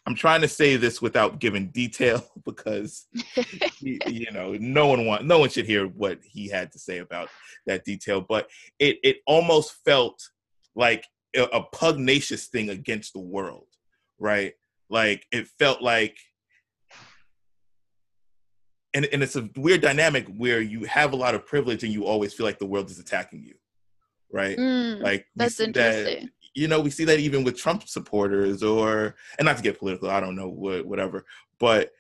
I'm 0.07 0.15
trying 0.15 0.41
to 0.41 0.49
say 0.49 0.77
this 0.77 1.03
without 1.03 1.39
giving 1.39 1.69
detail 1.69 2.25
because 2.45 3.07
he, 3.79 4.01
you 4.07 4.31
know 4.33 4.55
no 4.59 4.87
one 4.87 5.05
want 5.05 5.27
no 5.27 5.39
one 5.39 5.51
should 5.51 5.67
hear 5.67 5.87
what 5.87 6.19
he 6.25 6.49
had 6.49 6.73
to 6.73 6.79
say 6.79 6.99
about 6.99 7.29
that 7.67 7.85
detail. 7.85 8.21
But 8.21 8.49
it 8.79 8.99
it 9.03 9.19
almost 9.27 9.77
felt 9.85 10.21
like 10.75 11.05
a, 11.37 11.43
a 11.43 11.63
pugnacious 11.73 12.47
thing 12.47 12.71
against 12.71 13.13
the 13.13 13.21
world, 13.21 13.67
right? 14.19 14.55
Like 14.89 15.27
it 15.31 15.47
felt 15.59 15.83
like 15.83 16.17
and, 18.95 19.05
and 19.07 19.23
it's 19.23 19.37
a 19.37 19.49
weird 19.57 19.81
dynamic 19.81 20.27
where 20.37 20.61
you 20.61 20.85
have 20.85 21.13
a 21.13 21.17
lot 21.17 21.35
of 21.35 21.47
privilege 21.47 21.85
and 21.85 21.93
you 21.93 22.05
always 22.05 22.33
feel 22.33 22.47
like 22.47 22.59
the 22.59 22.67
world 22.67 22.91
is 22.91 22.99
attacking 22.99 23.43
you 23.43 23.55
right 24.33 24.59
mm, 24.59 25.01
like 25.03 25.27
that's 25.37 25.61
interesting 25.61 26.25
that, 26.25 26.33
you 26.59 26.69
know, 26.69 26.81
we 26.81 26.91
see 26.91 27.05
that 27.05 27.21
even 27.21 27.45
with 27.45 27.57
Trump 27.57 27.89
supporters 27.89 28.63
or, 28.63 29.15
and 29.39 29.47
not 29.47 29.57
to 29.57 29.63
get 29.63 29.79
political, 29.79 30.11
I 30.11 30.21
don't 30.21 30.35
know, 30.35 30.49
what 30.49 30.85
whatever, 30.85 31.25
but, 31.61 31.93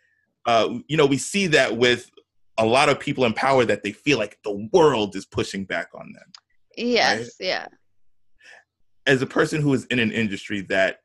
uh, 0.46 0.78
you 0.88 0.96
know, 0.96 1.06
we 1.06 1.18
see 1.18 1.46
that 1.48 1.76
with 1.76 2.10
a 2.58 2.66
lot 2.66 2.88
of 2.88 2.98
people 2.98 3.24
in 3.24 3.32
power 3.32 3.64
that 3.64 3.82
they 3.82 3.92
feel 3.92 4.18
like 4.18 4.38
the 4.42 4.68
world 4.72 5.14
is 5.14 5.24
pushing 5.24 5.64
back 5.64 5.88
on 5.94 6.12
them. 6.12 6.32
Yes, 6.76 7.18
right? 7.18 7.28
yeah. 7.40 7.66
As 9.06 9.22
a 9.22 9.26
person 9.26 9.60
who 9.60 9.72
is 9.74 9.84
in 9.86 9.98
an 9.98 10.10
industry 10.10 10.62
that, 10.62 11.00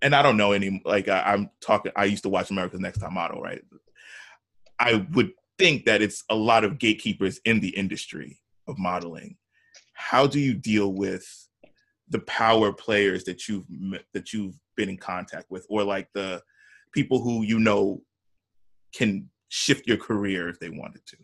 and 0.00 0.14
I 0.14 0.22
don't 0.22 0.36
know 0.36 0.52
any, 0.52 0.80
like 0.84 1.08
I, 1.08 1.22
I'm 1.22 1.50
talking, 1.60 1.90
I 1.96 2.04
used 2.04 2.22
to 2.22 2.28
watch 2.28 2.50
America's 2.50 2.80
Next 2.80 2.98
Top 2.98 3.12
Model, 3.12 3.42
right? 3.42 3.62
I 4.78 5.06
would 5.12 5.32
think 5.58 5.84
that 5.86 6.02
it's 6.02 6.24
a 6.28 6.34
lot 6.34 6.64
of 6.64 6.78
gatekeepers 6.78 7.40
in 7.44 7.60
the 7.60 7.70
industry 7.70 8.40
of 8.68 8.78
modeling. 8.78 9.36
How 9.94 10.26
do 10.26 10.38
you 10.38 10.54
deal 10.54 10.92
with 10.92 11.26
the 12.08 12.20
power 12.20 12.72
players 12.72 13.24
that 13.24 13.48
you've 13.48 13.66
that 14.12 14.32
you've 14.32 14.54
been 14.76 14.88
in 14.88 14.96
contact 14.96 15.50
with 15.50 15.66
or 15.68 15.82
like 15.82 16.08
the 16.14 16.42
people 16.92 17.20
who 17.20 17.42
you 17.42 17.58
know 17.58 18.00
can 18.94 19.28
shift 19.48 19.86
your 19.86 19.96
career 19.96 20.48
if 20.48 20.58
they 20.60 20.70
wanted 20.70 21.00
to 21.06 21.16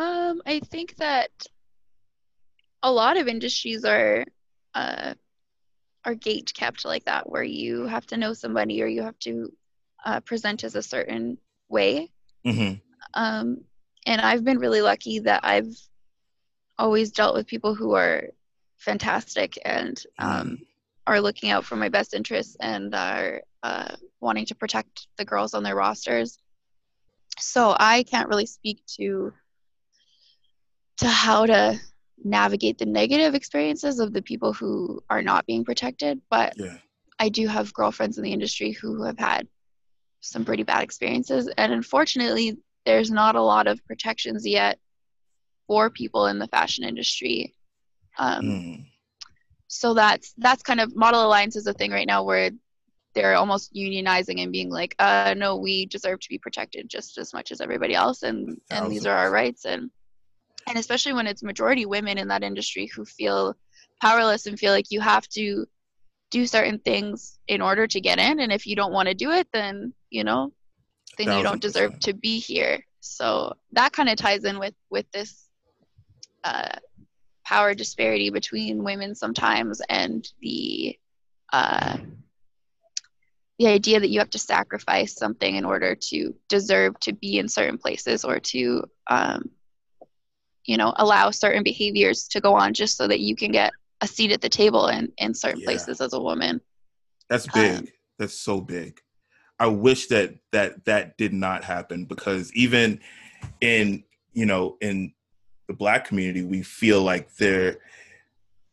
um 0.00 0.40
i 0.46 0.60
think 0.60 0.94
that 0.96 1.30
a 2.82 2.92
lot 2.92 3.16
of 3.16 3.28
industries 3.28 3.84
are 3.84 4.24
uh 4.74 5.14
are 6.04 6.14
gate 6.14 6.52
kept 6.54 6.84
like 6.84 7.04
that 7.04 7.28
where 7.28 7.42
you 7.42 7.86
have 7.86 8.06
to 8.06 8.16
know 8.16 8.32
somebody 8.32 8.82
or 8.82 8.86
you 8.86 9.02
have 9.02 9.18
to 9.18 9.52
uh, 10.04 10.20
present 10.20 10.64
as 10.64 10.74
a 10.74 10.82
certain 10.82 11.38
way 11.68 12.10
mm-hmm. 12.44 12.74
um 13.14 13.60
and 14.06 14.20
i've 14.20 14.44
been 14.44 14.58
really 14.58 14.82
lucky 14.82 15.18
that 15.20 15.40
i've 15.44 15.66
always 16.78 17.10
dealt 17.10 17.34
with 17.34 17.46
people 17.46 17.74
who 17.74 17.94
are 17.94 18.28
fantastic 18.78 19.58
and 19.64 20.02
um, 20.18 20.48
mm. 20.48 20.58
are 21.06 21.20
looking 21.20 21.50
out 21.50 21.64
for 21.64 21.76
my 21.76 21.88
best 21.88 22.14
interests 22.14 22.56
and 22.60 22.94
are 22.94 23.42
uh, 23.62 23.94
wanting 24.20 24.46
to 24.46 24.54
protect 24.54 25.08
the 25.16 25.24
girls 25.24 25.54
on 25.54 25.62
their 25.62 25.74
rosters. 25.74 26.38
So 27.38 27.74
I 27.78 28.02
can't 28.04 28.28
really 28.28 28.46
speak 28.46 28.82
to 28.98 29.32
to 30.98 31.08
how 31.08 31.44
to 31.44 31.78
navigate 32.24 32.78
the 32.78 32.86
negative 32.86 33.34
experiences 33.34 33.98
of 33.98 34.14
the 34.14 34.22
people 34.22 34.54
who 34.54 35.02
are 35.10 35.20
not 35.20 35.44
being 35.44 35.62
protected, 35.62 36.22
but 36.30 36.54
yeah. 36.56 36.78
I 37.18 37.28
do 37.28 37.46
have 37.46 37.74
girlfriends 37.74 38.16
in 38.16 38.24
the 38.24 38.32
industry 38.32 38.70
who 38.70 39.02
have 39.02 39.18
had 39.18 39.46
some 40.28 40.44
pretty 40.44 40.62
bad 40.62 40.82
experiences. 40.82 41.48
And 41.56 41.72
unfortunately 41.72 42.58
there's 42.84 43.10
not 43.10 43.36
a 43.36 43.42
lot 43.42 43.66
of 43.66 43.84
protections 43.86 44.46
yet 44.46 44.78
for 45.66 45.90
people 45.90 46.26
in 46.26 46.38
the 46.38 46.46
fashion 46.46 46.84
industry. 46.84 47.54
Um, 48.18 48.42
mm. 48.42 48.86
So 49.68 49.94
that's 49.94 50.32
that's 50.38 50.62
kind 50.62 50.80
of 50.80 50.94
model 50.94 51.24
alliance 51.26 51.56
is 51.56 51.66
a 51.66 51.74
thing 51.74 51.90
right 51.90 52.06
now 52.06 52.22
where 52.22 52.50
they're 53.14 53.34
almost 53.34 53.74
unionizing 53.74 54.42
and 54.42 54.52
being 54.52 54.70
like, 54.70 54.94
uh, 54.98 55.34
no, 55.36 55.56
we 55.56 55.86
deserve 55.86 56.20
to 56.20 56.28
be 56.28 56.38
protected 56.38 56.88
just 56.88 57.18
as 57.18 57.32
much 57.32 57.50
as 57.50 57.60
everybody 57.60 57.94
else, 57.94 58.22
and 58.22 58.60
and 58.70 58.92
these 58.92 59.06
are 59.06 59.16
our 59.16 59.30
rights, 59.30 59.64
and 59.64 59.90
and 60.68 60.78
especially 60.78 61.14
when 61.14 61.26
it's 61.26 61.42
majority 61.42 61.86
women 61.86 62.18
in 62.18 62.28
that 62.28 62.44
industry 62.44 62.86
who 62.86 63.04
feel 63.04 63.56
powerless 64.00 64.46
and 64.46 64.58
feel 64.58 64.72
like 64.72 64.90
you 64.90 65.00
have 65.00 65.26
to 65.28 65.66
do 66.30 66.46
certain 66.46 66.78
things 66.78 67.38
in 67.48 67.62
order 67.62 67.86
to 67.86 68.00
get 68.00 68.18
in, 68.18 68.38
and 68.40 68.52
if 68.52 68.66
you 68.66 68.76
don't 68.76 68.92
want 68.92 69.08
to 69.08 69.14
do 69.14 69.30
it, 69.32 69.48
then 69.52 69.94
you 70.10 70.24
know, 70.24 70.52
then 71.18 71.36
you 71.36 71.42
don't 71.42 71.60
deserve 71.60 71.98
to 72.00 72.12
be 72.14 72.38
here. 72.38 72.84
So 73.00 73.54
that 73.72 73.92
kind 73.92 74.08
of 74.08 74.16
ties 74.16 74.44
in 74.44 74.58
with 74.58 74.74
with 74.90 75.10
this 75.12 75.48
uh, 76.44 76.76
power 77.44 77.74
disparity 77.74 78.30
between 78.30 78.82
women 78.82 79.14
sometimes 79.14 79.80
and 79.88 80.26
the 80.40 80.98
uh, 81.52 81.98
the 83.58 83.68
idea 83.68 84.00
that 84.00 84.10
you 84.10 84.18
have 84.18 84.30
to 84.30 84.38
sacrifice 84.38 85.14
something 85.14 85.56
in 85.56 85.64
order 85.64 85.94
to 85.94 86.34
deserve 86.48 86.98
to 87.00 87.12
be 87.12 87.38
in 87.38 87.48
certain 87.48 87.78
places 87.78 88.24
or 88.24 88.38
to 88.38 88.84
um, 89.08 89.48
you 90.64 90.76
know 90.76 90.92
allow 90.96 91.30
certain 91.30 91.62
behaviors 91.62 92.28
to 92.28 92.40
go 92.40 92.54
on 92.54 92.74
just 92.74 92.96
so 92.96 93.06
that 93.06 93.20
you 93.20 93.36
can 93.36 93.52
get 93.52 93.72
a 94.00 94.06
seat 94.06 94.32
at 94.32 94.40
the 94.40 94.48
table 94.48 94.88
in 94.88 95.10
in 95.18 95.32
certain 95.32 95.60
yeah. 95.60 95.66
places 95.66 96.00
as 96.00 96.12
a 96.12 96.20
woman 96.20 96.60
that's 97.30 97.46
big 97.46 97.78
um, 97.78 97.88
that's 98.18 98.38
so 98.38 98.60
big 98.60 99.00
i 99.58 99.66
wish 99.66 100.06
that 100.06 100.34
that 100.52 100.84
that 100.84 101.16
did 101.16 101.32
not 101.32 101.64
happen 101.64 102.04
because 102.04 102.52
even 102.54 103.00
in 103.60 104.02
you 104.32 104.46
know 104.46 104.76
in 104.80 105.12
the 105.68 105.74
black 105.74 106.04
community 106.04 106.42
we 106.42 106.62
feel 106.62 107.02
like 107.02 107.34
there 107.36 107.78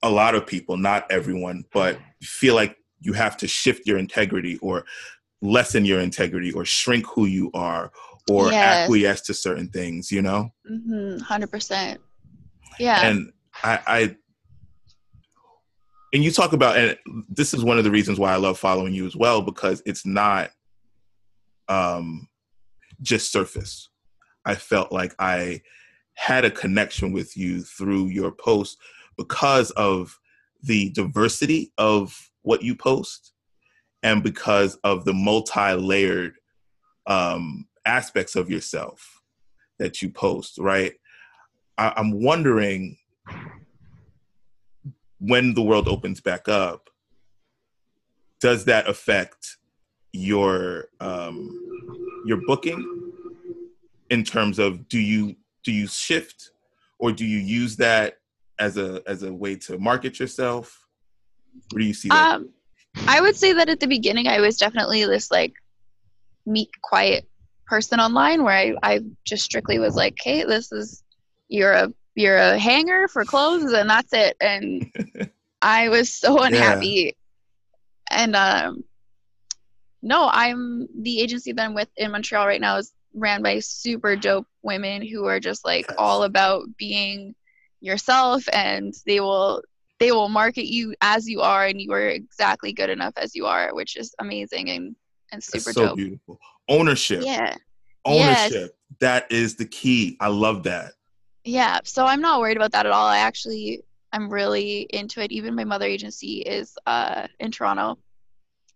a 0.03 0.09
lot 0.09 0.35
of 0.35 0.45
people 0.45 0.77
not 0.77 1.09
everyone 1.11 1.63
but 1.71 1.97
feel 2.21 2.55
like 2.55 2.77
you 2.99 3.13
have 3.13 3.35
to 3.37 3.47
shift 3.47 3.85
your 3.87 3.97
integrity 3.97 4.57
or 4.57 4.85
lessen 5.41 5.85
your 5.85 5.99
integrity 5.99 6.51
or 6.51 6.63
shrink 6.63 7.05
who 7.07 7.25
you 7.25 7.49
are 7.53 7.91
or 8.31 8.49
yes. 8.49 8.85
acquiesce 8.85 9.21
to 9.21 9.33
certain 9.33 9.67
things 9.67 10.11
you 10.11 10.21
know? 10.21 10.49
Mm-hmm, 10.69 11.17
100% 11.17 11.97
yeah. 12.79 13.05
And 13.05 13.31
I, 13.63 13.79
I 13.85 14.15
and 16.13 16.23
you 16.23 16.31
talk 16.31 16.53
about 16.53 16.77
and 16.77 16.97
this 17.29 17.53
is 17.53 17.63
one 17.63 17.77
of 17.77 17.83
the 17.83 17.91
reasons 17.91 18.19
why 18.19 18.31
i 18.31 18.35
love 18.35 18.57
following 18.57 18.93
you 18.93 19.05
as 19.05 19.15
well 19.15 19.41
because 19.41 19.81
it's 19.85 20.05
not 20.05 20.51
um 21.69 22.27
just 23.01 23.31
surface 23.31 23.89
i 24.45 24.55
felt 24.55 24.91
like 24.91 25.13
i 25.19 25.61
had 26.15 26.45
a 26.45 26.51
connection 26.51 27.11
with 27.11 27.35
you 27.35 27.61
through 27.61 28.07
your 28.07 28.31
post 28.31 28.77
because 29.17 29.71
of 29.71 30.19
the 30.63 30.89
diversity 30.91 31.71
of 31.77 32.31
what 32.43 32.61
you 32.61 32.75
post 32.75 33.33
and 34.03 34.23
because 34.23 34.75
of 34.83 35.05
the 35.05 35.13
multi-layered 35.13 36.35
um, 37.07 37.67
aspects 37.85 38.35
of 38.35 38.49
yourself 38.49 39.21
that 39.79 40.01
you 40.01 40.09
post 40.09 40.57
right? 40.57 40.93
I- 41.77 41.93
i'm 41.97 42.21
wondering 42.21 42.97
when 45.19 45.53
the 45.53 45.61
world 45.61 45.87
opens 45.87 46.21
back 46.21 46.47
up 46.47 46.89
does 48.39 48.65
that 48.65 48.87
affect 48.87 49.57
your 50.13 50.85
um, 50.99 51.59
your 52.25 52.39
booking 52.47 53.11
in 54.09 54.23
terms 54.23 54.59
of 54.59 54.87
do 54.87 54.99
you 54.99 55.35
do 55.63 55.71
you 55.71 55.87
shift 55.87 56.51
or 56.99 57.11
do 57.11 57.25
you 57.25 57.39
use 57.39 57.75
that 57.77 58.19
as 58.59 58.77
a 58.77 59.01
as 59.07 59.23
a 59.23 59.33
way 59.33 59.55
to 59.55 59.77
market 59.77 60.19
yourself? 60.19 60.85
Where 61.71 61.81
do 61.81 61.85
you 61.85 61.93
see 61.93 62.09
that? 62.09 62.35
Um, 62.35 62.49
i 63.07 63.19
would 63.19 63.35
say 63.35 63.53
that 63.53 63.69
at 63.69 63.79
the 63.79 63.87
beginning 63.87 64.27
i 64.27 64.39
was 64.39 64.55
definitely 64.55 65.03
this 65.03 65.31
like 65.31 65.53
meek 66.45 66.69
quiet 66.83 67.27
person 67.65 67.99
online 67.99 68.43
where 68.43 68.55
i 68.55 68.75
i 68.83 68.99
just 69.25 69.43
strictly 69.43 69.79
was 69.79 69.95
like 69.95 70.15
hey 70.21 70.43
this 70.43 70.71
is 70.71 71.03
you're 71.47 71.71
a 71.71 71.91
you're 72.15 72.37
a 72.37 72.57
hanger 72.57 73.07
for 73.07 73.25
clothes 73.25 73.71
and 73.73 73.89
that's 73.89 74.13
it. 74.13 74.35
And 74.39 74.91
i 75.61 75.89
was 75.89 76.13
so 76.13 76.41
unhappy. 76.41 77.15
Yeah. 78.11 78.17
and 78.17 78.35
um 78.35 78.83
no 80.03 80.29
i'm 80.31 80.87
the 81.01 81.19
agency 81.19 81.51
that 81.51 81.65
i'm 81.65 81.73
with 81.73 81.89
in 81.97 82.11
montreal 82.11 82.45
right 82.45 82.61
now 82.61 82.77
is 82.77 82.93
ran 83.15 83.41
by 83.41 83.59
super 83.59 84.15
dope 84.15 84.47
women 84.61 85.01
who 85.01 85.25
are 85.25 85.39
just 85.39 85.65
like 85.65 85.85
all 85.97 86.23
about 86.23 86.63
being 86.77 87.33
yourself 87.81 88.43
and 88.53 88.93
they 89.05 89.19
will 89.19 89.61
they 89.99 90.11
will 90.11 90.29
market 90.29 90.65
you 90.65 90.93
as 91.01 91.29
you 91.29 91.41
are 91.41 91.65
and 91.65 91.79
you 91.79 91.91
are 91.91 92.07
exactly 92.09 92.73
good 92.73 92.89
enough 92.89 93.13
as 93.17 93.35
you 93.35 93.45
are 93.45 93.73
which 93.73 93.95
is 93.95 94.13
amazing 94.19 94.69
and 94.69 94.95
and 95.31 95.43
super 95.43 95.65
That's 95.65 95.75
so 95.75 95.85
dope. 95.87 95.97
beautiful. 95.97 96.39
Ownership. 96.69 97.23
Yeah. 97.23 97.55
Ownership. 98.05 98.51
Yes. 98.51 98.99
that 98.99 99.31
is 99.31 99.55
the 99.55 99.65
key. 99.65 100.15
I 100.19 100.27
love 100.27 100.63
that. 100.63 100.93
Yeah. 101.43 101.79
So 101.83 102.05
i'm 102.05 102.21
not 102.21 102.39
worried 102.39 102.57
about 102.57 102.71
that 102.71 102.85
at 102.85 102.91
all. 102.91 103.07
I 103.07 103.19
actually 103.19 103.81
i'm 104.11 104.29
really 104.29 104.81
into 104.91 105.21
it. 105.21 105.31
Even 105.31 105.55
my 105.55 105.63
mother 105.63 105.85
agency 105.85 106.37
is 106.41 106.77
uh 106.85 107.27
in 107.39 107.51
toronto 107.51 107.97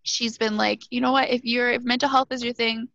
she's 0.08 0.38
been 0.38 0.58
like 0.58 0.82
you 0.90 1.02
know 1.02 1.12
what 1.12 1.30
if 1.30 1.44
you're 1.44 1.72
if 1.72 1.84
mental 1.84 2.10
health 2.10 2.32
is 2.32 2.44
your 2.44 2.54
thing 2.54 2.88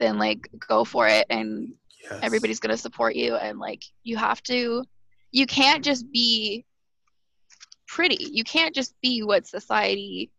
then 0.00 0.18
like 0.18 0.48
go 0.66 0.84
for 0.84 1.06
it 1.06 1.26
and 1.30 1.72
yes. 2.02 2.18
everybody's 2.22 2.60
going 2.60 2.74
to 2.74 2.76
support 2.76 3.14
you 3.14 3.36
and 3.36 3.58
like 3.58 3.82
you 4.02 4.16
have 4.16 4.42
to 4.42 4.84
you 5.30 5.46
can't 5.46 5.84
just 5.84 6.10
be 6.12 6.64
pretty 7.86 8.16
you 8.32 8.44
can't 8.44 8.74
just 8.74 8.94
be 9.02 9.22
what 9.22 9.46
society 9.46 10.30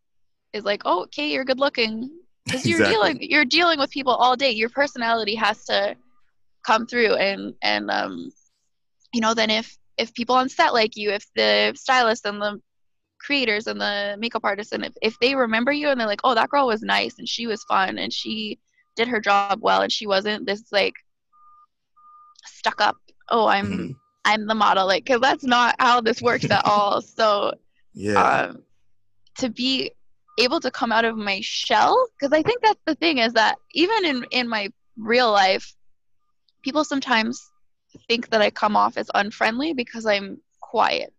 is 0.53 0.63
like 0.63 0.82
oh 0.86 1.03
okay 1.03 1.32
you're 1.32 1.45
good 1.45 1.59
looking 1.59 2.09
because 2.45 2.65
you're 2.65 2.80
exactly. 2.80 2.93
dealing 2.93 3.32
you're 3.32 3.45
dealing 3.45 3.80
with 3.80 3.89
people 3.89 4.13
all 4.13 4.36
day 4.36 4.51
your 4.51 4.69
personality 4.69 5.36
has 5.36 5.63
to 5.65 5.95
come 6.65 6.86
through 6.86 7.13
and 7.15 7.53
and 7.61 7.89
um 7.91 8.32
you 9.13 9.21
know 9.21 9.34
then 9.34 9.49
if 9.49 9.78
if 9.97 10.13
people 10.13 10.36
on 10.36 10.49
set 10.49 10.73
like 10.73 10.95
you 10.95 11.11
if 11.11 11.26
the 11.36 11.71
stylist 11.76 12.26
and 12.26 12.41
the 12.41 12.59
creators 13.26 13.67
and 13.67 13.82
the 13.82 14.15
makeup 14.19 14.43
artists 14.43 14.71
and 14.71 14.86
if, 14.86 14.93
if 15.01 15.17
they 15.19 15.36
remember 15.36 15.71
you 15.71 15.89
and 15.89 15.99
they're 15.99 16.07
like 16.07 16.21
oh 16.23 16.36
that 16.36 16.49
girl 16.49 16.67
was 16.67 16.82
nice 16.82 17.15
and 17.17 17.28
she 17.28 17.47
was 17.47 17.63
fun 17.63 17.97
and 17.97 18.13
she 18.13 18.59
did 18.95 19.07
her 19.07 19.19
job 19.19 19.59
well 19.61 19.82
and 19.82 19.91
she 19.91 20.07
wasn't 20.07 20.45
this 20.45 20.63
like 20.71 20.93
stuck 22.45 22.80
up. 22.80 22.95
Oh 23.30 23.47
i'm 23.47 23.65
mm-hmm. 23.65 23.91
i'm 24.26 24.45
the 24.45 24.55
model 24.55 24.86
like 24.86 25.03
because 25.03 25.21
that's 25.21 25.43
not 25.43 25.76
how 25.80 26.01
this 26.01 26.21
works 26.21 26.49
at 26.49 26.65
all. 26.65 27.01
So 27.15 27.53
yeah. 27.93 28.21
um, 28.21 28.63
to 29.39 29.49
be 29.49 29.91
able 30.39 30.59
to 30.59 30.69
come 30.69 30.91
out 30.91 31.05
of 31.05 31.17
my 31.17 31.39
shell 31.41 31.95
because 32.19 32.34
i 32.34 32.41
think 32.41 32.61
that's 32.61 32.82
the 32.86 32.95
thing 32.95 33.19
is 33.19 33.34
that 33.34 33.55
even 33.73 34.05
in 34.05 34.26
in 34.32 34.49
my 34.49 34.69
real 34.97 35.32
life 35.32 35.73
people 36.61 36.84
sometimes 36.84 37.51
think 38.09 38.30
that 38.30 38.41
i 38.41 38.49
come 38.49 38.76
off 38.76 38.97
as 38.97 39.09
unfriendly 39.15 39.73
because 39.73 40.05
i'm 40.05 40.38
quiet 40.59 41.13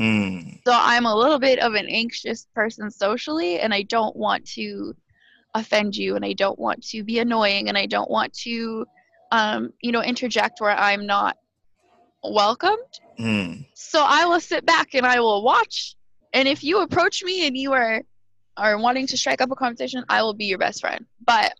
mm. 0.00 0.58
so 0.66 0.72
i'm 0.74 1.06
a 1.06 1.14
little 1.14 1.38
bit 1.38 1.58
of 1.58 1.74
an 1.74 1.86
anxious 1.88 2.46
person 2.54 2.90
socially 2.90 3.60
and 3.60 3.74
i 3.74 3.82
don't 3.82 4.16
want 4.16 4.44
to 4.46 4.94
offend 5.54 5.96
you 5.96 6.16
and 6.16 6.24
I 6.24 6.32
don't 6.32 6.58
want 6.58 6.84
to 6.88 7.02
be 7.02 7.18
annoying 7.18 7.68
and 7.68 7.76
I 7.76 7.86
don't 7.86 8.10
want 8.10 8.32
to 8.44 8.86
um, 9.32 9.72
you 9.80 9.92
know 9.92 10.02
interject 10.02 10.60
where 10.60 10.76
I'm 10.76 11.06
not 11.06 11.36
welcomed. 12.22 13.00
Mm. 13.18 13.66
So 13.74 14.04
I 14.06 14.26
will 14.26 14.40
sit 14.40 14.66
back 14.66 14.94
and 14.94 15.06
I 15.06 15.20
will 15.20 15.42
watch 15.42 15.96
and 16.32 16.48
if 16.48 16.62
you 16.62 16.80
approach 16.80 17.22
me 17.22 17.46
and 17.46 17.56
you 17.56 17.72
are 17.72 18.02
are 18.56 18.78
wanting 18.78 19.06
to 19.06 19.16
strike 19.16 19.40
up 19.40 19.50
a 19.50 19.56
conversation, 19.56 20.04
I 20.08 20.22
will 20.22 20.34
be 20.34 20.46
your 20.46 20.58
best 20.58 20.80
friend. 20.80 21.06
But 21.24 21.54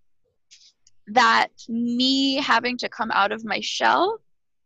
that 1.08 1.48
me 1.68 2.36
having 2.36 2.76
to 2.78 2.88
come 2.88 3.10
out 3.10 3.32
of 3.32 3.44
my 3.44 3.60
shell 3.60 4.20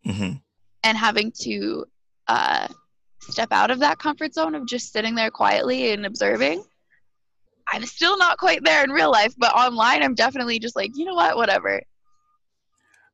mm-hmm. 0.06 0.36
and 0.82 0.98
having 0.98 1.32
to 1.42 1.84
uh, 2.26 2.68
step 3.32 3.48
out 3.52 3.70
of 3.70 3.80
that 3.80 3.98
comfort 3.98 4.34
zone 4.34 4.54
of 4.54 4.66
just 4.66 4.92
sitting 4.92 5.14
there 5.14 5.30
quietly 5.30 5.92
and 5.92 6.06
observing 6.06 6.64
I'm 7.72 7.84
still 7.86 8.16
not 8.18 8.38
quite 8.38 8.62
there 8.64 8.84
in 8.84 8.90
real 8.90 9.10
life, 9.10 9.34
but 9.38 9.54
online 9.54 10.02
I'm 10.02 10.14
definitely 10.14 10.58
just 10.58 10.76
like, 10.76 10.90
you 10.94 11.04
know 11.04 11.14
what, 11.14 11.36
whatever. 11.36 11.80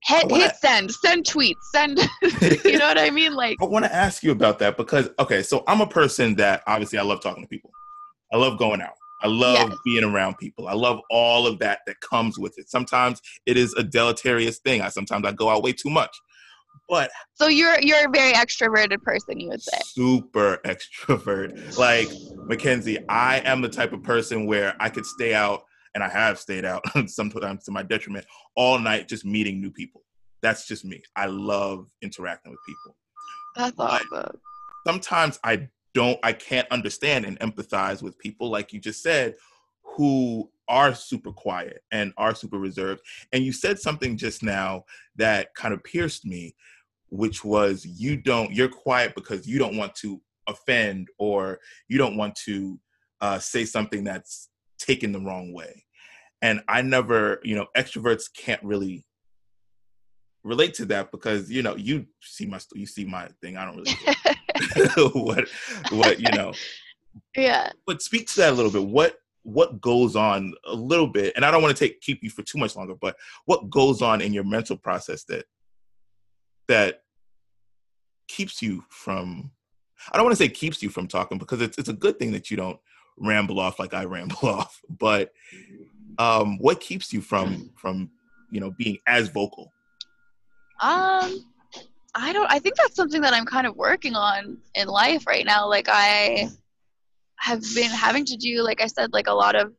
Hit, 0.03 0.31
hit 0.31 0.57
send, 0.57 0.91
send 0.91 1.27
tweets, 1.27 1.61
send, 1.73 1.99
you 2.65 2.79
know 2.79 2.89
what 2.89 2.99
I 2.99 3.11
mean? 3.11 3.35
Like, 3.35 3.59
I 3.61 3.67
want 3.67 3.85
to 3.85 3.95
ask 3.95 4.23
you 4.23 4.33
about 4.33 4.59
that 4.61 4.77
because, 4.77 5.11
okay, 5.19 5.43
so 5.43 5.63
I'm 5.67 5.83
a 5.83 5.87
person 5.87 6.35
that 6.37 6.63
obviously 6.67 6.99
I 6.99 7.03
love 7.03 7.21
talking 7.21 7.43
to 7.43 7.49
people. 7.49 7.71
I 8.33 8.39
love 8.39 8.59
going 8.59 8.81
out. 8.81 8.95
I 9.23 9.27
love 9.27 9.69
yes. 9.69 9.79
being 9.85 10.05
around 10.05 10.39
people. 10.39 10.69
I 10.69 10.73
love 10.73 11.01
all 11.11 11.47
of 11.47 11.59
that 11.59 11.81
that 11.87 12.01
comes 12.01 12.39
with 12.39 12.59
it. 12.59 12.71
Sometimes 12.71 13.21
it 13.45 13.59
is 13.59 13.75
a 13.75 13.83
deleterious 13.83 14.59
thing. 14.61 14.81
I 14.81 14.89
sometimes 14.89 15.27
I 15.27 15.33
go 15.33 15.51
out 15.51 15.63
way 15.63 15.73
too 15.73 15.91
much. 15.91 16.19
But 16.91 17.13
so 17.35 17.47
you're 17.47 17.81
you're 17.81 18.09
a 18.09 18.11
very 18.11 18.33
extroverted 18.33 19.01
person, 19.03 19.39
you 19.39 19.49
would 19.49 19.63
say. 19.63 19.79
Super 19.85 20.59
extrovert. 20.65 21.79
Like 21.79 22.09
Mackenzie, 22.49 22.99
I 23.09 23.39
am 23.45 23.63
the 23.63 23.69
type 23.69 23.93
of 23.93 24.03
person 24.03 24.45
where 24.45 24.75
I 24.81 24.89
could 24.89 25.07
stay 25.07 25.33
out, 25.33 25.63
and 25.95 26.03
I 26.03 26.09
have 26.09 26.41
stayed 26.41 26.65
out 26.65 26.83
sometimes 27.07 27.65
to 27.65 27.71
my 27.71 27.85
detriment 27.85 28.27
all 28.57 28.79
night 28.81 29.09
just 29.09 29.25
meeting 29.25 29.61
new 29.61 29.71
people. 29.71 30.03
That's 30.43 30.67
just 30.67 30.85
me. 30.85 31.01
I 31.15 31.27
love 31.27 31.87
interacting 32.03 32.51
with 32.51 32.61
people. 32.67 32.97
That's 33.55 33.79
awesome. 33.79 34.41
Sometimes 34.85 35.39
I 35.45 35.69
don't, 35.95 36.19
I 36.25 36.33
can't 36.33 36.67
understand 36.71 37.25
and 37.25 37.39
empathize 37.41 38.03
with 38.03 38.19
people, 38.19 38.51
like 38.51 38.73
you 38.73 38.81
just 38.81 39.03
said, 39.03 39.35
who 39.83 40.51
are 40.69 40.95
super 40.95 41.33
quiet 41.33 41.83
and 41.91 42.13
are 42.17 42.35
super 42.35 42.59
reserved. 42.59 43.03
And 43.33 43.45
you 43.45 43.53
said 43.53 43.79
something 43.79 44.17
just 44.17 44.43
now 44.43 44.85
that 45.17 45.55
kind 45.55 45.75
of 45.75 45.83
pierced 45.85 46.25
me 46.25 46.55
which 47.11 47.45
was 47.45 47.85
you 47.85 48.17
don't 48.17 48.53
you're 48.53 48.69
quiet 48.69 49.15
because 49.15 49.47
you 49.47 49.59
don't 49.59 49.77
want 49.77 49.95
to 49.95 50.21
offend 50.47 51.09
or 51.19 51.61
you 51.89 51.99
don't 51.99 52.17
want 52.17 52.35
to 52.35 52.79
uh, 53.21 53.39
say 53.39 53.65
something 53.65 54.03
that's 54.03 54.49
taken 54.79 55.13
the 55.13 55.21
wrong 55.21 55.53
way 55.53 55.85
and 56.43 56.63
I 56.69 56.83
never, 56.83 57.41
you 57.43 57.55
know, 57.55 57.67
extroverts 57.77 58.25
can't 58.35 58.63
really 58.63 59.05
relate 60.43 60.73
to 60.73 60.87
that 60.87 61.11
because 61.11 61.51
you 61.51 61.63
know 61.63 61.77
you 61.77 62.07
see 62.23 62.47
my 62.47 62.59
you 62.75 62.87
see 62.87 63.05
my 63.05 63.29
thing. 63.43 63.57
I 63.57 63.65
don't 63.67 63.77
really 63.77 65.11
what 65.21 65.49
what 65.91 66.21
you 66.21 66.31
know. 66.35 66.53
Yeah. 67.37 67.71
But 67.87 68.03
speak 68.03 68.29
to 68.29 68.37
that 68.37 68.53
a 68.53 68.57
little 68.57 68.71
bit. 68.71 68.87
What 68.87 69.17
what 69.43 69.81
goes 69.81 70.17
on 70.17 70.55
a 70.67 70.75
little 70.75 71.07
bit, 71.07 71.33
and 71.37 71.45
I 71.45 71.51
don't 71.51 71.63
want 71.63 71.77
to 71.77 71.85
take 71.85 72.01
keep 72.01 72.23
you 72.23 72.31
for 72.31 72.43
too 72.43 72.59
much 72.59 72.77
longer, 72.77 72.95
but 72.95 73.17
what 73.45 73.69
goes 73.71 74.03
on 74.03 74.21
in 74.21 74.33
your 74.33 74.45
mental 74.45 74.77
process 74.77 75.25
that 75.25 75.45
that 76.71 77.03
keeps 78.29 78.63
you 78.63 78.85
from 78.89 79.51
I 80.11 80.17
don't 80.17 80.25
want 80.25 80.37
to 80.37 80.43
say 80.43 80.49
keeps 80.49 80.83
you 80.83 80.89
from 80.89 81.09
talking 81.09 81.37
because 81.37 81.61
it's 81.61 81.77
it's 81.77 81.89
a 81.89 81.93
good 81.95 82.19
thing 82.19 82.33
that 82.33 82.51
you 82.51 82.57
don't 82.57 82.79
ramble 83.19 83.61
off 83.61 83.79
like 83.79 83.93
I 83.93 84.05
ramble 84.17 84.49
off, 84.49 84.81
but 84.89 85.33
um, 86.19 86.59
what 86.59 86.81
keeps 86.81 87.13
you 87.13 87.21
from 87.21 87.71
from 87.77 88.11
you 88.51 88.61
know 88.61 88.71
being 88.71 88.99
as 89.07 89.29
vocal? 89.29 89.73
Um, 90.81 91.45
I 92.15 92.33
don't. 92.33 92.51
I 92.51 92.61
think 92.61 92.77
that's 92.77 92.95
something 92.95 93.21
that 93.21 93.35
I'm 93.35 93.45
kind 93.45 93.67
of 93.67 93.77
working 93.77 94.15
on 94.15 94.59
in 94.75 94.89
life 94.89 95.27
right 95.27 95.45
now. 95.45 95.69
Like 95.69 95.89
I 95.91 96.49
have 97.41 97.63
been 97.75 97.91
having 97.91 98.25
to 98.27 98.37
do, 98.37 98.63
like 98.63 98.81
I 98.81 98.87
said, 98.87 99.13
like 99.13 99.27
a 99.27 99.35
lot 99.35 99.57
of 99.57 99.73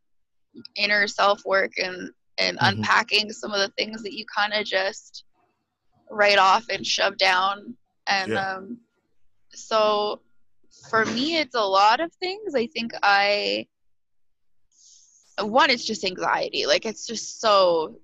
inner 0.76 1.08
self 1.08 1.42
work 1.46 1.72
and 1.78 2.12
and 2.38 2.60
mm-hmm. 2.60 2.80
unpacking 2.80 3.32
some 3.32 3.54
of 3.54 3.60
the 3.60 3.74
things 3.78 4.04
that 4.04 4.14
you 4.14 4.26
kind 4.36 4.54
of 4.54 4.66
just 4.66 5.24
write 6.12 6.38
off 6.38 6.66
and 6.70 6.86
shove 6.86 7.18
down. 7.18 7.76
And 8.08 8.34
yeah. 8.34 8.56
um, 8.56 8.78
so 9.52 10.22
for 10.90 11.06
me, 11.06 11.38
it's 11.38 11.56
a 11.56 11.62
lot 11.62 12.00
of 12.00 12.12
things. 12.14 12.54
I 12.56 12.68
think 12.68 12.92
I 13.02 13.68
one, 15.40 15.70
it's 15.70 15.86
just 15.86 16.04
anxiety. 16.04 16.66
Like 16.66 16.86
it's 16.86 17.08
just 17.08 17.42
so 17.42 18.00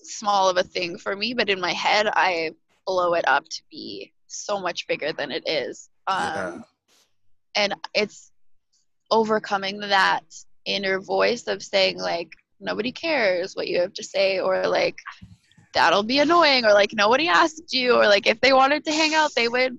small 0.00 0.48
of 0.48 0.56
a 0.56 0.62
thing 0.62 0.98
for 0.98 1.16
me, 1.16 1.34
but 1.34 1.50
in 1.50 1.60
my 1.60 1.72
head, 1.72 2.08
I 2.12 2.52
blow 2.86 3.14
it 3.14 3.26
up 3.26 3.48
to 3.48 3.62
be 3.70 4.12
so 4.26 4.60
much 4.60 4.86
bigger 4.86 5.12
than 5.12 5.30
it 5.30 5.48
is. 5.48 5.88
Um, 6.06 6.22
yeah. 6.22 6.58
And 7.56 7.74
it's 7.94 8.30
overcoming 9.10 9.80
that 9.80 10.24
inner 10.64 11.00
voice 11.00 11.46
of 11.46 11.62
saying, 11.62 11.98
like, 11.98 12.30
nobody 12.60 12.92
cares 12.92 13.54
what 13.54 13.68
you 13.68 13.80
have 13.80 13.94
to 13.94 14.04
say, 14.04 14.38
or 14.38 14.66
like, 14.66 14.98
that'll 15.78 16.02
be 16.02 16.18
annoying, 16.18 16.64
or 16.64 16.72
like, 16.72 16.92
nobody 16.92 17.28
asked 17.28 17.72
you, 17.72 17.94
or 17.94 18.06
like, 18.06 18.26
if 18.26 18.40
they 18.40 18.52
wanted 18.52 18.84
to 18.84 18.92
hang 18.92 19.14
out, 19.14 19.30
they 19.34 19.48
would, 19.48 19.78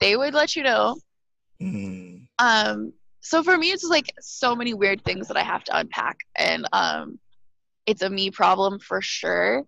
they 0.00 0.16
would 0.16 0.34
let 0.34 0.56
you 0.56 0.62
know. 0.62 0.98
Mm. 1.60 2.26
Um, 2.38 2.92
so 3.22 3.42
for 3.42 3.56
me 3.56 3.70
it's 3.70 3.84
like 3.84 4.12
so 4.20 4.54
many 4.54 4.74
weird 4.74 5.02
things 5.04 5.28
that 5.28 5.36
i 5.36 5.42
have 5.42 5.64
to 5.64 5.76
unpack 5.76 6.18
and 6.36 6.66
um 6.72 7.18
it's 7.86 8.02
a 8.02 8.10
me 8.10 8.30
problem 8.30 8.78
for 8.78 9.00
sure 9.00 9.64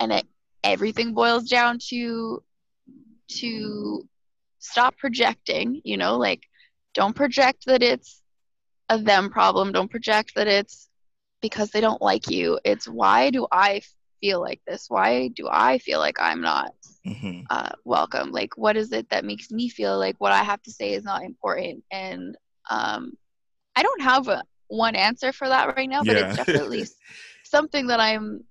and 0.00 0.12
it 0.12 0.26
everything 0.64 1.14
boils 1.14 1.48
down 1.48 1.78
to 1.78 2.42
to 3.28 4.08
stop 4.58 4.96
projecting 4.96 5.80
you 5.84 5.96
know 5.96 6.16
like 6.16 6.42
don't 6.94 7.14
project 7.14 7.64
that 7.66 7.82
it's 7.82 8.22
a 8.88 8.98
them 8.98 9.30
problem 9.30 9.72
don't 9.72 9.90
project 9.90 10.32
that 10.34 10.48
it's 10.48 10.88
because 11.42 11.70
they 11.70 11.80
don't 11.80 12.02
like 12.02 12.28
you 12.30 12.58
it's 12.64 12.88
why 12.88 13.30
do 13.30 13.46
i 13.52 13.80
feel 14.20 14.40
like 14.40 14.60
this 14.66 14.86
why 14.88 15.28
do 15.28 15.48
i 15.50 15.78
feel 15.78 15.98
like 15.98 16.16
i'm 16.20 16.40
not 16.40 16.72
mm-hmm. 17.06 17.40
uh, 17.50 17.70
welcome 17.84 18.30
like 18.32 18.56
what 18.56 18.76
is 18.76 18.92
it 18.92 19.08
that 19.10 19.24
makes 19.24 19.50
me 19.50 19.68
feel 19.68 19.98
like 19.98 20.16
what 20.18 20.32
i 20.32 20.42
have 20.42 20.62
to 20.62 20.70
say 20.70 20.92
is 20.92 21.04
not 21.04 21.22
important 21.22 21.82
and 21.90 22.36
um, 22.70 23.16
I 23.74 23.82
don't 23.82 24.02
have 24.02 24.28
a, 24.28 24.42
one 24.68 24.96
answer 24.96 25.32
for 25.32 25.48
that 25.48 25.76
right 25.76 25.88
now, 25.88 26.02
but 26.02 26.16
yeah. 26.16 26.28
it's 26.28 26.36
definitely 26.44 26.86
something 27.44 27.86
that 27.88 28.00
I'm 28.00 28.44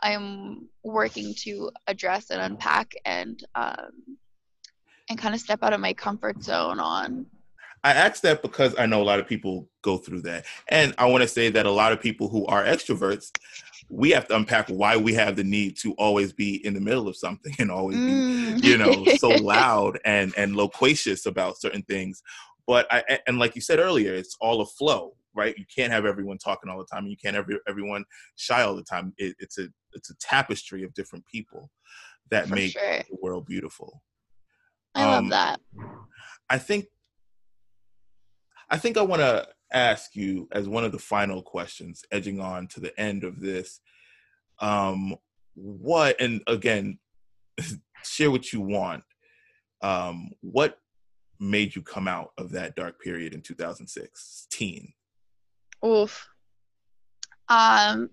I'm 0.00 0.68
working 0.82 1.34
to 1.38 1.70
address 1.86 2.30
and 2.30 2.40
unpack 2.40 2.92
and 3.06 3.42
um, 3.54 4.18
and 5.08 5.18
kind 5.18 5.34
of 5.34 5.40
step 5.40 5.62
out 5.62 5.72
of 5.72 5.80
my 5.80 5.94
comfort 5.94 6.42
zone 6.42 6.80
on. 6.80 7.26
I 7.84 7.92
ask 7.92 8.22
that 8.22 8.42
because 8.42 8.74
I 8.78 8.86
know 8.86 9.02
a 9.02 9.04
lot 9.04 9.20
of 9.20 9.28
people 9.28 9.68
go 9.82 9.98
through 9.98 10.22
that, 10.22 10.46
and 10.68 10.94
I 10.98 11.06
want 11.06 11.22
to 11.22 11.28
say 11.28 11.50
that 11.50 11.66
a 11.66 11.70
lot 11.70 11.92
of 11.92 12.00
people 12.00 12.28
who 12.28 12.44
are 12.46 12.64
extroverts, 12.64 13.30
we 13.88 14.10
have 14.10 14.26
to 14.28 14.36
unpack 14.36 14.68
why 14.68 14.96
we 14.96 15.14
have 15.14 15.36
the 15.36 15.44
need 15.44 15.76
to 15.78 15.92
always 15.94 16.32
be 16.32 16.64
in 16.64 16.74
the 16.74 16.80
middle 16.80 17.08
of 17.08 17.16
something 17.16 17.54
and 17.58 17.70
always 17.70 17.96
mm. 17.96 18.60
be, 18.60 18.68
you 18.68 18.78
know, 18.78 19.04
so 19.16 19.28
loud 19.42 19.98
and 20.04 20.32
and 20.36 20.56
loquacious 20.56 21.26
about 21.26 21.58
certain 21.58 21.82
things, 21.82 22.22
but 22.66 22.86
I 22.90 23.18
and 23.26 23.38
like 23.38 23.54
you 23.54 23.60
said 23.60 23.78
earlier, 23.78 24.14
it's 24.14 24.36
all 24.40 24.60
a 24.60 24.66
flow, 24.66 25.14
right? 25.34 25.56
You 25.56 25.64
can't 25.74 25.92
have 25.92 26.06
everyone 26.06 26.38
talking 26.38 26.70
all 26.70 26.78
the 26.78 26.86
time, 26.86 27.04
and 27.04 27.10
you 27.10 27.16
can't 27.22 27.36
have 27.36 27.46
everyone 27.68 28.04
shy 28.36 28.62
all 28.62 28.76
the 28.76 28.84
time. 28.84 29.12
It, 29.18 29.36
it's 29.38 29.58
a 29.58 29.68
it's 29.92 30.10
a 30.10 30.16
tapestry 30.20 30.82
of 30.82 30.94
different 30.94 31.24
people 31.26 31.70
that 32.30 32.48
For 32.48 32.54
make 32.54 32.72
sure. 32.72 32.98
the 32.98 33.18
world 33.20 33.46
beautiful. 33.46 34.02
I 34.94 35.02
um, 35.02 35.28
love 35.28 35.30
that. 35.30 35.60
I 36.48 36.58
think 36.58 36.86
I 38.70 38.78
think 38.78 38.96
I 38.96 39.02
want 39.02 39.20
to 39.20 39.46
ask 39.74 40.14
you 40.16 40.48
as 40.52 40.68
one 40.68 40.84
of 40.84 40.92
the 40.92 40.98
final 40.98 41.42
questions, 41.42 42.04
edging 42.10 42.40
on 42.40 42.68
to 42.68 42.80
the 42.80 42.98
end 42.98 43.24
of 43.24 43.40
this. 43.40 43.80
Um, 44.60 45.16
what 45.54 46.20
and 46.20 46.40
again, 46.46 46.98
share 48.04 48.30
what 48.30 48.52
you 48.52 48.60
want. 48.60 49.04
Um, 49.82 50.30
what 50.40 50.78
made 51.40 51.74
you 51.74 51.82
come 51.82 52.08
out 52.08 52.32
of 52.38 52.52
that 52.52 52.76
dark 52.76 53.00
period 53.00 53.34
in 53.34 53.42
2006 53.42 54.46
teen 54.50 54.92
oof 55.84 56.28
um 57.48 58.08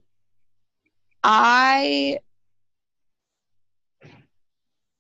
i 1.23 2.17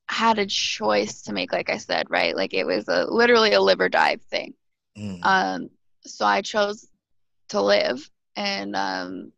had 0.07 0.39
a 0.39 0.45
choice 0.45 1.23
to 1.23 1.33
make 1.33 1.51
like 1.51 1.69
i 1.69 1.77
said 1.77 2.05
right 2.09 2.35
like 2.35 2.53
it 2.53 2.65
was 2.65 2.87
a 2.87 3.05
literally 3.05 3.53
a 3.53 3.61
live 3.61 3.79
or 3.79 3.89
die 3.89 4.17
thing 4.29 4.53
mm. 4.97 5.19
um 5.23 5.69
so 6.05 6.25
i 6.25 6.41
chose 6.41 6.87
to 7.49 7.61
live 7.61 8.09
and 8.35 8.75
um 8.75 9.31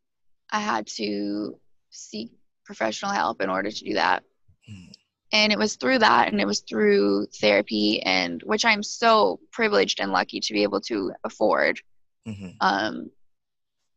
i 0.52 0.60
had 0.60 0.88
to 0.88 1.58
seek 1.90 2.32
professional 2.66 3.12
help 3.12 3.42
in 3.42 3.50
order 3.50 3.70
to 3.70 3.84
do 3.84 3.94
that. 3.96 4.24
Mm 4.70 4.94
and 5.34 5.52
it 5.52 5.58
was 5.58 5.76
through 5.76 5.98
that 5.98 6.32
and 6.32 6.40
it 6.40 6.46
was 6.48 6.62
through 6.62 7.26
therapy 7.42 8.02
and 8.04 8.42
which 8.44 8.64
i'm 8.64 8.84
so 8.84 9.40
privileged 9.52 10.00
and 10.00 10.12
lucky 10.12 10.40
to 10.40 10.54
be 10.54 10.64
able 10.64 10.80
to 10.80 11.12
afford 11.26 11.82
mm-hmm. 12.26 12.50
um, 12.62 13.10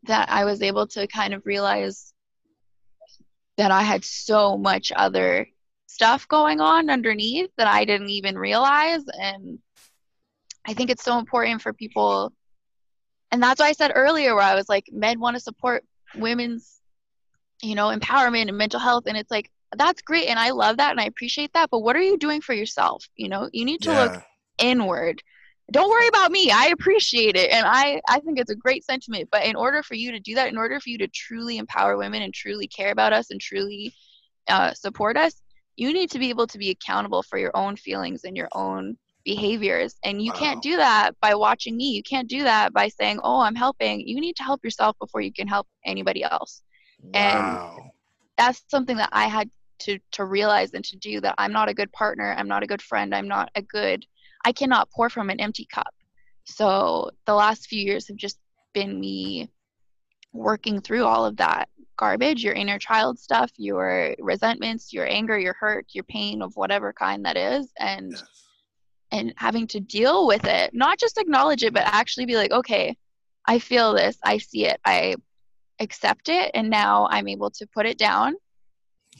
that 0.02 0.28
i 0.30 0.44
was 0.44 0.62
able 0.62 0.86
to 0.86 1.06
kind 1.06 1.34
of 1.34 1.46
realize 1.46 2.12
that 3.56 3.70
i 3.70 3.82
had 3.82 4.04
so 4.04 4.56
much 4.56 4.90
other 4.96 5.46
stuff 5.86 6.26
going 6.26 6.60
on 6.60 6.90
underneath 6.90 7.50
that 7.56 7.68
i 7.68 7.84
didn't 7.84 8.10
even 8.10 8.36
realize. 8.36 9.04
And 9.20 9.58
i 10.66 10.72
think 10.74 10.90
it's 10.90 11.04
so 11.04 11.18
important 11.18 11.62
for 11.62 11.72
people 11.72 12.32
and 13.32 13.42
that's 13.42 13.60
why 13.60 13.68
i 13.68 13.72
said 13.72 13.92
earlier 13.94 14.34
where 14.34 14.44
i 14.44 14.54
was 14.54 14.68
like 14.68 14.88
men 14.92 15.20
want 15.20 15.36
to 15.36 15.40
support 15.40 15.84
women's 16.14 16.76
you 17.62 17.74
know 17.74 17.88
empowerment 17.88 18.48
and 18.48 18.58
mental 18.58 18.80
health. 18.80 19.04
And 19.06 19.16
it's 19.16 19.30
like 19.30 19.50
that's 19.76 20.02
great. 20.02 20.28
And 20.28 20.38
i 20.38 20.50
love 20.50 20.76
that 20.78 20.90
and 20.90 21.00
i 21.00 21.04
appreciate 21.04 21.52
that. 21.54 21.70
But 21.70 21.80
what 21.80 21.96
are 21.96 22.02
you 22.02 22.18
doing 22.18 22.40
for 22.40 22.54
yourself? 22.54 23.04
You 23.16 23.28
know 23.28 23.48
you 23.52 23.64
need 23.64 23.82
to 23.82 23.90
yeah. 23.90 24.02
look 24.02 24.22
inward. 24.58 25.22
Don't 25.72 25.90
worry 25.90 26.06
about 26.06 26.30
me. 26.30 26.50
I 26.52 26.66
appreciate 26.66 27.36
it. 27.36 27.50
And 27.50 27.66
i 27.66 28.00
i 28.08 28.20
think 28.20 28.38
it's 28.38 28.50
a 28.50 28.56
great 28.56 28.84
sentiment. 28.84 29.28
But 29.30 29.46
in 29.46 29.56
order 29.56 29.82
for 29.82 29.94
you 29.94 30.12
to 30.12 30.20
do 30.20 30.34
that 30.34 30.48
in 30.48 30.58
order 30.58 30.80
for 30.80 30.90
you 30.90 30.98
to 30.98 31.08
truly 31.08 31.58
empower 31.58 31.96
women 31.96 32.22
and 32.22 32.32
truly 32.32 32.66
care 32.66 32.92
about 32.92 33.12
us 33.12 33.30
and 33.30 33.40
truly 33.40 33.92
uh, 34.48 34.72
support 34.74 35.16
us 35.16 35.42
you 35.74 35.92
need 35.92 36.10
to 36.10 36.20
be 36.20 36.30
able 36.30 36.46
to 36.46 36.56
be 36.56 36.70
accountable 36.70 37.22
for 37.22 37.36
your 37.36 37.50
own 37.54 37.76
feelings 37.76 38.22
and 38.24 38.36
your 38.36 38.48
own 38.52 38.96
behaviors 39.26 39.96
and 40.04 40.22
you 40.22 40.32
wow. 40.32 40.38
can't 40.38 40.62
do 40.62 40.76
that 40.76 41.10
by 41.20 41.34
watching 41.34 41.76
me 41.76 41.90
you 41.90 42.02
can't 42.02 42.28
do 42.28 42.42
that 42.44 42.72
by 42.72 42.88
saying 42.88 43.20
oh 43.22 43.40
i'm 43.40 43.54
helping 43.54 44.00
you 44.06 44.18
need 44.20 44.36
to 44.36 44.42
help 44.42 44.64
yourself 44.64 44.96
before 44.98 45.20
you 45.20 45.32
can 45.32 45.46
help 45.46 45.66
anybody 45.84 46.22
else 46.22 46.62
wow. 47.12 47.74
and 47.76 47.90
that's 48.36 48.62
something 48.68 48.96
that 48.96 49.08
I 49.12 49.26
had 49.26 49.50
to 49.80 49.98
to 50.12 50.24
realize 50.24 50.72
and 50.72 50.84
to 50.84 50.96
do 50.96 51.20
that 51.20 51.34
I'm 51.38 51.52
not 51.52 51.68
a 51.68 51.74
good 51.74 51.92
partner, 51.92 52.34
I'm 52.36 52.48
not 52.48 52.62
a 52.62 52.66
good 52.66 52.82
friend, 52.82 53.14
I'm 53.14 53.28
not 53.28 53.50
a 53.54 53.62
good 53.62 54.06
I 54.44 54.52
cannot 54.52 54.90
pour 54.90 55.10
from 55.10 55.28
an 55.30 55.40
empty 55.40 55.66
cup. 55.66 55.92
So 56.44 57.10
the 57.26 57.34
last 57.34 57.66
few 57.66 57.82
years 57.82 58.06
have 58.08 58.16
just 58.16 58.38
been 58.72 59.00
me 59.00 59.50
working 60.32 60.80
through 60.80 61.04
all 61.04 61.24
of 61.24 61.36
that 61.38 61.68
garbage, 61.96 62.44
your 62.44 62.54
inner 62.54 62.78
child 62.78 63.18
stuff, 63.18 63.50
your 63.56 64.14
resentments, 64.18 64.92
your 64.92 65.06
anger, 65.08 65.38
your 65.38 65.54
hurt, 65.54 65.86
your 65.92 66.04
pain 66.04 66.42
of 66.42 66.54
whatever 66.54 66.92
kind 66.92 67.24
that 67.24 67.36
is 67.36 67.72
and 67.78 68.12
yes. 68.12 68.45
And 69.12 69.32
having 69.36 69.66
to 69.68 69.80
deal 69.80 70.26
with 70.26 70.44
it, 70.44 70.72
not 70.74 70.98
just 70.98 71.18
acknowledge 71.18 71.62
it 71.62 71.72
but 71.72 71.84
actually 71.84 72.26
be 72.26 72.36
like, 72.36 72.52
okay, 72.52 72.96
I 73.44 73.58
feel 73.58 73.94
this, 73.94 74.16
I 74.24 74.38
see 74.38 74.66
it, 74.66 74.80
I 74.84 75.16
accept 75.78 76.30
it 76.30 76.50
and 76.54 76.70
now 76.70 77.06
i'm 77.10 77.28
able 77.28 77.50
to 77.50 77.66
put 77.66 77.84
it 77.84 77.98
down 77.98 78.34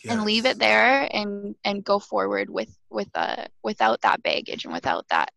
yes. 0.02 0.10
and 0.10 0.24
leave 0.24 0.46
it 0.46 0.58
there 0.58 1.06
and 1.14 1.54
and 1.66 1.84
go 1.84 1.98
forward 1.98 2.48
with 2.48 2.74
with 2.88 3.10
uh 3.14 3.44
without 3.62 4.00
that 4.00 4.22
baggage 4.22 4.64
and 4.64 4.72
without 4.72 5.06
that 5.10 5.30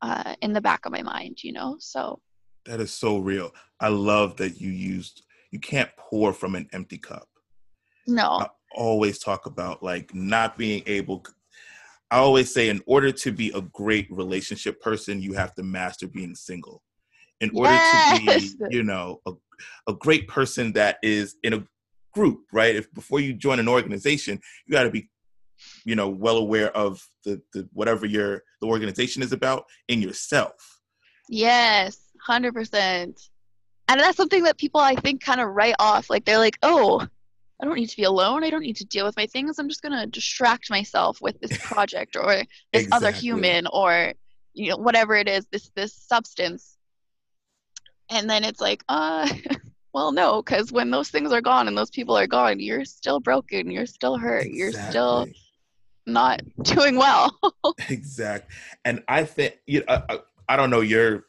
uh 0.00 0.34
in 0.40 0.54
the 0.54 0.62
back 0.62 0.86
of 0.86 0.90
my 0.90 1.02
mind 1.02 1.44
you 1.44 1.52
know 1.52 1.76
so 1.78 2.18
that 2.64 2.80
is 2.80 2.90
so 2.90 3.18
real 3.18 3.52
i 3.78 3.88
love 3.88 4.38
that 4.38 4.58
you 4.58 4.70
used 4.70 5.24
you 5.54 5.60
can't 5.60 5.96
pour 5.96 6.32
from 6.32 6.56
an 6.56 6.68
empty 6.72 6.98
cup. 6.98 7.28
No. 8.08 8.40
I 8.40 8.48
always 8.74 9.20
talk 9.20 9.46
about 9.46 9.84
like 9.84 10.12
not 10.12 10.58
being 10.58 10.82
able 10.86 11.24
I 12.10 12.18
always 12.18 12.52
say 12.52 12.68
in 12.68 12.82
order 12.86 13.10
to 13.12 13.32
be 13.32 13.50
a 13.52 13.60
great 13.60 14.06
relationship 14.10 14.80
person, 14.80 15.20
you 15.20 15.32
have 15.34 15.54
to 15.54 15.62
master 15.62 16.06
being 16.06 16.34
single. 16.34 16.82
In 17.40 17.50
order 17.54 17.74
Yes. 17.74 17.90
to 17.90 17.96
be, 18.18 18.52
you 18.70 18.82
know, 18.82 19.20
a, 19.26 19.32
a 19.88 19.94
great 19.94 20.28
person 20.28 20.72
that 20.74 20.98
is 21.02 21.34
in 21.42 21.52
a 21.54 21.64
group, 22.12 22.44
right? 22.52 22.76
If 22.76 22.92
before 22.94 23.20
you 23.20 23.34
join 23.34 23.58
an 23.58 23.68
organization, 23.68 24.40
you 24.66 24.72
got 24.72 24.84
to 24.84 24.90
be, 24.90 25.10
you 25.84 25.96
know, 25.96 26.08
well 26.08 26.36
aware 26.36 26.74
of 26.76 27.04
the, 27.24 27.42
the 27.52 27.68
whatever 27.72 28.06
your 28.06 28.42
the 28.60 28.68
organization 28.68 29.22
is 29.22 29.32
about 29.32 29.64
in 29.88 30.00
yourself. 30.00 30.80
Yes, 31.28 31.98
hundred 32.22 32.54
percent. 32.54 33.20
And 33.88 34.00
that's 34.00 34.16
something 34.16 34.44
that 34.44 34.56
people 34.56 34.80
I 34.80 34.94
think 34.94 35.22
kind 35.22 35.40
of 35.40 35.48
write 35.50 35.74
off. 35.78 36.08
Like 36.08 36.24
they're 36.24 36.38
like, 36.38 36.58
"Oh, 36.62 37.06
I 37.60 37.64
don't 37.64 37.76
need 37.76 37.88
to 37.88 37.96
be 37.96 38.04
alone. 38.04 38.44
I 38.44 38.50
don't 38.50 38.62
need 38.62 38.76
to 38.76 38.84
deal 38.84 39.04
with 39.06 39.16
my 39.16 39.26
things. 39.26 39.58
I'm 39.58 39.68
just 39.68 39.82
gonna 39.82 40.06
distract 40.06 40.70
myself 40.70 41.20
with 41.20 41.40
this 41.40 41.56
project 41.62 42.16
or 42.16 42.42
this 42.72 42.88
other 42.92 43.10
human 43.10 43.66
or 43.72 44.12
you 44.52 44.70
know 44.70 44.76
whatever 44.76 45.14
it 45.14 45.28
is, 45.28 45.46
this 45.50 45.70
this 45.74 45.94
substance." 45.94 46.76
And 48.10 48.28
then 48.28 48.44
it's 48.44 48.60
like, 48.60 48.84
uh, 48.88 49.28
well, 49.94 50.12
no, 50.12 50.42
because 50.42 50.70
when 50.70 50.90
those 50.90 51.08
things 51.08 51.32
are 51.32 51.40
gone 51.40 51.68
and 51.68 51.78
those 51.78 51.90
people 51.90 52.16
are 52.18 52.26
gone, 52.26 52.60
you're 52.60 52.84
still 52.84 53.18
broken. 53.18 53.70
You're 53.70 53.86
still 53.86 54.18
hurt. 54.18 54.46
You're 54.46 54.72
still 54.72 55.26
not 56.06 56.42
doing 56.62 56.96
well. 56.96 57.38
exact 57.88 58.50
and 58.84 59.02
i 59.08 59.24
think 59.24 59.58
you 59.66 59.80
know, 59.80 60.02
I, 60.08 60.18
I 60.48 60.56
don't 60.56 60.70
know 60.70 60.80
your 60.80 61.24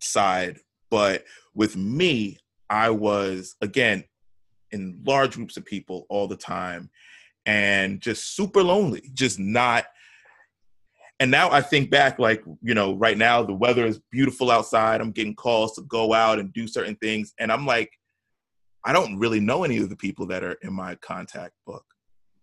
side 0.00 0.58
but 0.90 1.24
with 1.54 1.76
me 1.76 2.38
i 2.68 2.90
was 2.90 3.56
again 3.60 4.04
in 4.74 4.82
large 5.06 5.34
groups 5.36 5.56
of 5.56 5.64
people 5.64 6.06
all 6.08 6.26
the 6.28 6.36
time 6.36 6.90
and 7.46 8.00
just 8.00 8.34
super 8.36 8.62
lonely 8.62 9.02
just 9.14 9.38
not. 9.38 9.84
And 11.20 11.30
now 11.30 11.46
i 11.58 11.60
think 11.70 11.90
back 11.90 12.18
like 12.18 12.42
you 12.68 12.74
know 12.74 12.88
right 13.06 13.16
now 13.16 13.36
the 13.42 13.54
weather 13.64 13.86
is 13.86 14.00
beautiful 14.10 14.50
outside. 14.50 15.00
I'm 15.00 15.12
getting 15.12 15.36
calls 15.36 15.74
to 15.76 15.82
go 15.82 16.12
out 16.12 16.38
and 16.40 16.52
do 16.52 16.66
certain 16.66 16.96
things. 16.96 17.32
And 17.38 17.48
i'm 17.52 17.66
like 17.74 17.90
i 18.84 18.92
don't 18.92 19.18
really 19.24 19.40
know 19.40 19.64
any 19.64 19.78
of 19.78 19.88
the 19.88 19.96
people 19.96 20.26
that 20.32 20.42
are 20.48 20.56
in 20.66 20.72
my 20.84 20.92
contact 20.96 21.54
book 21.66 21.84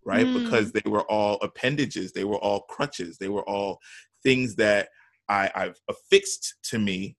right? 0.04 0.26
Mm. 0.26 0.44
because 0.44 0.72
they 0.72 0.88
were 0.90 1.06
all 1.16 1.36
appendages. 1.44 2.12
They 2.12 2.24
were 2.32 2.40
all 2.40 2.62
crutches. 2.62 3.20
They 3.20 3.30
were 3.30 3.48
all 3.48 3.72
things 4.24 4.56
that 4.56 4.90
i 5.30 5.44
i've 5.62 5.80
affixed 5.94 6.46
to 6.70 6.78
me 6.88 7.16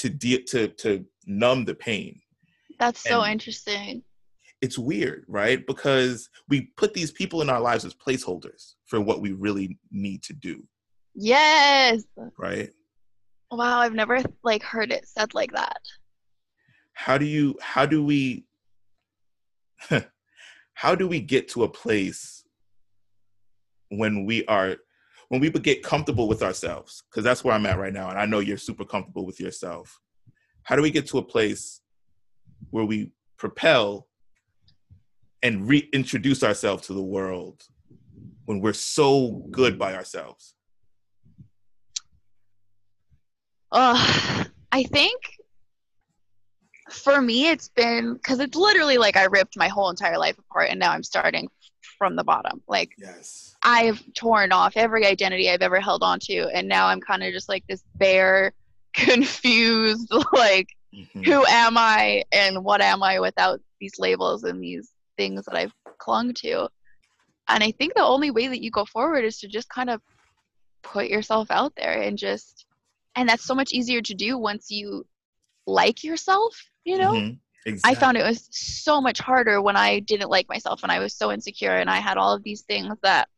to 0.00 0.08
de- 0.10 0.44
to 0.52 0.68
to 0.82 0.90
numb 1.26 1.64
the 1.64 1.74
pain. 1.74 2.20
That's 2.78 3.00
so 3.12 3.22
And- 3.22 3.32
interesting. 3.32 4.02
It's 4.60 4.78
weird 4.78 5.24
right? 5.28 5.66
Because 5.66 6.28
we 6.48 6.62
put 6.76 6.94
these 6.94 7.10
people 7.10 7.42
in 7.42 7.50
our 7.50 7.60
lives 7.60 7.84
as 7.84 7.94
placeholders 7.94 8.74
for 8.86 9.00
what 9.00 9.20
we 9.20 9.32
really 9.32 9.78
need 9.90 10.22
to 10.24 10.32
do. 10.32 10.64
Yes. 11.14 12.04
right? 12.38 12.70
Wow, 13.50 13.80
I've 13.80 13.94
never 13.94 14.22
like 14.42 14.62
heard 14.62 14.92
it 14.92 15.06
said 15.08 15.34
like 15.34 15.52
that. 15.52 15.80
how 16.92 17.16
do 17.18 17.24
you 17.24 17.56
how 17.62 17.86
do 17.86 18.04
we 18.04 18.44
how 20.74 20.94
do 20.94 21.06
we 21.08 21.20
get 21.20 21.48
to 21.48 21.62
a 21.64 21.68
place 21.68 22.44
when 23.90 24.24
we 24.24 24.44
are 24.46 24.76
when 25.28 25.40
we 25.40 25.50
get 25.50 25.82
comfortable 25.82 26.26
with 26.28 26.42
ourselves? 26.42 27.02
Because 27.10 27.24
that's 27.24 27.44
where 27.44 27.54
i'm 27.54 27.66
at 27.66 27.78
right 27.78 27.92
now 27.92 28.10
and 28.10 28.18
i 28.18 28.26
know 28.26 28.40
you're 28.40 28.56
super 28.58 28.84
comfortable 28.84 29.24
with 29.24 29.40
yourself. 29.40 30.00
How 30.64 30.76
do 30.76 30.82
we 30.82 30.90
get 30.90 31.06
to 31.08 31.18
a 31.18 31.22
place 31.22 31.80
where 32.70 32.84
we 32.84 33.12
propel 33.38 34.07
and 35.42 35.68
reintroduce 35.68 36.42
ourselves 36.42 36.86
to 36.86 36.94
the 36.94 37.02
world 37.02 37.64
when 38.46 38.60
we're 38.60 38.72
so 38.72 39.44
good 39.50 39.78
by 39.78 39.94
ourselves 39.94 40.54
Uh, 43.70 44.44
I 44.72 44.82
think 44.84 45.20
for 46.90 47.20
me, 47.20 47.48
it's 47.50 47.68
been 47.68 48.14
because 48.14 48.40
it's 48.40 48.56
literally 48.56 48.96
like 48.96 49.14
I 49.16 49.24
ripped 49.24 49.58
my 49.58 49.68
whole 49.68 49.90
entire 49.90 50.16
life 50.16 50.38
apart 50.38 50.70
and 50.70 50.80
now 50.80 50.90
I'm 50.92 51.02
starting 51.02 51.48
from 51.98 52.16
the 52.16 52.24
bottom. 52.24 52.62
Like 52.66 52.92
yes 52.96 53.54
I've 53.62 54.02
torn 54.14 54.52
off 54.52 54.72
every 54.76 55.04
identity 55.04 55.50
I've 55.50 55.60
ever 55.62 55.80
held 55.80 56.02
on 56.02 56.18
to, 56.20 56.48
and 56.54 56.66
now 56.68 56.86
I'm 56.86 57.00
kind 57.00 57.22
of 57.24 57.32
just 57.32 57.48
like 57.48 57.64
this 57.68 57.82
bare, 57.96 58.52
confused, 58.94 60.10
like, 60.32 60.68
Mhm. 60.94 61.26
who 61.26 61.44
am 61.46 61.76
I 61.76 62.24
and 62.32 62.64
what 62.64 62.80
am 62.80 63.02
I 63.02 63.20
without 63.20 63.60
these 63.80 63.98
labels 63.98 64.44
and 64.44 64.62
these 64.62 64.90
things 65.18 65.44
that 65.44 65.54
I've 65.54 65.74
clung 65.98 66.32
to? 66.34 66.68
And 67.48 67.62
I 67.62 67.72
think 67.72 67.94
the 67.94 68.02
only 68.02 68.30
way 68.30 68.48
that 68.48 68.62
you 68.62 68.70
go 68.70 68.84
forward 68.86 69.24
is 69.24 69.38
to 69.40 69.48
just 69.48 69.68
kind 69.68 69.90
of 69.90 70.00
put 70.82 71.08
yourself 71.08 71.50
out 71.50 71.72
there 71.76 72.00
and 72.00 72.16
just, 72.16 72.64
and 73.16 73.28
that's 73.28 73.44
so 73.44 73.54
much 73.54 73.72
easier 73.72 74.00
to 74.00 74.14
do 74.14 74.38
once 74.38 74.70
you 74.70 75.06
like 75.66 76.04
yourself, 76.04 76.54
you 76.84 76.96
know? 76.98 77.12
Mhm. 77.12 77.38
I 77.84 77.94
found 77.94 78.16
it 78.16 78.22
was 78.22 78.48
so 78.50 79.00
much 79.00 79.18
harder 79.18 79.60
when 79.60 79.76
I 79.76 79.98
didn't 80.00 80.30
like 80.30 80.48
myself 80.48 80.82
and 80.82 80.92
I 80.92 81.00
was 81.00 81.14
so 81.14 81.32
insecure 81.32 81.76
and 81.76 81.90
I 81.90 81.98
had 81.98 82.16
all 82.16 82.32
of 82.32 82.42
these 82.42 82.62
things 82.62 82.96
that 83.02 83.28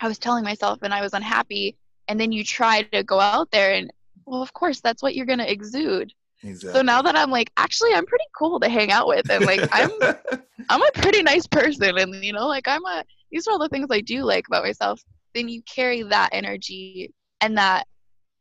I 0.00 0.08
was 0.08 0.18
telling 0.18 0.44
myself 0.44 0.78
and 0.82 0.94
I 0.94 1.02
was 1.02 1.12
unhappy. 1.12 1.76
And 2.08 2.18
then 2.20 2.32
you 2.32 2.44
try 2.44 2.82
to 2.82 3.02
go 3.02 3.20
out 3.20 3.50
there 3.50 3.74
and, 3.74 3.92
well, 4.26 4.42
of 4.42 4.52
course, 4.52 4.80
that's 4.80 5.02
what 5.02 5.14
you're 5.14 5.26
going 5.26 5.38
to 5.38 5.50
exude. 5.50 6.12
Exactly. 6.44 6.78
So 6.78 6.82
now 6.82 7.02
that 7.02 7.16
I'm 7.16 7.30
like, 7.30 7.50
actually, 7.56 7.94
I'm 7.94 8.06
pretty 8.06 8.24
cool 8.36 8.60
to 8.60 8.68
hang 8.68 8.92
out 8.92 9.08
with 9.08 9.30
and 9.30 9.44
like, 9.44 9.68
I'm, 9.72 9.90
I'm 10.68 10.82
a 10.82 10.90
pretty 10.94 11.22
nice 11.22 11.46
person. 11.46 11.98
And, 11.98 12.24
you 12.24 12.32
know, 12.32 12.46
like, 12.46 12.68
I'm 12.68 12.84
a, 12.84 13.04
these 13.30 13.46
are 13.46 13.52
all 13.52 13.58
the 13.58 13.68
things 13.68 13.88
I 13.90 14.00
do 14.00 14.22
like 14.24 14.46
about 14.46 14.64
myself. 14.64 15.02
Then 15.34 15.48
you 15.48 15.62
carry 15.62 16.02
that 16.02 16.30
energy 16.32 17.12
and 17.40 17.58
that 17.58 17.86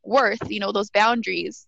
worth, 0.04 0.50
you 0.50 0.60
know, 0.60 0.72
those 0.72 0.90
boundaries 0.90 1.68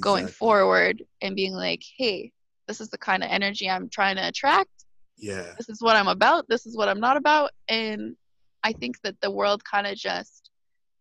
going 0.00 0.26
forward 0.26 1.02
and 1.22 1.34
being 1.34 1.54
like, 1.54 1.82
hey, 1.96 2.32
this 2.66 2.80
is 2.80 2.90
the 2.90 2.98
kind 2.98 3.24
of 3.24 3.30
energy 3.30 3.68
I'm 3.68 3.88
trying 3.88 4.16
to 4.16 4.28
attract. 4.28 4.70
yeah 5.16 5.54
This 5.56 5.68
is 5.68 5.80
what 5.80 5.96
I'm 5.96 6.08
about. 6.08 6.46
This 6.48 6.66
is 6.66 6.76
what 6.76 6.88
I'm 6.88 7.00
not 7.00 7.16
about. 7.16 7.50
And 7.68 8.16
I 8.62 8.72
think 8.72 9.00
that 9.02 9.20
the 9.20 9.30
world 9.30 9.64
kind 9.64 9.86
of 9.86 9.96
just 9.96 10.50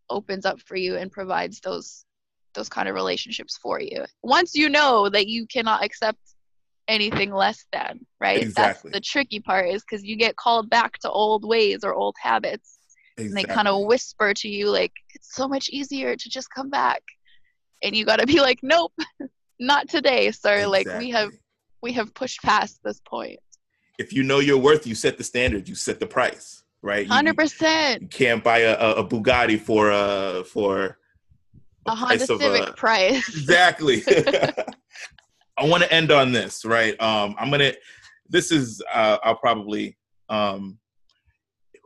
opens 0.09 0.45
up 0.45 0.61
for 0.61 0.75
you 0.77 0.95
and 0.95 1.11
provides 1.11 1.59
those 1.59 2.05
those 2.57 2.69
kind 2.69 2.89
of 2.89 2.95
relationships 2.95 3.57
for 3.61 3.79
you. 3.79 4.03
Once 4.23 4.55
you 4.55 4.67
know 4.67 5.09
that 5.09 5.27
you 5.27 5.47
cannot 5.47 5.83
accept 5.83 6.19
anything 6.89 7.31
less 7.31 7.65
than, 7.71 8.05
right? 8.19 8.41
Exactly. 8.41 8.91
That's 8.91 8.97
the 8.97 9.09
tricky 9.09 9.39
part 9.39 9.69
is 9.69 9.83
because 9.83 10.03
you 10.03 10.17
get 10.17 10.35
called 10.35 10.69
back 10.69 10.97
to 10.99 11.09
old 11.09 11.47
ways 11.47 11.83
or 11.83 11.93
old 11.93 12.15
habits 12.21 12.79
and 13.17 13.35
they 13.35 13.43
kind 13.43 13.67
of 13.67 13.85
whisper 13.85 14.31
to 14.31 14.47
you 14.47 14.69
like 14.69 14.91
it's 15.15 15.33
so 15.33 15.47
much 15.47 15.69
easier 15.69 16.15
to 16.15 16.29
just 16.29 16.51
come 16.51 16.69
back 16.69 17.01
and 17.81 17.95
you 17.95 18.05
got 18.05 18.19
to 18.19 18.27
be 18.27 18.39
like 18.49 18.59
nope 18.61 18.93
not 19.59 19.89
today 19.89 20.29
sir 20.29 20.67
like 20.67 20.87
we 20.99 21.09
have 21.09 21.31
we 21.81 21.91
have 21.91 22.13
pushed 22.13 22.39
past 22.43 22.79
this 22.83 23.01
point 23.09 23.39
if 23.97 24.13
you 24.13 24.23
know 24.23 24.39
your 24.39 24.57
worth, 24.57 24.85
you 24.85 24.95
set 24.95 25.17
the 25.17 25.23
standard, 25.23 25.67
you 25.67 25.75
set 25.75 25.99
the 25.99 26.05
price, 26.05 26.63
right? 26.81 27.07
100% 27.07 28.01
You, 28.01 28.07
can't 28.07 28.43
buy 28.43 28.59
a, 28.59 28.73
a, 28.73 28.91
a 28.95 29.07
Bugatti 29.07 29.59
for 29.59 29.91
uh 29.91 30.43
for 30.43 30.97
a 31.87 31.95
honda 31.95 32.17
price 32.17 32.27
civic 32.27 32.69
a- 32.69 32.73
price 32.73 33.29
exactly. 33.29 34.03
I 35.59 35.65
want 35.65 35.81
to 35.83 35.91
end 35.91 36.11
on 36.11 36.31
this, 36.31 36.65
right? 36.65 36.99
Um, 37.01 37.35
I'm 37.39 37.49
gonna. 37.49 37.73
This 38.29 38.51
is 38.51 38.81
uh, 38.93 39.17
I'll 39.23 39.35
probably 39.35 39.97
um, 40.29 40.77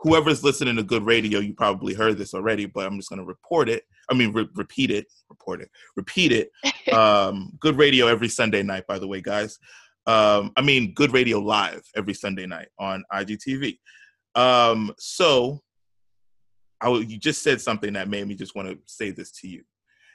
whoever's 0.02 0.44
listening 0.44 0.76
to 0.76 0.84
good 0.84 1.06
radio, 1.06 1.40
you 1.40 1.54
probably 1.54 1.94
heard 1.94 2.18
this 2.18 2.34
already, 2.34 2.66
but 2.66 2.86
I'm 2.86 2.98
just 2.98 3.10
gonna 3.10 3.24
report 3.24 3.70
it. 3.70 3.84
I 4.10 4.14
mean, 4.14 4.34
re- 4.34 4.50
repeat 4.56 4.92
it, 4.92 5.06
report 5.30 5.62
it, 5.62 5.70
repeat 5.96 6.32
it. 6.32 6.52
Um, 6.94 7.54
good 7.60 7.78
radio 7.78 8.08
every 8.08 8.28
Sunday 8.28 8.64
night, 8.64 8.86
by 8.88 9.00
the 9.00 9.08
way, 9.08 9.22
guys. 9.22 9.58
Um, 10.08 10.52
I 10.58 10.62
mean, 10.62 10.94
good 10.94 11.14
radio 11.14 11.40
live 11.40 11.84
every 11.96 12.16
Sunday 12.16 12.48
night 12.48 12.68
on 12.80 13.04
IGTV. 13.14 13.78
Um, 14.36 14.94
so, 14.98 15.62
I 16.82 16.86
w- 16.86 17.06
you 17.06 17.20
just 17.20 17.44
said 17.44 17.62
something 17.62 17.94
that 17.94 18.10
made 18.10 18.28
me 18.28 18.34
just 18.36 18.56
want 18.56 18.70
to 18.70 18.80
say 18.88 19.12
this 19.12 19.32
to 19.40 19.48
you. 19.48 19.64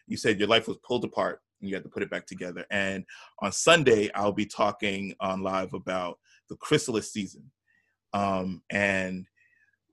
You 0.07 0.17
said 0.17 0.39
your 0.39 0.49
life 0.49 0.69
was 0.69 0.79
pulled 0.79 1.05
apart 1.05 1.41
and 1.61 1.69
you 1.69 1.77
had 1.77 1.85
to 1.85 1.91
put 1.91 2.03
it 2.03 2.11
back 2.11 2.27
together. 2.27 2.65
And 2.71 3.05
on 3.41 3.53
Sunday, 3.53 4.11
I'll 4.15 4.33
be 4.33 4.47
talking 4.47 5.15
on 5.21 5.43
live 5.43 5.75
about 5.75 6.19
the 6.49 6.57
chrysalis 6.57 7.13
season. 7.13 7.51
Um, 8.13 8.63
and 8.71 9.27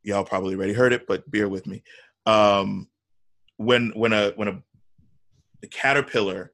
y'all 0.03 0.23
probably 0.23 0.55
already 0.55 0.73
heard 0.73 0.93
it, 0.93 1.07
but 1.07 1.29
bear 1.31 1.49
with 1.49 1.67
me. 1.67 1.83
Um, 2.25 2.87
when 3.57 3.91
when 3.95 4.13
a 4.13 4.31
when 4.35 4.47
a 4.47 4.61
the 5.61 5.67
caterpillar 5.67 6.51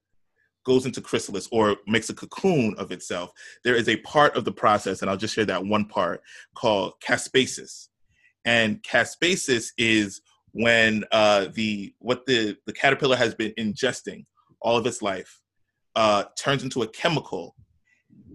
goes 0.65 0.85
into 0.85 1.01
chrysalis 1.01 1.47
or 1.51 1.77
makes 1.87 2.09
a 2.09 2.13
cocoon 2.13 2.75
of 2.77 2.91
itself, 2.91 3.31
there 3.63 3.75
is 3.75 3.89
a 3.89 3.97
part 3.97 4.35
of 4.35 4.45
the 4.45 4.51
process, 4.51 5.01
and 5.01 5.09
I'll 5.09 5.17
just 5.17 5.33
share 5.33 5.45
that 5.45 5.65
one 5.65 5.85
part 5.85 6.21
called 6.55 6.93
caspasis. 7.05 7.87
And 8.45 8.81
caspasis 8.83 9.71
is 9.77 10.21
when 10.51 11.03
uh, 11.11 11.47
the 11.53 11.93
what 11.99 12.25
the 12.25 12.57
the 12.65 12.73
caterpillar 12.73 13.15
has 13.15 13.35
been 13.35 13.53
ingesting 13.57 14.25
all 14.61 14.77
of 14.77 14.85
its 14.85 15.01
life 15.01 15.41
uh, 15.95 16.23
turns 16.37 16.63
into 16.63 16.81
a 16.81 16.87
chemical 16.87 17.55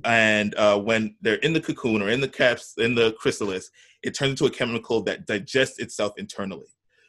and 0.05 0.55
uh, 0.57 0.79
when 0.79 1.17
they're 1.23 1.37
in 1.37 1.53
the 1.53 1.61
cocoon 1.61 2.03
or 2.03 2.11
in 2.11 2.21
the 2.21 2.29
caps 2.29 2.75
in 2.79 2.95
the 2.95 3.13
chrysalis, 3.13 3.71
it 4.03 4.15
turns 4.15 4.31
into 4.31 4.47
a 4.47 4.51
chemical 4.51 5.03
that 5.03 5.27
digests 5.27 5.79
itself 5.79 6.13
internally. 6.19 6.67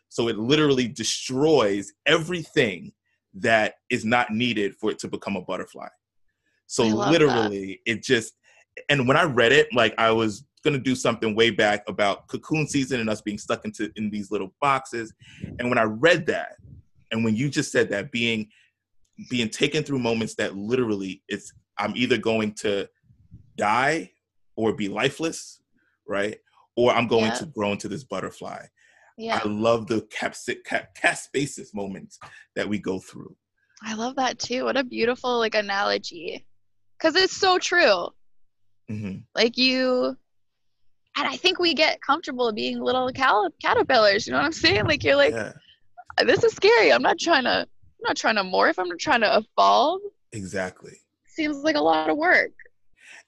So 0.10 0.30
it 0.30 0.38
literally 0.38 0.88
destroys 0.88 1.92
everything 2.06 2.94
that 3.34 3.76
is 3.90 4.06
not 4.06 4.32
needed 4.32 4.76
for 4.76 4.92
it 4.92 5.00
to 5.00 5.10
become 5.10 5.36
a 5.36 5.42
butterfly. 5.42 5.88
So 6.68 6.86
literally, 6.86 7.82
that. 7.86 7.92
it 7.92 8.04
just 8.04 8.34
and 8.90 9.08
when 9.08 9.18
I 9.18 9.24
read 9.24 9.52
it, 9.52 9.68
like 9.74 9.94
I 9.98 10.12
was 10.12 10.46
gonna 10.66 10.80
do 10.80 10.96
something 10.96 11.36
way 11.36 11.52
back 11.52 11.84
about 11.88 12.28
cocoon 12.28 12.68
season 12.68 13.00
and 13.00 13.10
us 13.10 13.22
being 13.22 13.38
stuck 13.38 13.64
into 13.64 13.90
in 13.96 14.10
these 14.10 14.32
little 14.32 14.54
boxes. 14.60 15.14
And 15.60 15.70
when 15.70 15.78
I 15.78 15.84
read 15.84 16.26
that, 16.26 16.58
and 17.12 17.24
when 17.24 17.36
you 17.36 17.48
just 17.48 17.72
said 17.72 17.90
that, 17.90 18.12
being 18.12 18.50
being 19.30 19.50
taken 19.50 19.84
through 19.84 20.00
moments 20.00 20.36
that 20.36 20.58
literally 20.58 21.24
it's 21.30 21.54
I'm 21.78 21.96
either 21.96 22.18
going 22.18 22.54
to 22.56 22.90
die 23.58 24.12
or 24.56 24.74
be 24.74 24.88
lifeless, 24.88 25.62
right? 26.08 26.38
Or 26.76 26.92
I'm 26.92 27.08
going 27.08 27.26
yeah. 27.26 27.36
to 27.36 27.46
grow 27.46 27.72
into 27.72 27.88
this 27.88 28.04
butterfly. 28.04 28.66
Yeah. 29.18 29.40
I 29.42 29.48
love 29.48 29.88
the 29.88 30.02
caspasis 30.12 31.74
moments 31.74 32.20
that 32.56 32.68
we 32.68 32.80
go 32.80 33.00
through. 33.00 33.36
I 33.82 33.94
love 33.94 34.16
that 34.18 34.40
too. 34.40 34.66
What 34.66 34.78
a 34.78 34.84
beautiful 34.84 35.40
like 35.40 35.56
analogy. 35.56 36.46
Cuz 37.00 37.16
it's 37.16 37.36
so 37.36 37.60
true. 37.60 38.10
Mm-hmm. 38.90 39.20
Like 39.34 39.58
you 39.58 40.18
and 41.18 41.28
I 41.28 41.38
think 41.38 41.60
we 41.60 41.74
get 41.74 42.02
comfortable 42.02 42.52
being 42.52 42.80
little 42.80 43.12
cal- 43.12 43.50
caterpillars, 43.62 44.28
you 44.28 44.34
know 44.34 44.40
what 44.40 44.46
I'm 44.46 44.54
saying? 44.54 44.86
Like 44.86 45.04
you're 45.04 45.16
like 45.16 45.34
yeah. 45.34 45.54
this 46.24 46.44
is 46.44 46.54
scary. 46.54 46.92
I'm 46.92 47.02
not 47.02 47.20
trying 47.20 47.44
to 47.44 47.62
I'm 47.62 48.04
not 48.04 48.18
trying 48.18 48.36
to 48.36 48.44
morph. 48.44 48.76
I'm 48.78 48.88
not 48.88 49.00
trying 49.00 49.22
to 49.22 49.38
evolve. 49.38 50.02
Exactly. 50.32 50.98
Seems 51.28 51.58
like 51.64 51.76
a 51.76 51.82
lot 51.82 52.10
of 52.10 52.18
work. 52.18 52.52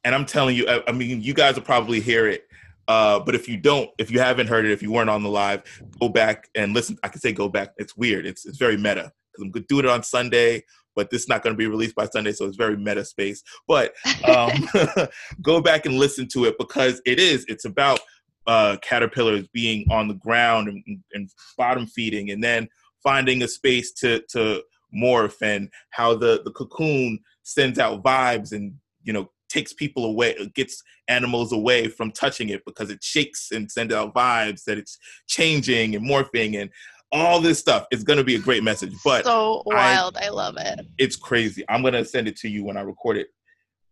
And 0.04 0.14
I'm 0.14 0.26
telling 0.26 0.56
you, 0.56 0.68
I, 0.68 0.84
I 0.88 0.92
mean, 0.92 1.22
you 1.22 1.34
guys 1.34 1.56
will 1.56 1.64
probably 1.64 2.00
hear 2.00 2.28
it 2.28 2.48
uh, 2.88 3.20
but 3.20 3.36
if 3.36 3.48
you 3.50 3.58
don't, 3.58 3.90
if 3.98 4.10
you 4.10 4.20
haven't 4.20 4.48
heard 4.48 4.66
it, 4.66 4.72
if 4.72 4.82
you 4.82 4.92
weren't 4.92 5.10
on 5.10 5.22
the 5.22 5.30
live, 5.30 5.64
go 6.00 6.08
back 6.08 6.50
and 6.56 6.74
listen. 6.74 6.98
I 7.04 7.10
can 7.10 7.20
say 7.20 7.34
go 7.34 7.50
back. 7.50 7.74
It's 7.78 7.98
weird. 7.98 8.26
It's 8.26 8.46
it's 8.46 8.58
very 8.58 8.78
meta 8.78 9.12
because 9.34 9.52
I'm 9.54 9.66
doing 9.68 9.86
it 9.86 9.92
on 9.92 10.04
Sunday, 10.04 10.64
but 10.98 11.12
this 11.12 11.22
is 11.22 11.30
not 11.30 11.44
going 11.44 11.54
to 11.54 11.58
be 11.58 11.68
released 11.68 11.96
by 11.96 12.08
Sunday, 12.08 12.34
so 12.34 12.46
it's 12.46 12.58
very 12.58 12.76
meta 12.76 13.06
space. 13.06 13.44
But 13.68 13.94
um, 14.28 14.68
go 15.42 15.62
back 15.62 15.86
and 15.86 15.96
listen 15.96 16.28
to 16.30 16.46
it 16.46 16.58
because 16.58 17.02
it 17.06 17.20
is. 17.20 17.46
It's 17.48 17.66
about 17.66 18.00
uh, 18.48 18.78
caterpillars 18.82 19.48
being 19.54 19.86
on 19.92 20.08
the 20.08 20.16
ground 20.16 20.68
and, 20.68 21.00
and 21.14 21.30
bottom 21.58 21.86
feeding, 21.86 22.32
and 22.32 22.44
then 22.44 22.68
finding 23.04 23.44
a 23.44 23.48
space 23.48 23.94
to 23.94 24.24
to 24.32 24.64
morph, 24.94 25.42
and 25.42 25.70
how 25.92 26.16
the 26.16 26.42
the 26.44 26.52
cocoon 26.52 27.20
sends 27.44 27.78
out 27.78 28.04
vibes 28.04 28.52
and 28.52 28.74
you 29.04 29.14
know 29.14 29.30
takes 29.50 29.72
people 29.72 30.04
away, 30.04 30.36
gets 30.56 30.84
animals 31.08 31.54
away 31.54 31.88
from 31.88 32.12
touching 32.12 32.50
it 32.50 32.66
because 32.66 32.90
it 32.90 33.02
shakes 33.02 33.52
and 33.52 33.72
sends 33.72 33.94
out 33.94 34.14
vibes 34.14 34.64
that 34.66 34.78
it's 34.78 34.98
changing 35.28 35.96
and 35.96 36.06
morphing 36.06 36.60
and 36.60 36.70
all 37.12 37.40
this 37.40 37.60
stuff. 37.60 37.86
It's 37.92 38.04
going 38.04 38.18
to 38.18 38.24
be 38.24 38.36
a 38.36 38.40
great 38.40 38.64
message. 38.64 38.94
But 39.04 39.26
so 39.26 39.64
wild. 39.66 40.18
I, 40.18 40.26
I 40.26 40.30
love 40.30 40.56
it. 40.58 40.82
It's 40.98 41.16
crazy. 41.16 41.64
I'm 41.70 41.82
going 41.82 41.94
to 41.94 42.06
send 42.06 42.28
it 42.28 42.36
to 42.38 42.50
you 42.50 42.64
when 42.64 42.78
I 42.78 42.82
record 42.82 43.18
it. 43.18 43.28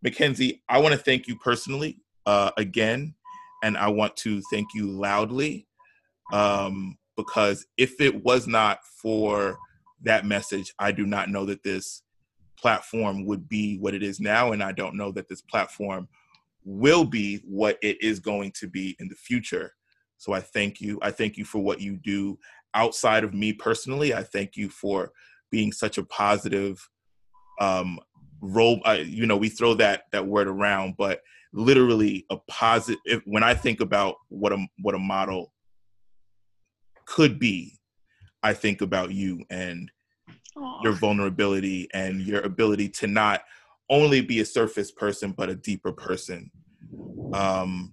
Mackenzie, 0.02 0.62
I 0.70 0.80
want 0.80 0.94
to 0.94 1.00
thank 1.00 1.28
you 1.28 1.38
personally 1.38 2.00
uh, 2.26 2.52
again, 2.58 3.16
and 3.64 3.78
I 3.78 3.88
want 3.88 4.16
to 4.18 4.42
thank 4.52 4.68
you 4.76 4.92
loudly 4.92 5.68
um, 6.32 6.98
because 7.16 7.66
if 7.78 8.00
it 8.02 8.24
was 8.24 8.48
not 8.48 8.80
for 9.02 9.58
that 10.04 10.26
message, 10.26 10.74
I 10.80 10.92
do 10.92 11.06
not 11.06 11.30
know 11.30 11.46
that 11.46 11.64
this 11.64 12.04
platform 12.58 13.26
would 13.26 13.48
be 13.48 13.78
what 13.78 13.94
it 13.94 14.04
is 14.04 14.20
now. 14.20 14.52
And 14.52 14.64
I 14.64 14.72
don't 14.72 14.96
know 14.96 15.12
that 15.14 15.28
this 15.28 15.42
platform 15.42 16.08
will 16.64 17.06
be 17.06 17.38
what 17.46 17.78
it 17.82 18.02
is 18.02 18.20
going 18.20 18.52
to 18.60 18.68
be 18.68 18.96
in 19.00 19.08
the 19.08 19.16
future. 19.16 19.74
So 20.18 20.34
I 20.34 20.40
thank 20.40 20.82
you. 20.82 20.98
I 21.02 21.12
thank 21.12 21.38
you 21.38 21.46
for 21.46 21.60
what 21.60 21.82
you 21.82 21.98
do 21.98 22.40
outside 22.76 23.24
of 23.24 23.34
me 23.34 23.54
personally. 23.54 24.14
I 24.14 24.24
thank 24.24 24.56
you 24.56 24.70
for 24.70 25.12
being 25.50 25.72
such 25.72 25.98
a 25.98 26.04
positive 26.04 26.88
um, 27.60 28.00
role. 28.42 28.80
I, 28.86 28.98
you 28.98 29.26
know, 29.26 29.38
we 29.38 29.50
throw 29.50 29.74
that 29.76 30.04
that 30.12 30.28
word 30.28 30.48
around, 30.48 30.96
but 30.98 31.22
literally 31.54 32.26
a 32.30 32.38
positive. 32.48 33.22
When 33.26 33.44
I 33.44 33.54
think 33.54 33.82
about 33.82 34.16
what 34.30 34.54
a 34.54 34.68
what 34.82 34.96
a 34.96 35.00
model 35.00 35.52
could 37.06 37.40
be, 37.40 37.80
I 38.44 38.54
think 38.54 38.82
about 38.82 39.12
you 39.12 39.44
and 39.50 39.92
Aww. 40.58 40.84
your 40.84 40.94
vulnerability 40.94 41.88
and 41.94 42.22
your 42.22 42.42
ability 42.42 42.90
to 42.90 43.08
not 43.08 43.42
only 43.90 44.22
be 44.22 44.40
a 44.40 44.46
surface 44.46 44.92
person 44.92 45.32
but 45.32 45.50
a 45.50 45.56
deeper 45.56 45.92
person 45.92 46.50
um, 47.34 47.92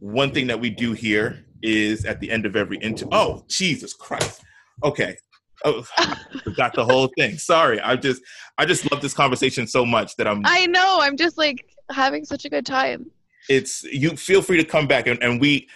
one 0.00 0.32
thing 0.32 0.48
that 0.48 0.60
we 0.60 0.70
do 0.70 0.92
here 0.92 1.38
is 1.64 2.04
at 2.04 2.20
the 2.20 2.30
end 2.30 2.46
of 2.46 2.54
every 2.54 2.76
interview 2.78 3.08
oh 3.12 3.44
jesus 3.48 3.92
christ. 3.94 4.42
Okay. 4.82 5.16
Oh, 5.64 5.82
I 5.96 6.16
forgot 6.42 6.74
the 6.74 6.84
whole 6.84 7.08
thing. 7.16 7.38
Sorry. 7.38 7.80
I 7.80 7.96
just 7.96 8.22
i 8.58 8.66
just 8.66 8.90
love 8.90 9.00
this 9.00 9.14
conversation 9.14 9.66
so 9.66 9.84
much 9.84 10.14
that 10.16 10.28
i'm 10.28 10.42
i 10.44 10.66
know. 10.66 10.98
I'm 11.00 11.16
just 11.16 11.38
like 11.38 11.66
having 11.90 12.24
such 12.24 12.44
a 12.44 12.50
good 12.50 12.66
time. 12.66 13.10
It's 13.48 13.82
you 13.84 14.16
feel 14.16 14.42
free 14.42 14.58
to 14.58 14.64
come 14.64 14.86
back 14.86 15.06
and, 15.06 15.22
and 15.22 15.40
we 15.40 15.68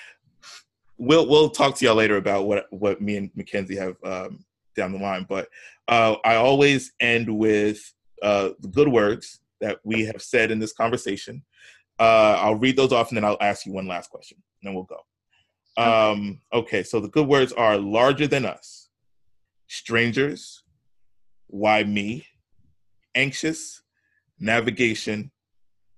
we'll 0.99 1.29
we'll 1.29 1.49
talk 1.49 1.77
to 1.77 1.85
y'all 1.85 1.95
later 1.95 2.17
about 2.17 2.47
what 2.47 2.67
what 2.71 3.01
me 3.01 3.17
and 3.17 3.31
mackenzie 3.35 3.77
have 3.77 3.97
um, 4.05 4.45
down 4.77 4.93
the 4.93 4.99
line. 4.99 5.25
But 5.29 5.49
uh, 5.87 6.17
I 6.25 6.35
always 6.37 6.93
end 7.01 7.35
with 7.37 7.81
uh, 8.23 8.51
the 8.61 8.69
good 8.69 8.89
words 8.89 9.41
that 9.61 9.79
we 9.85 10.05
have 10.05 10.21
said 10.21 10.51
in 10.51 10.59
this 10.59 10.73
conversation. 10.73 11.43
Uh, 11.99 12.39
I'll 12.41 12.55
read 12.55 12.77
those 12.77 12.93
off 12.93 13.09
and 13.09 13.17
then 13.17 13.25
I'll 13.25 13.39
ask 13.41 13.67
you 13.67 13.73
one 13.73 13.89
last 13.89 14.11
question, 14.11 14.39
and 14.61 14.69
then 14.69 14.75
we'll 14.75 14.85
go. 14.85 15.01
Um, 15.79 16.41
okay, 16.53 16.83
so 16.83 17.01
the 17.01 17.09
good 17.09 17.29
words 17.29 17.53
are 17.53 17.79
larger 17.79 18.27
than 18.27 18.45
us, 18.45 18.89
strangers, 19.69 20.63
why 21.47 21.85
me, 21.85 22.27
anxious, 23.15 23.83
navigation, 24.41 25.31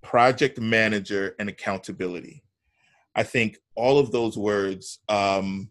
project 0.01 0.59
manager, 0.59 1.35
and 1.39 1.49
accountability. 1.49 2.43
I 3.15 3.23
think 3.23 3.57
all 3.75 3.97
of 3.97 4.11
those 4.11 4.37
words 4.37 4.99
um, 5.09 5.69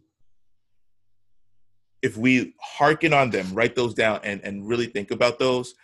if 2.03 2.17
we 2.17 2.55
hearken 2.61 3.13
on 3.13 3.31
them, 3.31 3.53
write 3.53 3.77
those 3.77 3.95
down, 3.95 4.21
and, 4.25 4.41
and 4.43 4.67
really 4.67 4.87
think 4.87 5.11
about 5.11 5.39
those, 5.39 5.75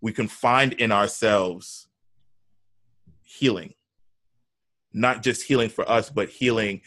we 0.00 0.12
can 0.12 0.28
find 0.28 0.74
in 0.74 0.92
ourselves 0.92 1.88
healing. 3.22 3.74
Not 4.92 5.22
just 5.22 5.42
healing 5.42 5.68
for 5.68 5.88
us, 5.90 6.08
but 6.08 6.28
healing 6.28 6.82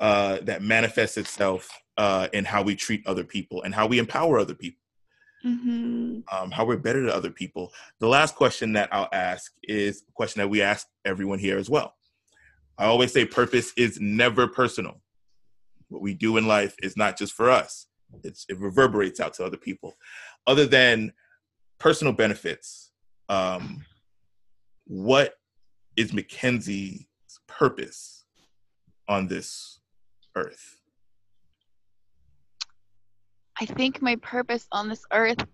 uh, 0.00 0.38
that 0.42 0.62
manifests 0.62 1.16
itself 1.16 1.68
uh, 1.96 2.28
in 2.32 2.44
how 2.44 2.62
we 2.62 2.74
treat 2.76 3.06
other 3.06 3.24
people 3.24 3.62
and 3.62 3.74
how 3.74 3.86
we 3.86 3.98
empower 3.98 4.38
other 4.38 4.54
people. 4.54 4.80
Mm-hmm. 5.44 6.20
Um, 6.32 6.50
how 6.50 6.64
we're 6.64 6.76
better 6.76 7.04
to 7.04 7.14
other 7.14 7.30
people. 7.30 7.72
The 8.00 8.08
last 8.08 8.34
question 8.34 8.72
that 8.72 8.88
I'll 8.90 9.08
ask 9.12 9.52
is 9.62 10.02
a 10.08 10.12
question 10.12 10.40
that 10.40 10.48
we 10.48 10.60
ask 10.60 10.88
everyone 11.04 11.38
here 11.38 11.56
as 11.56 11.70
well. 11.70 11.94
I 12.78 12.86
always 12.86 13.12
say 13.12 13.24
purpose 13.24 13.72
is 13.76 14.00
never 14.00 14.48
personal 14.48 15.00
what 15.88 16.02
we 16.02 16.14
do 16.14 16.36
in 16.36 16.46
life 16.46 16.74
is 16.82 16.96
not 16.96 17.16
just 17.18 17.32
for 17.32 17.50
us 17.50 17.86
it's, 18.22 18.46
it 18.48 18.58
reverberates 18.58 19.20
out 19.20 19.34
to 19.34 19.44
other 19.44 19.56
people 19.56 19.96
other 20.46 20.66
than 20.66 21.12
personal 21.78 22.12
benefits 22.12 22.90
um, 23.28 23.84
what 24.86 25.34
is 25.96 26.12
mackenzie's 26.12 27.04
purpose 27.46 28.24
on 29.08 29.26
this 29.26 29.75
earth 30.36 30.76
i 33.60 33.64
think 33.64 34.00
my 34.00 34.16
purpose 34.16 34.66
on 34.70 34.88
this 34.88 35.04
earth 35.12 35.44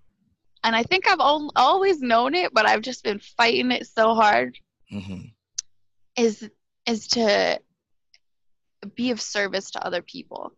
and 0.64 0.76
i 0.76 0.83
think 0.83 1.09
i've 1.09 1.20
al- 1.20 1.53
always 1.57 2.01
known 2.01 2.35
it 2.35 2.53
but 2.53 2.66
i've 2.66 2.83
just 2.83 3.03
been 3.03 3.18
fighting 3.18 3.70
it 3.70 3.87
so 3.87 4.14
hard 4.14 4.59
mm-hmm. 4.93 5.22
is 6.16 6.49
is 6.87 7.07
to 7.09 7.59
be 8.95 9.11
of 9.11 9.20
service 9.20 9.70
to 9.72 9.85
other 9.85 10.03
people. 10.03 10.53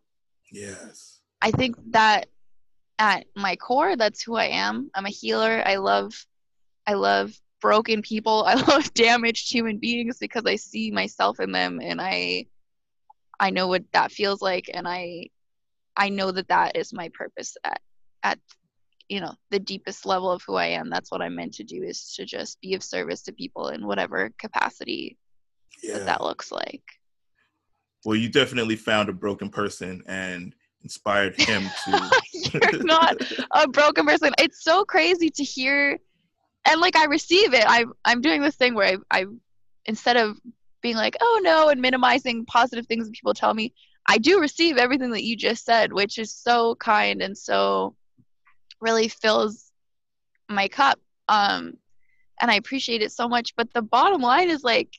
Yes. 0.51 1.21
I 1.41 1.51
think 1.51 1.77
that 1.91 2.27
at 2.99 3.27
my 3.35 3.57
core 3.57 3.97
that's 3.97 4.23
who 4.23 4.37
I 4.37 4.47
am. 4.47 4.91
I'm 4.95 5.07
a 5.07 5.11
healer. 5.11 5.63
I 5.65 5.77
love 5.77 6.15
I 6.87 6.95
love 6.95 7.33
broken 7.61 8.03
people. 8.03 8.45
I 8.47 8.55
love 8.55 8.93
damaged 8.95 9.53
human 9.53 9.79
beings 9.79 10.19
because 10.19 10.45
I 10.47 10.57
see 10.57 10.91
myself 10.91 11.41
in 11.41 11.53
them 11.53 11.81
and 11.83 12.01
I 12.01 12.47
I 13.45 13.51
know 13.51 13.69
what 13.69 13.85
that 13.93 14.11
feels 14.11 14.41
like 14.41 14.71
and 14.73 14.89
I 14.89 15.29
I 15.99 16.09
know 16.09 16.33
that 16.33 16.49
that 16.49 16.77
is 16.79 16.95
my 16.95 17.11
purpose 17.13 17.59
at 17.63 17.79
at 18.23 18.39
you 19.11 19.21
know 19.21 19.35
the 19.51 19.59
deepest 19.59 20.07
level 20.07 20.31
of 20.31 20.43
who 20.47 20.55
I 20.55 20.69
am. 20.69 20.89
That's 20.89 21.11
what 21.13 21.21
I'm 21.21 21.35
meant 21.37 21.53
to 21.55 21.63
do 21.63 21.83
is 21.83 22.15
to 22.15 22.25
just 22.25 22.59
be 22.63 22.73
of 22.73 22.83
service 22.83 23.21
to 23.25 23.33
people 23.33 23.69
in 23.69 23.87
whatever 23.87 24.31
capacity 24.39 25.19
yeah. 25.83 25.99
that 25.99 26.07
that 26.07 26.23
looks 26.23 26.51
like. 26.51 26.83
Well, 28.07 28.17
you 28.17 28.31
definitely 28.31 28.77
found 28.77 29.11
a 29.11 29.13
broken 29.13 29.51
person 29.51 30.03
and 30.07 30.55
inspired 30.83 31.39
him 31.39 31.65
to. 31.85 32.11
You're 32.33 32.83
not 32.83 33.21
a 33.51 33.69
broken 33.69 34.07
person. 34.07 34.33
It's 34.39 34.65
so 34.65 34.87
crazy 34.87 35.29
to 35.29 35.45
hear 35.45 35.99
and 36.65 36.81
like 36.81 36.97
I 36.97 37.05
receive 37.05 37.53
it. 37.53 37.65
I'm 37.67 37.93
I'm 38.07 38.23
doing 38.23 38.41
this 38.41 38.57
thing 38.57 38.75
where 38.75 38.99
I 39.11 39.21
I 39.21 39.27
instead 39.85 40.17
of 40.17 40.39
being 40.85 40.97
like 40.97 41.17
oh 41.21 41.41
no 41.43 41.71
and 41.71 41.81
minimizing 41.81 42.45
positive 42.45 42.87
things 42.87 43.07
that 43.07 43.15
people 43.15 43.35
tell 43.35 43.55
me, 43.55 43.73
I 44.07 44.19
do 44.19 44.41
receive 44.41 44.77
everything 44.77 45.11
that 45.13 45.25
you 45.25 45.37
just 45.37 45.65
said, 45.65 45.93
which 45.93 46.19
is 46.19 46.33
so 46.33 46.75
kind 46.77 47.23
and 47.23 47.37
so 47.37 47.97
really 48.81 49.09
fills 49.09 49.73
my 50.49 50.69
cup. 50.69 51.01
Um, 51.29 51.75
and 52.41 52.51
I 52.51 52.57
appreciate 52.57 53.03
it 53.03 53.13
so 53.13 53.29
much. 53.29 53.57
But 53.57 53.73
the 53.73 53.83
bottom 53.83 54.21
line 54.21 54.51
is 54.51 54.63
like, 54.63 54.91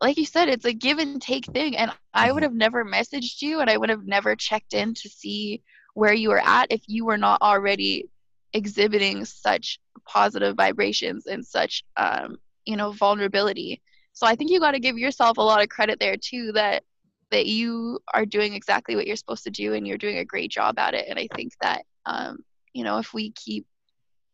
like 0.00 0.16
you 0.16 0.24
said, 0.24 0.48
it's 0.48 0.64
a 0.64 0.72
give 0.72 0.98
and 0.98 1.20
take 1.20 1.44
thing. 1.46 1.76
And 1.76 1.92
I 2.14 2.32
would 2.32 2.42
mm-hmm. 2.42 2.44
have 2.44 2.54
never 2.54 2.84
messaged 2.84 3.42
you 3.42 3.60
and 3.60 3.68
I 3.68 3.76
would 3.76 3.90
have 3.90 4.06
never 4.06 4.34
checked 4.34 4.72
in 4.72 4.94
to 4.94 5.08
see 5.08 5.62
where 5.94 6.14
you 6.14 6.30
were 6.30 6.42
at 6.42 6.68
if 6.70 6.80
you 6.86 7.04
were 7.04 7.18
not 7.18 7.42
already 7.42 8.08
exhibiting 8.54 9.24
such 9.26 9.78
positive 10.06 10.56
vibrations 10.56 11.26
and 11.26 11.46
such, 11.46 11.84
um, 11.98 12.38
you 12.64 12.76
know, 12.76 12.92
vulnerability. 12.92 13.82
So 14.12 14.26
I 14.26 14.34
think 14.34 14.50
you 14.50 14.60
got 14.60 14.72
to 14.72 14.80
give 14.80 14.98
yourself 14.98 15.38
a 15.38 15.42
lot 15.42 15.62
of 15.62 15.68
credit 15.68 15.98
there 15.98 16.16
too 16.16 16.52
that 16.52 16.82
that 17.30 17.46
you 17.46 18.00
are 18.12 18.26
doing 18.26 18.54
exactly 18.54 18.96
what 18.96 19.06
you're 19.06 19.16
supposed 19.16 19.44
to 19.44 19.50
do 19.50 19.74
and 19.74 19.86
you're 19.86 19.98
doing 19.98 20.18
a 20.18 20.24
great 20.24 20.50
job 20.50 20.78
at 20.78 20.94
it. 20.94 21.06
And 21.08 21.18
I 21.18 21.28
think 21.34 21.52
that, 21.60 21.84
um, 22.04 22.38
you 22.72 22.82
know, 22.82 22.98
if 22.98 23.14
we 23.14 23.30
keep 23.30 23.66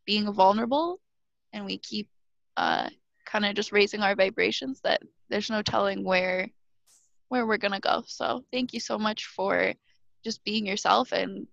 being 0.07 0.33
vulnerable 0.33 0.99
and 1.53 1.67
we 1.67 1.79
keep 1.79 2.09
uh, 2.57 2.89
kind 3.27 3.45
of 3.45 3.55
just 3.55 3.73
raising 3.73 4.01
our 4.01 4.15
vibrations, 4.15 4.81
that 4.83 5.03
there's 5.29 5.51
no 5.51 5.63
telling 5.63 6.05
where 6.05 6.49
where 7.29 7.47
we're 7.47 7.59
gonna 7.59 7.81
go. 7.81 8.03
So 8.07 8.45
thank 8.53 8.73
you 8.73 8.81
so 8.81 8.99
much 8.99 9.27
for 9.27 9.75
just 10.25 10.45
being 10.45 10.67
yourself 10.67 11.13
and 11.13 11.47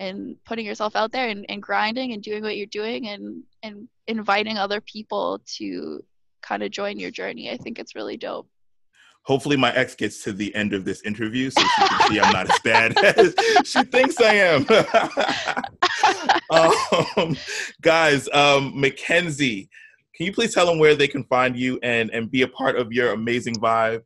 and 0.00 0.36
putting 0.44 0.66
yourself 0.66 0.96
out 0.96 1.12
there 1.12 1.28
and, 1.28 1.46
and 1.48 1.62
grinding 1.62 2.12
and 2.12 2.22
doing 2.22 2.42
what 2.42 2.56
you're 2.56 2.66
doing 2.66 3.08
and 3.08 3.44
and 3.62 3.88
inviting 4.08 4.58
other 4.58 4.80
people 4.80 5.40
to 5.58 6.02
kind 6.46 6.62
of 6.62 6.70
join 6.70 6.98
your 6.98 7.10
journey. 7.10 7.50
I 7.50 7.56
think 7.56 7.78
it's 7.78 7.94
really 7.94 8.16
dope 8.16 8.48
hopefully 9.24 9.56
my 9.56 9.74
ex 9.74 9.94
gets 9.94 10.22
to 10.22 10.32
the 10.32 10.54
end 10.54 10.72
of 10.72 10.84
this 10.84 11.02
interview 11.02 11.50
so 11.50 11.60
she 11.60 11.88
can 11.88 12.08
see 12.10 12.20
I'm 12.20 12.32
not 12.32 12.50
as 12.50 12.58
bad 12.60 12.96
as 13.18 13.34
she 13.64 13.82
thinks 13.84 14.20
I 14.20 14.34
am. 14.34 14.66
um, 17.16 17.36
guys, 17.80 18.28
um, 18.32 18.78
Mackenzie, 18.78 19.68
can 20.14 20.26
you 20.26 20.32
please 20.32 20.54
tell 20.54 20.66
them 20.66 20.78
where 20.78 20.94
they 20.94 21.08
can 21.08 21.24
find 21.24 21.56
you 21.56 21.78
and, 21.82 22.10
and 22.10 22.30
be 22.30 22.42
a 22.42 22.48
part 22.48 22.76
of 22.76 22.92
your 22.92 23.12
amazing 23.12 23.56
vibe? 23.56 24.02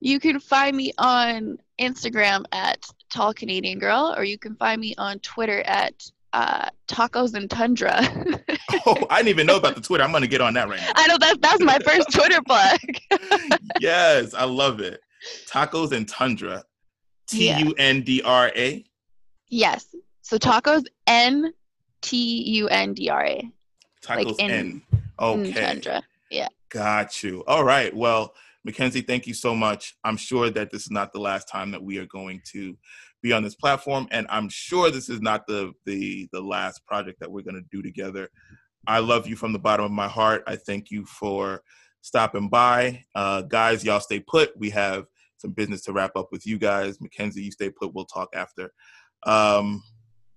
You 0.00 0.20
can 0.20 0.38
find 0.38 0.76
me 0.76 0.92
on 0.98 1.56
Instagram 1.80 2.44
at 2.52 2.84
Tall 3.12 3.32
Canadian 3.32 3.78
Girl, 3.78 4.14
or 4.16 4.24
you 4.24 4.38
can 4.38 4.54
find 4.56 4.80
me 4.80 4.94
on 4.98 5.18
Twitter 5.20 5.62
at 5.62 5.94
uh, 6.34 6.68
tacos 6.88 7.34
and 7.34 7.48
tundra. 7.48 8.00
oh, 8.86 9.06
I 9.08 9.18
didn't 9.18 9.28
even 9.28 9.46
know 9.46 9.56
about 9.56 9.76
the 9.76 9.80
Twitter. 9.80 10.02
I'm 10.02 10.12
gonna 10.12 10.26
get 10.26 10.40
on 10.40 10.52
that 10.54 10.68
right 10.68 10.80
now. 10.80 10.92
I 10.96 11.06
know 11.06 11.16
that's 11.18 11.38
that's 11.38 11.62
my 11.62 11.78
first 11.78 12.10
Twitter 12.12 12.42
plug. 12.42 12.80
yes, 13.80 14.34
I 14.34 14.44
love 14.44 14.80
it. 14.80 15.00
Tacos 15.48 15.92
and 15.92 16.06
tundra. 16.08 16.64
T 17.26 17.56
U 17.58 17.74
N 17.78 18.02
D 18.02 18.20
R 18.22 18.52
A. 18.54 18.84
Yes. 19.48 19.94
So 20.22 20.36
tacos 20.36 20.84
N 21.06 21.54
T 22.02 22.42
U 22.56 22.68
N 22.68 22.92
D 22.92 23.08
R 23.08 23.24
A. 23.24 23.50
Tacos 24.04 24.24
like 24.26 24.40
in, 24.40 24.50
N. 24.50 24.82
Okay. 25.18 25.48
In 25.48 25.54
tundra. 25.54 26.02
Yeah. 26.30 26.48
Got 26.68 27.22
you. 27.22 27.44
All 27.46 27.64
right. 27.64 27.94
Well, 27.94 28.34
Mackenzie, 28.64 29.02
thank 29.02 29.26
you 29.26 29.34
so 29.34 29.54
much. 29.54 29.96
I'm 30.04 30.16
sure 30.16 30.50
that 30.50 30.70
this 30.70 30.82
is 30.82 30.90
not 30.90 31.12
the 31.12 31.20
last 31.20 31.48
time 31.48 31.70
that 31.70 31.82
we 31.82 31.98
are 31.98 32.06
going 32.06 32.42
to 32.52 32.76
be 33.24 33.32
on 33.32 33.42
this 33.42 33.54
platform 33.54 34.06
and 34.10 34.26
i'm 34.28 34.50
sure 34.50 34.90
this 34.90 35.08
is 35.08 35.22
not 35.22 35.46
the 35.46 35.72
the 35.86 36.28
the 36.32 36.40
last 36.40 36.84
project 36.86 37.20
that 37.20 37.30
we're 37.30 37.42
going 37.42 37.54
to 37.54 37.68
do 37.70 37.82
together. 37.82 38.28
I 38.86 38.98
love 38.98 39.26
you 39.26 39.36
from 39.36 39.52
the 39.52 39.58
bottom 39.58 39.86
of 39.86 39.92
my 39.92 40.08
heart. 40.08 40.44
I 40.46 40.56
thank 40.56 40.90
you 40.90 41.06
for 41.06 41.62
stopping 42.02 42.48
by. 42.48 43.02
Uh, 43.14 43.42
guys 43.42 43.84
y'all 43.84 44.00
stay 44.00 44.20
put. 44.20 44.56
We 44.58 44.70
have 44.70 45.06
some 45.38 45.52
business 45.52 45.82
to 45.82 45.92
wrap 45.92 46.16
up 46.16 46.28
with 46.32 46.46
you 46.46 46.58
guys. 46.58 47.00
Mackenzie 47.00 47.42
you 47.42 47.50
stay 47.50 47.70
put. 47.70 47.94
We'll 47.94 48.04
talk 48.04 48.28
after. 48.34 48.72
Um, 49.24 49.82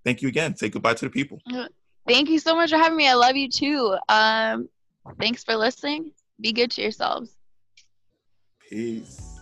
thank 0.05 0.21
you 0.21 0.29
again. 0.29 0.55
Say 0.55 0.69
goodbye 0.69 0.93
to 0.95 1.05
the 1.05 1.11
people. 1.11 1.39
Uh, 1.53 1.67
thank 2.07 2.29
you 2.29 2.39
so 2.39 2.55
much 2.55 2.69
for 2.69 2.77
having 2.77 2.97
me. 2.97 3.09
I 3.09 3.15
love 3.15 3.35
you 3.35 3.49
too. 3.49 3.97
Um, 4.07 4.69
thanks 5.19 5.43
for 5.43 5.55
listening. 5.55 6.11
Be 6.39 6.53
good 6.53 6.71
to 6.71 6.81
yourselves. 6.81 7.35
Peace 8.69 9.36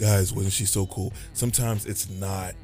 guys, 0.00 0.32
wasn't 0.32 0.54
she 0.54 0.64
so 0.64 0.86
cool? 0.86 1.12
Sometimes 1.34 1.84
it's 1.84 2.08
not 2.08 2.54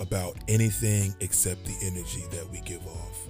about 0.00 0.36
anything 0.48 1.14
except 1.20 1.64
the 1.64 1.76
energy 1.80 2.24
that 2.32 2.50
we 2.50 2.60
give 2.62 2.84
off. 2.88 3.28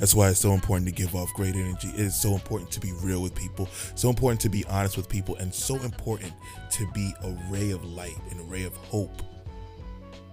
That's 0.00 0.16
why 0.16 0.30
it's 0.30 0.40
so 0.40 0.52
important 0.52 0.88
to 0.88 0.92
give 0.92 1.14
off 1.14 1.32
great 1.34 1.54
energy. 1.54 1.88
It 1.90 2.00
is 2.00 2.20
so 2.20 2.34
important 2.34 2.72
to 2.72 2.80
be 2.80 2.92
real 3.00 3.22
with 3.22 3.36
people, 3.36 3.68
so 3.94 4.08
important 4.08 4.40
to 4.40 4.48
be 4.48 4.64
honest 4.64 4.96
with 4.96 5.08
people, 5.08 5.36
and 5.36 5.54
so 5.54 5.76
important 5.76 6.32
to 6.72 6.90
be 6.92 7.14
a 7.22 7.30
ray 7.50 7.70
of 7.70 7.84
light, 7.84 8.18
and 8.30 8.40
a 8.40 8.44
ray 8.44 8.64
of 8.64 8.74
hope 8.76 9.22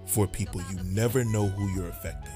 for 0.08 0.26
people. 0.26 0.60
You 0.72 0.80
never 0.86 1.24
know 1.24 1.47
who 1.47 1.70
you're 1.70 1.89
affecting. 1.89 2.34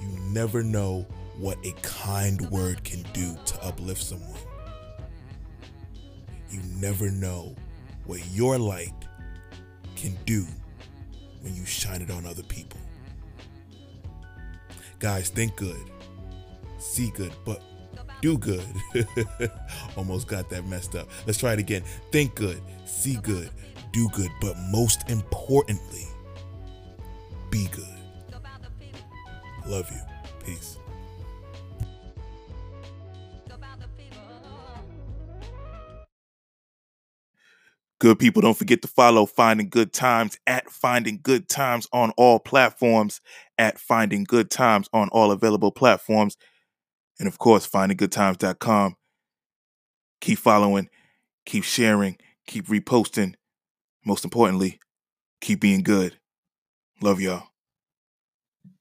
You 0.00 0.08
never 0.30 0.62
know 0.62 1.06
what 1.36 1.58
a 1.66 1.72
kind 1.82 2.40
word 2.50 2.82
can 2.82 3.02
do 3.12 3.36
to 3.44 3.62
uplift 3.62 4.02
someone. 4.02 4.40
You 6.50 6.60
never 6.80 7.10
know 7.10 7.54
what 8.06 8.26
your 8.30 8.58
light 8.58 8.94
can 9.98 10.16
do 10.24 10.46
when 11.40 11.54
you 11.54 11.64
shine 11.64 12.02
it 12.02 12.10
on 12.10 12.24
other 12.24 12.42
people. 12.44 12.78
Guys, 14.98 15.28
think 15.28 15.56
good, 15.56 15.80
see 16.78 17.10
good, 17.10 17.32
but 17.44 17.62
do 18.20 18.38
good. 18.38 18.64
Almost 19.96 20.28
got 20.28 20.48
that 20.50 20.66
messed 20.66 20.94
up. 20.94 21.08
Let's 21.26 21.38
try 21.38 21.52
it 21.52 21.58
again. 21.58 21.82
Think 22.10 22.34
good, 22.34 22.60
see 22.84 23.16
good, 23.16 23.50
do 23.92 24.08
good, 24.10 24.30
but 24.40 24.56
most 24.70 25.08
importantly, 25.10 26.06
be 27.50 27.66
good. 27.68 27.84
Love 29.66 29.90
you. 29.90 30.00
Peace. 30.44 30.77
Good 38.00 38.20
people, 38.20 38.42
don't 38.42 38.56
forget 38.56 38.80
to 38.82 38.88
follow 38.88 39.26
Finding 39.26 39.68
Good 39.68 39.92
Times 39.92 40.38
at 40.46 40.70
Finding 40.70 41.18
Good 41.20 41.48
Times 41.48 41.88
on 41.92 42.12
all 42.16 42.38
platforms, 42.38 43.20
at 43.58 43.78
Finding 43.80 44.22
Good 44.22 44.50
Times 44.50 44.88
on 44.92 45.08
all 45.08 45.32
available 45.32 45.72
platforms, 45.72 46.36
and 47.18 47.26
of 47.26 47.38
course, 47.38 47.68
findinggoodtimes.com. 47.68 48.94
Keep 50.20 50.38
following, 50.38 50.88
keep 51.44 51.64
sharing, 51.64 52.16
keep 52.46 52.68
reposting. 52.68 53.34
Most 54.04 54.24
importantly, 54.24 54.78
keep 55.40 55.60
being 55.60 55.82
good. 55.82 56.18
Love 57.02 57.20
y'all. 57.20 57.48